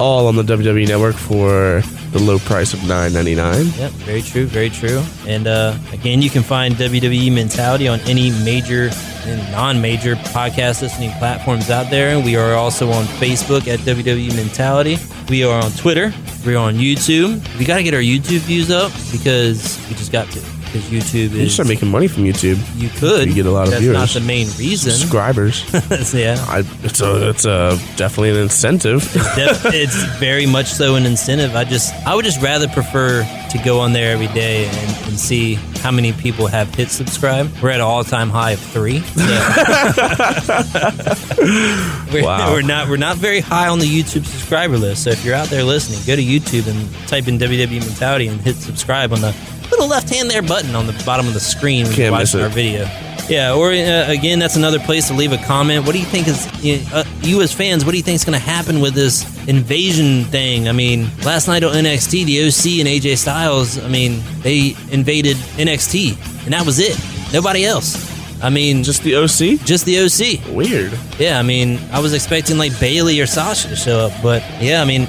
All 0.00 0.26
on 0.26 0.34
the 0.34 0.42
WWE 0.42 0.88
Network 0.88 1.14
for 1.14 1.82
the 2.14 2.22
low 2.22 2.38
price 2.38 2.72
of 2.72 2.86
nine 2.86 3.12
ninety 3.12 3.34
nine. 3.34 3.66
Yep, 3.76 3.90
very 4.06 4.22
true, 4.22 4.46
very 4.46 4.70
true. 4.70 5.02
And 5.26 5.48
uh, 5.48 5.76
again, 5.92 6.22
you 6.22 6.30
can 6.30 6.44
find 6.44 6.76
WWE 6.76 7.34
Mentality 7.34 7.88
on 7.88 7.98
any 8.00 8.30
major 8.44 8.90
and 9.26 9.50
non-major 9.50 10.14
podcast 10.16 10.80
listening 10.80 11.10
platforms 11.18 11.70
out 11.70 11.90
there. 11.90 12.20
We 12.20 12.36
are 12.36 12.54
also 12.54 12.90
on 12.90 13.04
Facebook 13.04 13.66
at 13.66 13.80
WWE 13.80 14.36
Mentality. 14.36 14.96
We 15.28 15.42
are 15.42 15.60
on 15.60 15.72
Twitter. 15.72 16.12
We 16.46 16.54
are 16.54 16.64
on 16.68 16.74
YouTube. 16.74 17.42
We 17.58 17.64
got 17.64 17.78
to 17.78 17.82
get 17.82 17.94
our 17.94 18.00
YouTube 18.00 18.40
views 18.40 18.70
up 18.70 18.92
because 19.10 19.84
we 19.88 19.96
just 19.96 20.12
got 20.12 20.30
to. 20.30 20.53
Because 20.74 20.90
YouTube 20.90 21.30
You 21.30 21.48
start 21.48 21.68
making 21.68 21.88
money 21.88 22.08
from 22.08 22.24
YouTube. 22.24 22.58
you 22.74 22.88
could 22.88 23.28
you 23.28 23.34
get 23.34 23.46
a 23.46 23.50
lot 23.50 23.64
of 23.66 23.70
That's 23.70 23.80
viewers. 23.82 23.96
not 23.96 24.08
the 24.08 24.20
main 24.20 24.48
reason. 24.58 24.90
Subscribers. 24.90 25.62
yeah. 26.12 26.44
I, 26.48 26.64
it's 26.82 27.00
a 27.00 27.28
it's 27.30 27.44
a 27.44 27.78
definitely 27.96 28.30
an 28.30 28.38
incentive. 28.38 29.02
Def- 29.36 29.66
it's 29.72 30.02
very 30.18 30.46
much 30.46 30.66
so 30.66 30.96
an 30.96 31.06
incentive. 31.06 31.54
I 31.54 31.62
just, 31.62 31.94
I 32.04 32.16
would 32.16 32.24
just 32.24 32.42
rather 32.42 32.66
prefer 32.66 33.22
to 33.50 33.58
go 33.64 33.78
on 33.78 33.92
there 33.92 34.12
every 34.12 34.26
day 34.28 34.66
and, 34.66 34.96
and 35.06 35.20
see 35.20 35.54
how 35.80 35.92
many 35.92 36.12
people 36.12 36.48
have 36.48 36.74
hit 36.74 36.88
subscribe. 36.88 37.48
We're 37.62 37.70
at 37.70 37.76
an 37.76 37.82
all 37.82 38.02
time 38.02 38.30
high 38.30 38.52
of 38.52 38.58
three. 38.60 38.98
So. 39.00 39.22
we're, 42.12 42.24
Wow. 42.24 42.52
we're 42.52 42.62
not, 42.62 42.88
we're 42.88 42.96
not 42.96 43.16
very 43.16 43.40
high 43.40 43.68
on 43.68 43.78
the 43.78 43.86
YouTube 43.86 44.24
subscriber 44.24 44.76
list. 44.78 45.04
So 45.04 45.10
if 45.10 45.24
you're 45.24 45.34
out 45.36 45.48
there 45.48 45.62
listening, 45.62 46.00
go 46.06 46.16
to 46.16 46.22
YouTube 46.22 46.66
and 46.68 47.08
type 47.08 47.28
in 47.28 47.38
WWE 47.38 47.80
Mentality 47.86 48.26
and 48.28 48.40
hit 48.40 48.56
subscribe 48.56 49.12
on 49.12 49.20
the 49.20 49.32
little 49.74 49.88
left 49.88 50.08
hand 50.08 50.30
there 50.30 50.42
button 50.42 50.74
on 50.74 50.86
the 50.86 51.02
bottom 51.04 51.26
of 51.26 51.34
the 51.34 51.40
screen 51.40 51.86
when 51.86 51.94
you're 51.96 52.10
miss 52.12 52.34
watching 52.34 52.40
it. 52.40 52.42
our 52.44 52.48
video. 52.50 52.88
Yeah, 53.26 53.54
or 53.54 53.70
uh, 53.70 54.10
again, 54.10 54.38
that's 54.38 54.56
another 54.56 54.78
place 54.78 55.08
to 55.08 55.14
leave 55.14 55.32
a 55.32 55.38
comment. 55.38 55.86
What 55.86 55.92
do 55.92 55.98
you 55.98 56.04
think 56.04 56.28
is 56.28 56.46
you, 56.62 56.80
uh, 56.92 57.04
you 57.22 57.40
as 57.40 57.54
fans? 57.54 57.82
What 57.84 57.92
do 57.92 57.96
you 57.96 58.02
think 58.02 58.16
is 58.16 58.24
going 58.24 58.38
to 58.38 58.44
happen 58.44 58.80
with 58.80 58.92
this 58.94 59.24
invasion 59.48 60.24
thing? 60.24 60.68
I 60.68 60.72
mean, 60.72 61.08
last 61.24 61.48
night 61.48 61.64
on 61.64 61.72
NXT, 61.72 62.26
the 62.26 62.40
OC 62.42 62.80
and 62.80 62.88
AJ 63.02 63.16
Styles, 63.16 63.82
I 63.82 63.88
mean, 63.88 64.20
they 64.42 64.76
invaded 64.90 65.38
NXT, 65.56 66.44
and 66.44 66.52
that 66.52 66.66
was 66.66 66.78
it. 66.78 66.98
Nobody 67.32 67.64
else. 67.64 68.12
I 68.42 68.50
mean, 68.50 68.82
just 68.84 69.02
Just 69.02 69.38
the 69.38 69.54
OC. 69.54 69.64
just 69.64 69.86
the 69.86 70.00
OC. 70.00 70.54
Weird. 70.54 70.92
Yeah, 71.18 71.38
I 71.38 71.42
mean, 71.42 71.78
I 71.92 72.00
was 72.00 72.12
expecting 72.12 72.58
like 72.58 72.78
Bayley 72.78 73.18
or 73.20 73.26
Sasha 73.26 73.68
to 73.68 73.76
show 73.76 74.00
up, 74.00 74.12
but 74.22 74.42
yeah, 74.60 74.82
I 74.82 74.84
mean, 74.84 75.08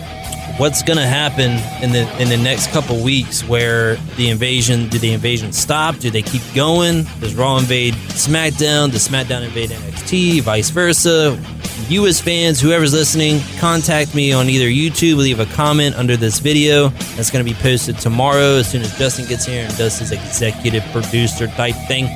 what's 0.57 0.83
gonna 0.83 1.05
happen 1.05 1.51
in 1.83 1.91
the 1.91 2.21
in 2.21 2.29
the 2.29 2.37
next 2.37 2.71
couple 2.71 3.01
weeks 3.03 3.43
where 3.43 3.95
the 4.17 4.29
invasion? 4.29 4.89
Do 4.89 4.97
the 4.97 5.13
invasion 5.13 5.51
stop? 5.51 5.97
Do 5.97 6.09
they 6.09 6.21
keep 6.21 6.41
going? 6.53 7.03
Does 7.19 7.35
Raw 7.35 7.57
invade 7.57 7.93
SmackDown? 7.93 8.91
Does 8.91 9.07
SmackDown 9.07 9.43
invade 9.43 9.69
NXT? 9.69 10.41
Vice 10.41 10.69
versa? 10.69 11.39
You 11.87 12.07
as 12.07 12.19
fans, 12.19 12.59
whoever's 12.59 12.93
listening, 12.93 13.41
contact 13.59 14.15
me 14.15 14.31
on 14.31 14.49
either 14.49 14.65
YouTube, 14.65 15.17
leave 15.17 15.39
a 15.39 15.45
comment 15.45 15.95
under 15.95 16.17
this 16.17 16.39
video. 16.39 16.87
That's 17.15 17.29
going 17.29 17.45
to 17.45 17.53
be 17.53 17.55
posted 17.59 17.99
tomorrow 17.99 18.55
as 18.55 18.71
soon 18.71 18.81
as 18.81 18.97
Justin 18.97 19.27
gets 19.27 19.45
here 19.45 19.65
and 19.67 19.77
does 19.77 19.99
his 19.99 20.11
executive 20.11 20.83
producer 20.93 21.47
type 21.47 21.75
thing 21.87 22.07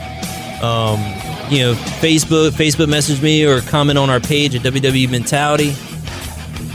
um, 0.62 1.00
you 1.50 1.60
know, 1.60 1.74
Facebook, 2.02 2.52
Facebook 2.52 2.90
message 2.90 3.22
me 3.22 3.46
or 3.46 3.62
comment 3.62 3.98
on 3.98 4.10
our 4.10 4.20
page 4.20 4.56
at 4.56 4.62
WWE 4.62 5.10
Mentality. 5.10 5.74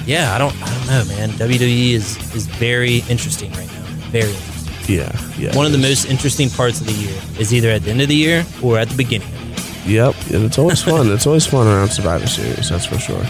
Yeah, 0.07 0.35
I 0.35 0.39
don't, 0.39 0.55
I 0.63 0.67
don't 0.67 0.87
know, 0.87 1.15
man. 1.17 1.31
WWE 1.31 1.93
is 1.93 2.17
is 2.35 2.47
very 2.47 2.99
interesting 3.09 3.51
right 3.53 3.67
now. 3.73 3.85
Very 4.11 4.31
interesting. 4.31 4.95
Yeah. 4.97 5.13
Yeah. 5.39 5.57
One 5.57 5.67
of 5.67 5.73
the 5.73 5.79
most 5.79 6.05
interesting 6.07 6.51
parts 6.51 6.81
of 6.81 6.87
the 6.87 6.93
year 6.93 7.19
is 7.39 7.55
either 7.55 7.71
at 7.71 7.83
the 7.83 7.91
end 7.91 8.03
of 8.03 8.09
the 8.09 8.15
year 8.15 8.45
or 8.63 8.79
at 8.79 8.89
the 8.89 8.97
beginning 8.97 9.29
of 9.29 9.85
the 9.85 9.91
year. 9.93 10.05
Yep. 10.07 10.15
And 10.33 10.45
it's 10.45 10.59
always 10.59 10.83
fun. 10.83 11.11
it's 11.11 11.27
always 11.27 11.47
fun 11.47 11.67
around 11.67 11.89
Survivor 11.91 12.27
Series. 12.27 12.69
That's 12.69 12.87
for 12.87 12.99
sure. 12.99 13.25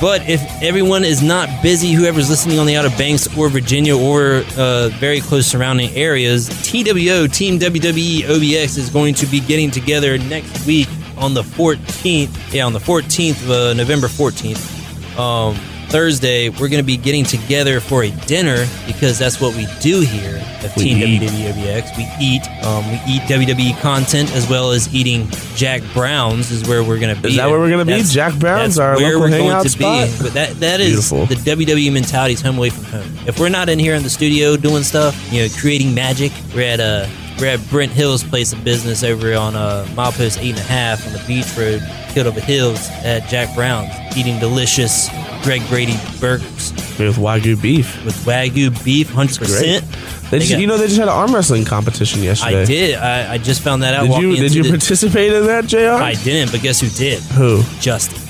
But 0.00 0.28
if 0.28 0.42
everyone 0.62 1.04
is 1.04 1.22
not 1.22 1.48
busy, 1.62 1.92
whoever's 1.92 2.28
listening 2.28 2.58
on 2.58 2.66
the 2.66 2.76
Outer 2.76 2.94
Banks 2.98 3.34
or 3.38 3.48
Virginia 3.48 3.96
or 3.96 4.42
uh, 4.58 4.90
very 4.94 5.20
close 5.20 5.46
surrounding 5.46 5.90
areas, 5.94 6.48
TWO, 6.70 7.26
Team 7.28 7.58
WWE 7.58 8.22
OBX, 8.24 8.76
is 8.76 8.90
going 8.90 9.14
to 9.14 9.26
be 9.26 9.40
getting 9.40 9.70
together 9.70 10.18
next 10.18 10.66
week 10.66 10.88
on 11.16 11.32
the 11.32 11.42
14th. 11.42 12.52
Yeah, 12.52 12.66
on 12.66 12.74
the 12.74 12.78
14th 12.78 13.42
of 13.42 13.50
uh, 13.50 13.72
November 13.72 14.08
14th. 14.08 15.18
Um, 15.18 15.56
Thursday, 15.96 16.50
we're 16.50 16.68
going 16.68 16.72
to 16.72 16.82
be 16.82 16.98
getting 16.98 17.24
together 17.24 17.80
for 17.80 18.02
a 18.02 18.10
dinner 18.10 18.66
because 18.86 19.18
that's 19.18 19.40
what 19.40 19.56
we 19.56 19.66
do 19.80 20.00
here 20.02 20.36
at 20.62 20.76
We 20.76 20.82
Team 20.82 20.98
eat. 20.98 21.22
WWE 21.22 21.52
OBX. 21.54 21.96
We 21.96 22.04
eat. 22.20 22.42
Um, 22.66 22.86
we 22.86 22.96
eat 23.08 23.22
WWE 23.22 23.80
content 23.80 24.30
as 24.36 24.46
well 24.46 24.72
as 24.72 24.94
eating 24.94 25.26
Jack 25.54 25.80
Brown's 25.94 26.50
is 26.50 26.68
where 26.68 26.84
we're 26.84 26.98
going 26.98 27.16
to 27.16 27.22
be. 27.22 27.30
Is 27.30 27.36
that 27.36 27.48
where 27.48 27.58
we're 27.58 27.70
gonna 27.70 27.86
be? 27.86 28.02
Jack 28.02 28.38
Brown's, 28.38 28.78
our 28.78 28.96
where 28.96 29.06
local 29.14 29.20
we're 29.22 29.30
going 29.30 29.42
hangout 29.44 29.62
to 29.62 29.70
spot? 29.70 30.08
be. 30.08 30.22
But 30.22 30.34
that 30.34 30.60
that 30.60 30.80
is 30.82 31.10
Beautiful. 31.10 31.34
the 31.34 31.36
WWE 31.36 31.90
mentality's 31.90 32.42
home 32.42 32.58
away 32.58 32.68
from 32.68 32.84
home. 32.84 33.10
If 33.26 33.40
we're 33.40 33.48
not 33.48 33.70
in 33.70 33.78
here 33.78 33.94
in 33.94 34.02
the 34.02 34.10
studio 34.10 34.58
doing 34.58 34.82
stuff, 34.82 35.16
you 35.32 35.44
know, 35.44 35.48
creating 35.58 35.94
magic, 35.94 36.30
we're 36.54 36.60
at 36.74 36.78
uh 36.80 37.06
we're 37.38 37.46
at 37.46 37.68
Brent 37.68 37.92
Hill's 37.92 38.24
place 38.24 38.52
of 38.52 38.62
business 38.64 39.02
over 39.02 39.34
on 39.34 39.54
uh, 39.56 39.86
milepost 39.90 40.40
eight 40.40 40.50
and 40.50 40.58
a 40.58 40.62
half 40.62 41.06
on 41.06 41.12
the 41.12 41.22
beach 41.26 41.46
road, 41.56 41.80
Kill 42.10 42.24
Devil 42.24 42.42
Hills 42.42 42.88
at 43.04 43.28
Jack 43.28 43.54
Brown's, 43.54 43.90
eating 44.16 44.38
delicious 44.38 45.08
Greg 45.42 45.66
Brady 45.68 45.94
burgers 46.20 46.72
With 46.98 47.16
Wagyu 47.18 47.60
beef. 47.60 48.04
with 48.04 48.14
Wagyu 48.24 48.82
beef, 48.84 49.10
hundred 49.10 49.38
percent. 49.38 49.84
They 50.30 50.38
just, 50.40 50.50
got- 50.50 50.60
you 50.60 50.66
know, 50.66 50.76
they 50.76 50.86
just 50.86 50.98
had 50.98 51.06
an 51.08 51.14
arm 51.14 51.32
wrestling 51.34 51.64
competition 51.64 52.22
yesterday. 52.22 52.62
I 52.62 52.64
did. 52.64 52.94
I, 52.96 53.34
I 53.34 53.38
just 53.38 53.62
found 53.62 53.82
that 53.84 53.94
out. 53.94 54.08
Did 54.08 54.22
you? 54.22 54.36
Did 54.36 54.54
you 54.54 54.62
the- 54.64 54.70
participate 54.70 55.32
in 55.32 55.46
that, 55.46 55.66
Jr? 55.66 56.02
I 56.02 56.14
didn't, 56.14 56.50
but 56.52 56.62
guess 56.62 56.80
who 56.80 56.88
did? 56.88 57.22
Who? 57.22 57.62
Justin. 57.80 58.20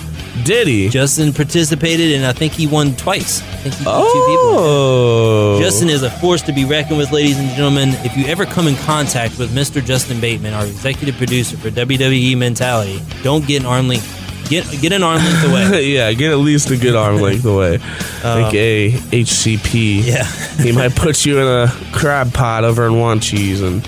Did 0.45 0.69
he? 0.69 0.89
Justin 0.89 1.33
participated, 1.33 2.13
and 2.13 2.25
I 2.27 2.33
think 2.33 2.53
he 2.53 2.67
won 2.67 2.95
twice. 2.97 3.41
I 3.43 3.45
think 3.57 3.75
he 3.75 3.85
beat 3.85 3.91
two 3.91 4.27
people. 4.27 4.55
Oh. 4.59 5.59
Justin 5.61 5.89
is 5.91 6.03
a 6.03 6.11
force 6.11 6.43
to 6.43 6.53
be 6.53 6.65
reckoned 6.65 6.99
with, 6.99 7.13
ladies 7.13 7.39
and 7.39 7.49
gentlemen. 7.51 7.91
If 8.05 8.17
you 8.17 8.27
ever 8.27 8.47
come 8.47 8.69
in 8.69 8.77
contact 8.77 9.39
with 9.39 9.51
Mr. 9.53 9.85
Justin 9.85 10.21
Bateman, 10.21 10.55
our 10.55 10.67
executive 10.67 11.17
producer 11.17 11.57
for 11.57 11.71
WWE 11.71 12.37
Mentality, 12.37 13.01
don't 13.23 13.47
get 13.47 13.61
an 13.61 13.67
arm 13.67 13.89
length 13.89 14.13
Get 14.49 14.65
get 14.81 14.93
an 14.93 15.03
arm 15.03 15.19
length 15.19 15.45
away. 15.45 15.87
yeah, 15.93 16.13
get 16.13 16.31
at 16.31 16.39
least 16.39 16.71
a 16.71 16.77
good 16.77 16.95
arm 16.95 17.17
length 17.17 17.45
away, 17.45 17.79
Like 18.23 18.55
a 18.55 18.93
HCP. 18.93 19.99
Um, 20.03 20.07
Yeah. 20.07 20.25
he 20.63 20.71
might 20.71 20.95
put 20.95 21.27
you 21.27 21.41
in 21.41 21.47
a 21.49 21.73
crab 21.93 22.33
pot 22.33 22.63
over 22.63 22.87
in 22.87 22.93
Wanchese 22.93 23.67
and 23.67 23.85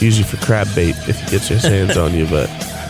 use 0.00 0.18
you 0.18 0.24
for 0.24 0.38
crab 0.38 0.68
bait 0.74 0.94
if 1.06 1.20
he 1.20 1.30
gets 1.30 1.48
his 1.48 1.62
hands 1.64 1.98
on 1.98 2.14
you. 2.14 2.26
But 2.26 2.48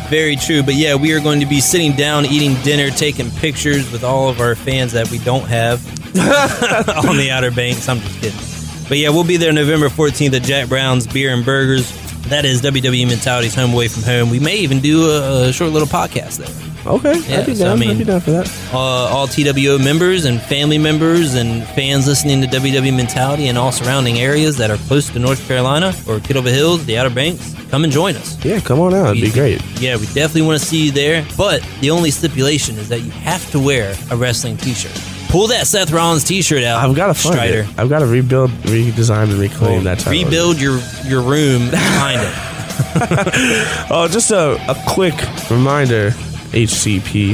Very 0.08 0.36
true. 0.36 0.62
But 0.62 0.74
yeah, 0.74 0.94
we 0.94 1.12
are 1.12 1.20
going 1.20 1.40
to 1.40 1.46
be 1.46 1.60
sitting 1.60 1.92
down, 1.92 2.24
eating 2.24 2.54
dinner, 2.62 2.90
taking 2.90 3.30
pictures 3.30 3.90
with 3.92 4.04
all 4.04 4.28
of 4.28 4.40
our 4.40 4.54
fans 4.54 4.92
that 4.92 5.10
we 5.10 5.18
don't 5.18 5.46
have 5.46 5.86
on 7.06 7.16
the 7.16 7.30
Outer 7.30 7.50
Banks. 7.50 7.88
I'm 7.88 8.00
just 8.00 8.20
kidding. 8.20 8.88
But 8.88 8.96
yeah, 8.98 9.10
we'll 9.10 9.24
be 9.24 9.36
there 9.36 9.52
November 9.52 9.88
14th 9.88 10.34
at 10.34 10.42
Jack 10.42 10.68
Brown's 10.68 11.06
Beer 11.06 11.34
and 11.34 11.44
Burgers. 11.44 11.92
That 12.28 12.44
is 12.44 12.62
WWE 12.62 13.06
Mentality's 13.06 13.54
Home 13.54 13.72
Away 13.74 13.88
from 13.88 14.02
Home. 14.04 14.30
We 14.30 14.40
may 14.40 14.56
even 14.58 14.80
do 14.80 15.10
a, 15.10 15.48
a 15.48 15.52
short 15.52 15.72
little 15.72 15.88
podcast 15.88 16.38
there. 16.38 16.67
Okay, 16.88 17.18
Yeah, 17.28 17.40
I'd 17.40 17.46
be 17.46 17.54
so, 17.54 17.64
down. 17.64 17.76
I 17.76 17.80
mean- 17.80 17.90
I'd 17.90 17.98
be 17.98 18.04
down 18.04 18.20
for 18.20 18.30
that. 18.30 18.50
Uh, 18.72 18.78
all 18.78 19.26
TWO 19.28 19.78
members 19.78 20.24
and 20.24 20.40
family 20.40 20.78
members 20.78 21.34
and 21.34 21.62
fans 21.68 22.06
listening 22.06 22.40
to 22.40 22.46
WWE 22.48 22.96
Mentality 22.96 23.48
and 23.48 23.58
all 23.58 23.72
surrounding 23.72 24.18
areas 24.18 24.56
that 24.56 24.70
are 24.70 24.78
close 24.88 25.08
to 25.10 25.18
North 25.18 25.46
Carolina 25.46 25.92
or 26.08 26.18
Kill 26.20 26.34
Devil 26.42 26.50
Hills, 26.52 26.86
the 26.86 26.96
Outer 26.96 27.10
Banks, 27.10 27.54
come 27.70 27.84
and 27.84 27.92
join 27.92 28.16
us. 28.16 28.42
Yeah, 28.44 28.60
come 28.60 28.80
on 28.80 28.94
out. 28.94 29.16
It'd 29.16 29.22
be 29.22 29.30
great. 29.30 29.62
Yeah, 29.80 29.96
we 29.96 30.06
definitely 30.06 30.42
want 30.42 30.60
to 30.60 30.64
see 30.66 30.86
you 30.86 30.90
there. 30.92 31.26
But 31.36 31.62
the 31.80 31.90
only 31.90 32.10
stipulation 32.10 32.78
is 32.78 32.88
that 32.88 33.00
you 33.00 33.10
have 33.10 33.48
to 33.50 33.60
wear 33.60 33.94
a 34.10 34.16
wrestling 34.16 34.56
T-shirt. 34.56 34.92
Pull 35.28 35.48
that 35.48 35.66
Seth 35.66 35.90
Rollins 35.92 36.24
T-shirt 36.24 36.62
out. 36.64 36.82
I've 36.88 36.96
got 36.96 37.08
to 37.08 37.14
find 37.14 37.34
Strider. 37.34 37.60
it. 37.60 37.78
I've 37.78 37.90
got 37.90 37.98
to 37.98 38.06
rebuild, 38.06 38.50
redesign, 38.62 39.24
and 39.24 39.34
reclaim 39.34 39.84
that 39.84 39.98
title. 39.98 40.24
Rebuild 40.24 40.58
your 40.58 40.80
your 41.04 41.20
room 41.20 41.70
behind 41.70 42.22
it. 42.22 42.34
Oh, 43.90 44.06
just 44.10 44.30
a, 44.30 44.52
a 44.70 44.76
quick 44.86 45.14
reminder, 45.50 46.12
HCP. 46.52 47.32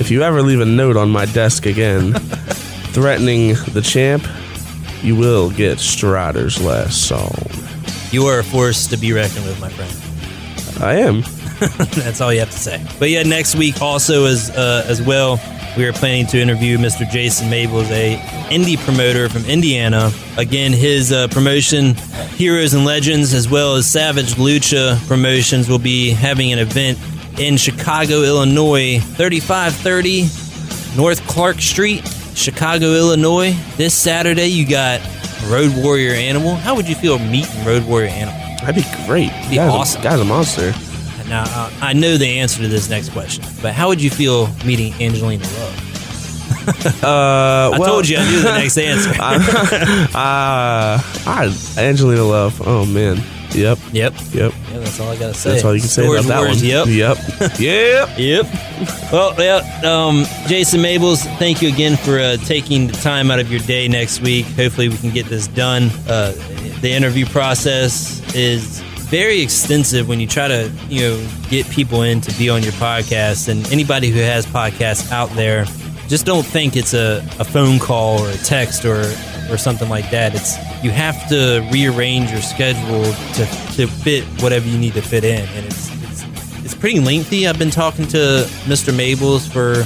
If 0.00 0.10
you 0.10 0.22
ever 0.22 0.42
leave 0.42 0.60
a 0.60 0.66
note 0.66 0.96
on 0.96 1.10
my 1.10 1.24
desk 1.26 1.66
again, 1.66 2.12
threatening 2.92 3.54
the 3.72 3.82
champ, 3.82 4.26
you 5.02 5.16
will 5.16 5.50
get 5.50 5.78
Strider's 5.78 6.60
last 6.62 7.06
song. 7.06 7.34
You 8.10 8.26
are 8.26 8.38
a 8.38 8.44
force 8.44 8.86
to 8.88 8.96
be 8.96 9.12
reckoned 9.12 9.44
with, 9.44 9.60
my 9.60 9.68
friend. 9.68 10.82
I 10.82 10.94
am. 10.96 11.22
That's 12.02 12.20
all 12.20 12.32
you 12.32 12.40
have 12.40 12.50
to 12.50 12.58
say. 12.58 12.84
But 12.98 13.10
yeah, 13.10 13.22
next 13.24 13.56
week 13.56 13.82
also 13.82 14.26
as 14.26 14.50
uh, 14.50 14.84
as 14.86 15.02
well, 15.02 15.40
we 15.76 15.84
are 15.86 15.92
planning 15.92 16.26
to 16.28 16.38
interview 16.40 16.78
Mr. 16.78 17.08
Jason 17.08 17.48
Mabels, 17.48 17.90
a 17.90 18.16
indie 18.48 18.78
promoter 18.84 19.28
from 19.28 19.44
Indiana. 19.44 20.10
Again, 20.36 20.72
his 20.72 21.12
uh, 21.12 21.28
promotion, 21.28 21.94
Heroes 22.36 22.74
and 22.74 22.84
Legends, 22.84 23.34
as 23.34 23.48
well 23.48 23.74
as 23.76 23.90
Savage 23.90 24.34
Lucha 24.34 25.04
Promotions, 25.06 25.68
will 25.68 25.78
be 25.78 26.10
having 26.10 26.52
an 26.52 26.58
event 26.58 26.98
in 27.38 27.56
Chicago, 27.56 28.22
Illinois, 28.22 28.98
3530 28.98 30.28
North 30.96 31.24
Clark 31.28 31.60
Street, 31.60 32.06
Chicago, 32.34 32.94
Illinois. 32.94 33.54
This 33.76 33.94
Saturday, 33.94 34.46
you 34.46 34.66
got 34.66 35.00
Road 35.46 35.72
Warrior 35.76 36.12
Animal. 36.12 36.56
How 36.56 36.74
would 36.74 36.88
you 36.88 36.94
feel 36.94 37.18
meeting 37.18 37.64
Road 37.64 37.84
Warrior 37.84 38.08
Animal? 38.08 38.40
That'd 38.60 38.76
be 38.76 39.06
great. 39.06 39.30
Be 39.48 39.56
guy's 39.56 39.72
awesome. 39.72 40.00
A, 40.00 40.04
guy's 40.04 40.20
a 40.20 40.24
monster. 40.24 40.72
Now, 41.28 41.44
uh, 41.46 41.70
I 41.80 41.92
know 41.92 42.16
the 42.16 42.26
answer 42.40 42.62
to 42.62 42.68
this 42.68 42.88
next 42.88 43.10
question, 43.10 43.44
but 43.62 43.74
how 43.74 43.88
would 43.88 44.02
you 44.02 44.10
feel 44.10 44.48
meeting 44.64 44.92
Angelina 44.94 45.44
Love? 45.44 45.84
Uh, 47.02 47.70
I 47.72 47.78
well, 47.78 47.88
told 47.88 48.08
you 48.08 48.18
I 48.18 48.30
knew 48.30 48.42
the 48.42 48.52
next 48.52 48.76
answer. 48.78 49.10
uh, 49.20 50.10
I, 50.14 51.74
Angelina 51.78 52.24
Love. 52.24 52.60
Oh 52.66 52.84
man. 52.84 53.22
Yep. 53.54 53.78
yep. 53.92 54.14
Yep. 54.32 54.52
Yeah, 54.70 54.78
that's 54.78 55.00
all 55.00 55.08
I 55.08 55.16
gotta 55.16 55.34
say. 55.34 55.52
That's 55.52 55.64
all 55.64 55.74
you 55.74 55.80
can 55.80 55.88
say 55.88 56.06
about 56.06 56.24
that 56.24 56.48
one. 56.48 56.58
Yep. 56.58 56.86
Yep. 56.86 57.58
yep. 57.58 58.08
Yep. 58.18 58.46
Well, 59.12 59.34
yeah. 59.38 59.80
Um, 59.84 60.24
Jason 60.46 60.80
Mabels, 60.80 61.24
thank 61.38 61.62
you 61.62 61.68
again 61.68 61.96
for 61.96 62.18
uh, 62.18 62.36
taking 62.38 62.86
the 62.86 62.92
time 62.94 63.30
out 63.30 63.38
of 63.40 63.50
your 63.50 63.60
day 63.60 63.88
next 63.88 64.20
week. 64.20 64.46
Hopefully, 64.46 64.88
we 64.88 64.96
can 64.96 65.10
get 65.10 65.26
this 65.26 65.46
done. 65.48 65.90
Uh, 66.08 66.32
the 66.80 66.92
interview 66.92 67.26
process 67.26 68.22
is 68.34 68.80
very 69.10 69.40
extensive 69.40 70.06
when 70.08 70.20
you 70.20 70.26
try 70.26 70.48
to, 70.48 70.70
you 70.88 71.00
know, 71.00 71.28
get 71.48 71.68
people 71.70 72.02
in 72.02 72.20
to 72.20 72.38
be 72.38 72.50
on 72.50 72.62
your 72.62 72.72
podcast. 72.72 73.48
And 73.48 73.66
anybody 73.72 74.10
who 74.10 74.20
has 74.20 74.44
podcasts 74.46 75.10
out 75.10 75.30
there, 75.30 75.64
just 76.08 76.26
don't 76.26 76.44
think 76.44 76.76
it's 76.76 76.94
a, 76.94 77.18
a 77.38 77.44
phone 77.44 77.78
call 77.78 78.20
or 78.20 78.30
a 78.30 78.36
text 78.38 78.84
or 78.84 79.02
or 79.50 79.56
something 79.56 79.88
like 79.88 80.10
that. 80.10 80.34
It's 80.34 80.56
you 80.82 80.90
have 80.90 81.28
to 81.28 81.66
rearrange 81.72 82.30
your 82.30 82.40
schedule 82.40 83.04
to, 83.34 83.46
to 83.76 83.86
fit 83.86 84.24
whatever 84.42 84.66
you 84.66 84.78
need 84.78 84.94
to 84.94 85.02
fit 85.02 85.24
in, 85.24 85.48
and 85.48 85.66
it's 85.66 85.90
it's 86.04 86.64
it's 86.64 86.74
pretty 86.74 87.00
lengthy. 87.00 87.46
I've 87.48 87.58
been 87.58 87.70
talking 87.70 88.06
to 88.08 88.46
Mr. 88.66 88.92
Mabels 88.92 89.50
for 89.50 89.84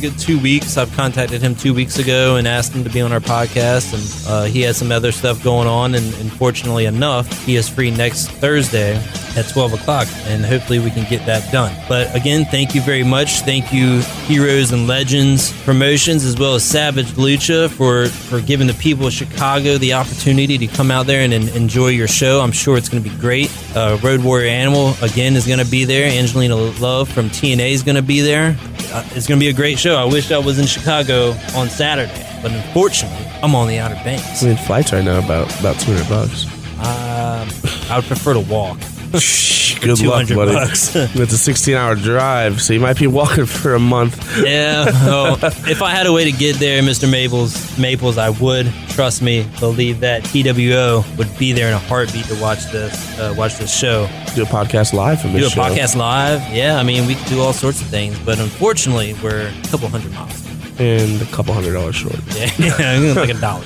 good 0.00 0.18
two 0.18 0.40
weeks. 0.40 0.76
I've 0.76 0.92
contacted 0.92 1.42
him 1.42 1.54
two 1.54 1.74
weeks 1.74 1.98
ago 1.98 2.36
and 2.36 2.48
asked 2.48 2.72
him 2.72 2.82
to 2.84 2.90
be 2.90 3.00
on 3.00 3.12
our 3.12 3.20
podcast, 3.20 3.92
and 3.92 4.28
uh, 4.28 4.44
he 4.44 4.62
has 4.62 4.76
some 4.76 4.90
other 4.90 5.12
stuff 5.12 5.42
going 5.44 5.68
on. 5.68 5.94
And, 5.94 6.14
and 6.14 6.32
fortunately 6.32 6.86
enough, 6.86 7.30
he 7.44 7.56
is 7.56 7.68
free 7.68 7.90
next 7.90 8.30
Thursday 8.30 8.96
at 9.36 9.48
12 9.48 9.74
o'clock, 9.74 10.08
and 10.24 10.44
hopefully 10.44 10.78
we 10.78 10.90
can 10.90 11.08
get 11.08 11.24
that 11.26 11.50
done. 11.52 11.74
But 11.88 12.14
again, 12.16 12.44
thank 12.46 12.74
you 12.74 12.80
very 12.80 13.04
much. 13.04 13.40
Thank 13.40 13.72
you, 13.72 14.00
Heroes 14.26 14.72
and 14.72 14.86
Legends 14.86 15.52
Promotions, 15.64 16.24
as 16.24 16.36
well 16.36 16.54
as 16.54 16.64
Savage 16.64 17.12
Lucha, 17.12 17.68
for, 17.68 18.06
for 18.06 18.40
giving 18.40 18.66
the 18.66 18.74
people 18.74 19.06
of 19.06 19.12
Chicago 19.12 19.76
the 19.78 19.92
opportunity 19.92 20.58
to 20.58 20.66
come 20.66 20.90
out 20.90 21.06
there 21.06 21.20
and, 21.20 21.32
en- 21.32 21.48
enjoy 21.50 21.88
your 21.88 22.08
show. 22.08 22.40
I'm 22.40 22.52
sure 22.52 22.76
it's 22.76 22.88
going 22.88 23.02
to 23.02 23.08
be 23.08 23.16
great. 23.18 23.50
Uh, 23.76 23.98
Road 24.02 24.24
Warrior 24.24 24.48
Animal, 24.48 24.94
again, 25.02 25.36
is 25.36 25.46
going 25.46 25.60
to 25.64 25.70
be 25.70 25.84
there. 25.84 26.10
Angelina 26.10 26.56
Love 26.56 27.08
from 27.08 27.28
TNA 27.28 27.70
is 27.72 27.82
going 27.82 27.96
to 27.96 28.02
be 28.02 28.20
there. 28.20 28.56
Uh, 28.92 29.04
it's 29.12 29.26
going 29.26 29.38
to 29.38 29.44
be 29.44 29.48
a 29.50 29.52
great 29.52 29.78
show. 29.78 29.94
I 29.96 30.04
wish 30.04 30.30
I 30.32 30.38
was 30.38 30.58
in 30.58 30.66
Chicago 30.66 31.30
on 31.54 31.68
Saturday, 31.68 32.26
but 32.42 32.50
unfortunately, 32.50 33.26
I'm 33.42 33.54
on 33.54 33.68
the 33.68 33.78
Outer 33.78 33.94
Banks. 33.96 34.42
I 34.42 34.48
mean, 34.48 34.56
flights 34.56 34.92
right 34.92 35.04
now 35.04 35.18
about 35.24 35.48
about 35.60 35.78
two 35.78 35.92
hundred 35.92 36.08
bucks. 36.08 36.46
Um, 36.80 37.48
I 37.90 37.96
would 37.96 38.06
prefer 38.06 38.34
to 38.34 38.40
walk. 38.40 38.78
Good 39.12 40.00
luck, 40.02 40.26
200 40.28 40.36
buddy. 40.36 40.52
bucks. 40.52 40.94
it's 40.96 41.32
a 41.32 41.38
sixteen-hour 41.38 41.96
drive, 41.96 42.60
so 42.60 42.72
you 42.72 42.80
might 42.80 42.98
be 42.98 43.06
walking 43.06 43.46
for 43.46 43.74
a 43.74 43.78
month. 43.80 44.16
Yeah. 44.44 44.84
well, 45.06 45.38
if 45.42 45.82
I 45.82 45.90
had 45.90 46.06
a 46.06 46.12
way 46.12 46.24
to 46.30 46.32
get 46.32 46.56
there, 46.56 46.80
Mr. 46.82 47.10
Maples, 47.10 47.78
Maples, 47.78 48.18
I 48.18 48.30
would. 48.30 48.72
Trust 48.90 49.22
me, 49.22 49.48
believe 49.58 50.00
that 50.00 50.24
TWO 50.24 51.02
would 51.16 51.38
be 51.38 51.52
there 51.52 51.68
in 51.68 51.72
a 51.74 51.78
heartbeat 51.78 52.26
to 52.26 52.40
watch 52.40 52.66
this, 52.70 53.18
uh, 53.18 53.34
watch 53.36 53.56
this 53.58 53.74
show. 53.76 54.06
Do 54.34 54.42
a 54.42 54.46
podcast 54.46 54.92
live 54.92 55.20
from 55.20 55.32
Do 55.32 55.46
a 55.46 55.50
show. 55.50 55.60
podcast 55.60 55.96
live. 55.96 56.40
Yeah, 56.54 56.76
I 56.76 56.82
mean, 56.82 57.06
we 57.06 57.14
could 57.14 57.26
do 57.28 57.40
all 57.40 57.52
sorts 57.52 57.80
of 57.80 57.86
things, 57.88 58.18
but 58.20 58.38
unfortunately, 58.38 59.14
we're 59.22 59.48
a 59.48 59.68
couple 59.68 59.88
hundred 59.88 60.12
miles. 60.12 60.46
and 60.78 61.20
a 61.22 61.26
couple 61.26 61.52
hundred 61.54 61.72
dollars 61.72 61.96
short. 61.96 62.14
Yeah, 62.36 63.12
like 63.16 63.30
a 63.30 63.34
dollar. 63.40 63.64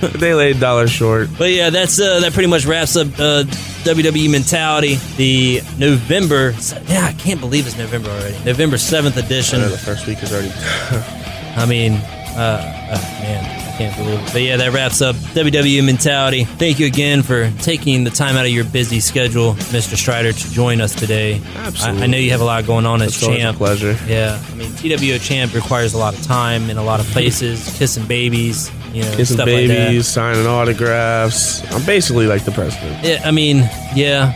they 0.18 0.34
laid 0.34 0.60
dollars 0.60 0.90
short. 0.90 1.28
But 1.38 1.50
yeah, 1.50 1.70
that's 1.70 2.00
uh, 2.00 2.20
that 2.20 2.32
pretty 2.32 2.48
much 2.48 2.64
wraps 2.66 2.96
up 2.96 3.08
uh, 3.18 3.44
WWE 3.84 4.30
mentality. 4.30 4.96
The 5.16 5.60
November, 5.78 6.54
yeah, 6.86 7.06
I 7.06 7.12
can't 7.18 7.40
believe 7.40 7.66
it's 7.66 7.76
November 7.78 8.10
already. 8.10 8.36
November 8.44 8.78
seventh 8.78 9.16
edition. 9.16 9.60
I 9.60 9.64
know 9.64 9.68
the 9.70 9.78
first 9.78 10.06
week 10.06 10.22
is 10.22 10.32
already. 10.32 10.52
I 11.56 11.66
mean, 11.66 11.92
uh, 11.92 12.90
uh, 12.90 12.96
man, 13.22 13.44
I 13.74 13.76
can't 13.78 13.96
believe 13.96 14.18
it. 14.18 14.32
But 14.32 14.42
yeah, 14.42 14.56
that 14.56 14.72
wraps 14.72 15.00
up 15.00 15.14
WWE 15.14 15.84
Mentality. 15.86 16.44
Thank 16.44 16.80
you 16.80 16.86
again 16.86 17.22
for 17.22 17.48
taking 17.62 18.02
the 18.04 18.10
time 18.10 18.36
out 18.36 18.44
of 18.44 18.50
your 18.50 18.64
busy 18.64 18.98
schedule, 18.98 19.54
Mr. 19.54 19.96
Strider, 19.96 20.32
to 20.32 20.50
join 20.50 20.80
us 20.80 20.94
today. 20.94 21.40
Absolutely. 21.56 22.00
I, 22.02 22.04
I 22.04 22.06
know 22.08 22.18
you 22.18 22.30
have 22.32 22.40
a 22.40 22.44
lot 22.44 22.66
going 22.66 22.86
on 22.86 23.02
as 23.02 23.14
It's 23.14 23.22
a 23.22 23.26
champ. 23.26 23.56
pleasure. 23.58 23.96
Yeah, 24.08 24.42
I 24.50 24.54
mean, 24.56 24.72
TWO 24.74 25.18
champ 25.18 25.54
requires 25.54 25.94
a 25.94 25.98
lot 25.98 26.14
of 26.18 26.22
time 26.24 26.70
in 26.70 26.76
a 26.76 26.82
lot 26.84 26.98
of 26.98 27.06
places, 27.06 27.72
kissing 27.78 28.04
babies, 28.06 28.68
you 28.94 29.02
know, 29.02 29.16
Kissing 29.16 29.36
stuff 29.36 29.46
babies, 29.46 29.70
like 29.70 29.96
that. 29.96 30.04
signing 30.04 30.46
autographs. 30.46 31.62
I'm 31.72 31.84
basically 31.84 32.26
like 32.26 32.44
the 32.44 32.52
president. 32.52 33.04
Yeah, 33.04 33.22
I 33.24 33.30
mean, 33.32 33.68
yeah, 33.94 34.32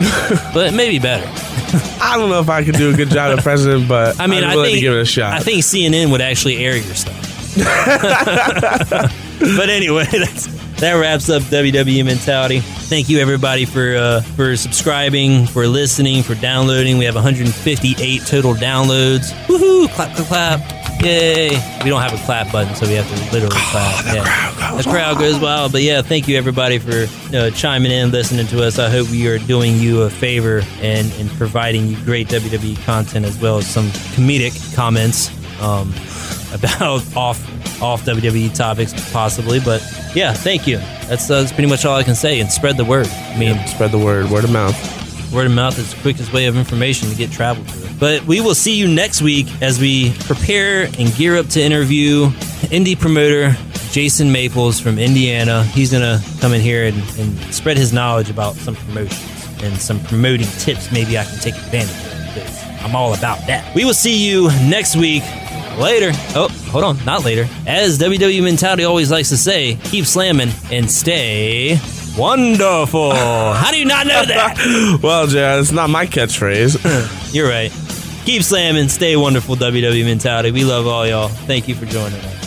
but 0.54 0.74
maybe 0.74 0.98
better. 0.98 1.26
I 2.02 2.16
don't 2.16 2.30
know 2.30 2.40
if 2.40 2.48
I 2.48 2.64
could 2.64 2.74
do 2.74 2.90
a 2.92 2.96
good 2.96 3.10
job 3.10 3.36
of 3.36 3.44
president, 3.44 3.88
but 3.88 4.18
I 4.20 4.26
mean, 4.26 4.42
I'm 4.42 4.50
I 4.50 4.54
willing 4.56 4.70
think 4.70 4.78
to 4.78 4.80
give 4.80 4.94
it 4.94 5.00
a 5.00 5.04
shot. 5.04 5.34
I 5.34 5.40
think 5.40 5.62
CNN 5.62 6.10
would 6.10 6.20
actually 6.20 6.64
air 6.64 6.76
your 6.76 6.94
stuff. 6.94 7.24
but 7.58 7.68
anyway, 9.68 10.04
that's, 10.12 10.46
that 10.80 10.94
wraps 10.94 11.28
up 11.28 11.42
WWE 11.44 12.04
mentality. 12.04 12.60
Thank 12.60 13.08
you 13.08 13.18
everybody 13.18 13.64
for 13.64 13.96
uh, 13.96 14.20
for 14.22 14.56
subscribing, 14.56 15.46
for 15.46 15.66
listening, 15.66 16.22
for 16.22 16.34
downloading. 16.36 16.98
We 16.98 17.04
have 17.04 17.14
158 17.14 18.22
total 18.26 18.54
downloads. 18.54 19.30
Woohoo! 19.46 19.88
Clap, 19.94 20.14
clap, 20.16 20.26
clap! 20.28 20.77
Yay! 21.02 21.50
We 21.84 21.90
don't 21.90 22.02
have 22.02 22.12
a 22.12 22.24
clap 22.24 22.50
button, 22.50 22.74
so 22.74 22.86
we 22.86 22.94
have 22.94 23.06
to 23.08 23.32
literally 23.32 23.60
clap. 23.70 24.04
the 24.04 24.14
yeah. 24.16 24.24
crowd 24.24 24.72
goes 24.72 24.84
the 24.84 24.90
crowd 24.90 25.18
goes 25.18 25.38
wild. 25.38 25.72
But 25.72 25.82
yeah, 25.82 26.02
thank 26.02 26.26
you 26.26 26.36
everybody 26.36 26.78
for 26.78 27.06
uh, 27.36 27.50
chiming 27.50 27.92
in, 27.92 28.10
listening 28.10 28.46
to 28.48 28.64
us. 28.64 28.78
I 28.78 28.88
hope 28.88 29.08
we 29.08 29.28
are 29.28 29.38
doing 29.38 29.76
you 29.76 30.02
a 30.02 30.10
favor 30.10 30.62
and, 30.80 31.12
and 31.14 31.30
providing 31.30 31.86
you 31.86 31.96
great 32.04 32.28
WWE 32.28 32.82
content 32.84 33.26
as 33.26 33.40
well 33.40 33.58
as 33.58 33.66
some 33.66 33.86
comedic 34.16 34.74
comments 34.74 35.30
um, 35.62 35.94
about 36.52 37.16
off 37.16 37.82
off 37.82 38.04
WWE 38.04 38.52
topics 38.54 38.92
possibly. 39.12 39.60
But 39.60 39.80
yeah, 40.14 40.32
thank 40.32 40.66
you. 40.66 40.78
That's, 41.06 41.30
uh, 41.30 41.40
that's 41.40 41.52
pretty 41.52 41.68
much 41.68 41.84
all 41.84 41.96
I 41.96 42.02
can 42.02 42.16
say. 42.16 42.40
And 42.40 42.50
spread 42.50 42.76
the 42.76 42.84
word. 42.84 43.06
I 43.06 43.38
mean, 43.38 43.56
Spread 43.68 43.92
the 43.92 43.98
word, 43.98 44.30
word 44.30 44.44
of 44.44 44.50
mouth. 44.50 44.74
Word 45.32 45.46
of 45.46 45.52
mouth 45.52 45.78
is 45.78 45.94
the 45.94 46.00
quickest 46.00 46.32
way 46.32 46.46
of 46.46 46.56
information 46.56 47.08
to 47.10 47.14
get 47.14 47.30
traveled 47.30 47.68
to. 47.68 47.87
But 47.98 48.24
we 48.24 48.40
will 48.40 48.54
see 48.54 48.74
you 48.76 48.86
next 48.88 49.22
week 49.22 49.46
as 49.60 49.80
we 49.80 50.12
prepare 50.20 50.84
and 50.98 51.12
gear 51.14 51.36
up 51.36 51.46
to 51.48 51.60
interview 51.60 52.28
indie 52.70 52.98
promoter 52.98 53.56
Jason 53.90 54.30
Maples 54.30 54.78
from 54.78 54.98
Indiana. 54.98 55.64
He's 55.64 55.90
going 55.90 56.02
to 56.02 56.24
come 56.40 56.52
in 56.52 56.60
here 56.60 56.84
and, 56.86 56.96
and 57.18 57.54
spread 57.54 57.76
his 57.76 57.92
knowledge 57.92 58.30
about 58.30 58.54
some 58.54 58.76
promotions 58.76 59.62
and 59.62 59.76
some 59.76 59.98
promoting 60.04 60.46
tips 60.58 60.92
maybe 60.92 61.18
I 61.18 61.24
can 61.24 61.38
take 61.38 61.54
advantage 61.56 61.90
of 61.90 62.34
because 62.34 62.64
I'm 62.82 62.94
all 62.94 63.14
about 63.14 63.38
that. 63.48 63.74
We 63.74 63.84
will 63.84 63.94
see 63.94 64.28
you 64.28 64.48
next 64.68 64.96
week. 64.96 65.22
Later. 65.78 66.10
Oh, 66.34 66.48
hold 66.72 66.82
on, 66.82 67.04
not 67.04 67.24
later. 67.24 67.48
As 67.64 68.00
WWE 68.00 68.42
Mentality 68.42 68.82
always 68.82 69.12
likes 69.12 69.28
to 69.28 69.36
say, 69.36 69.76
keep 69.84 70.06
slamming 70.06 70.48
and 70.72 70.90
stay 70.90 71.78
wonderful. 72.16 73.14
How 73.14 73.70
do 73.70 73.78
you 73.78 73.84
not 73.84 74.08
know 74.08 74.24
that? 74.24 74.98
well, 75.00 75.28
Jared, 75.28 75.60
it's 75.60 75.70
not 75.70 75.88
my 75.88 76.04
catchphrase. 76.04 77.32
You're 77.32 77.48
right. 77.48 77.70
Keep 78.28 78.42
slamming, 78.42 78.90
stay 78.90 79.16
wonderful, 79.16 79.56
WWE 79.56 80.04
Mentality. 80.04 80.50
We 80.50 80.62
love 80.62 80.86
all 80.86 81.06
y'all. 81.06 81.28
Thank 81.28 81.66
you 81.66 81.74
for 81.74 81.86
joining 81.86 82.20
us. 82.20 82.37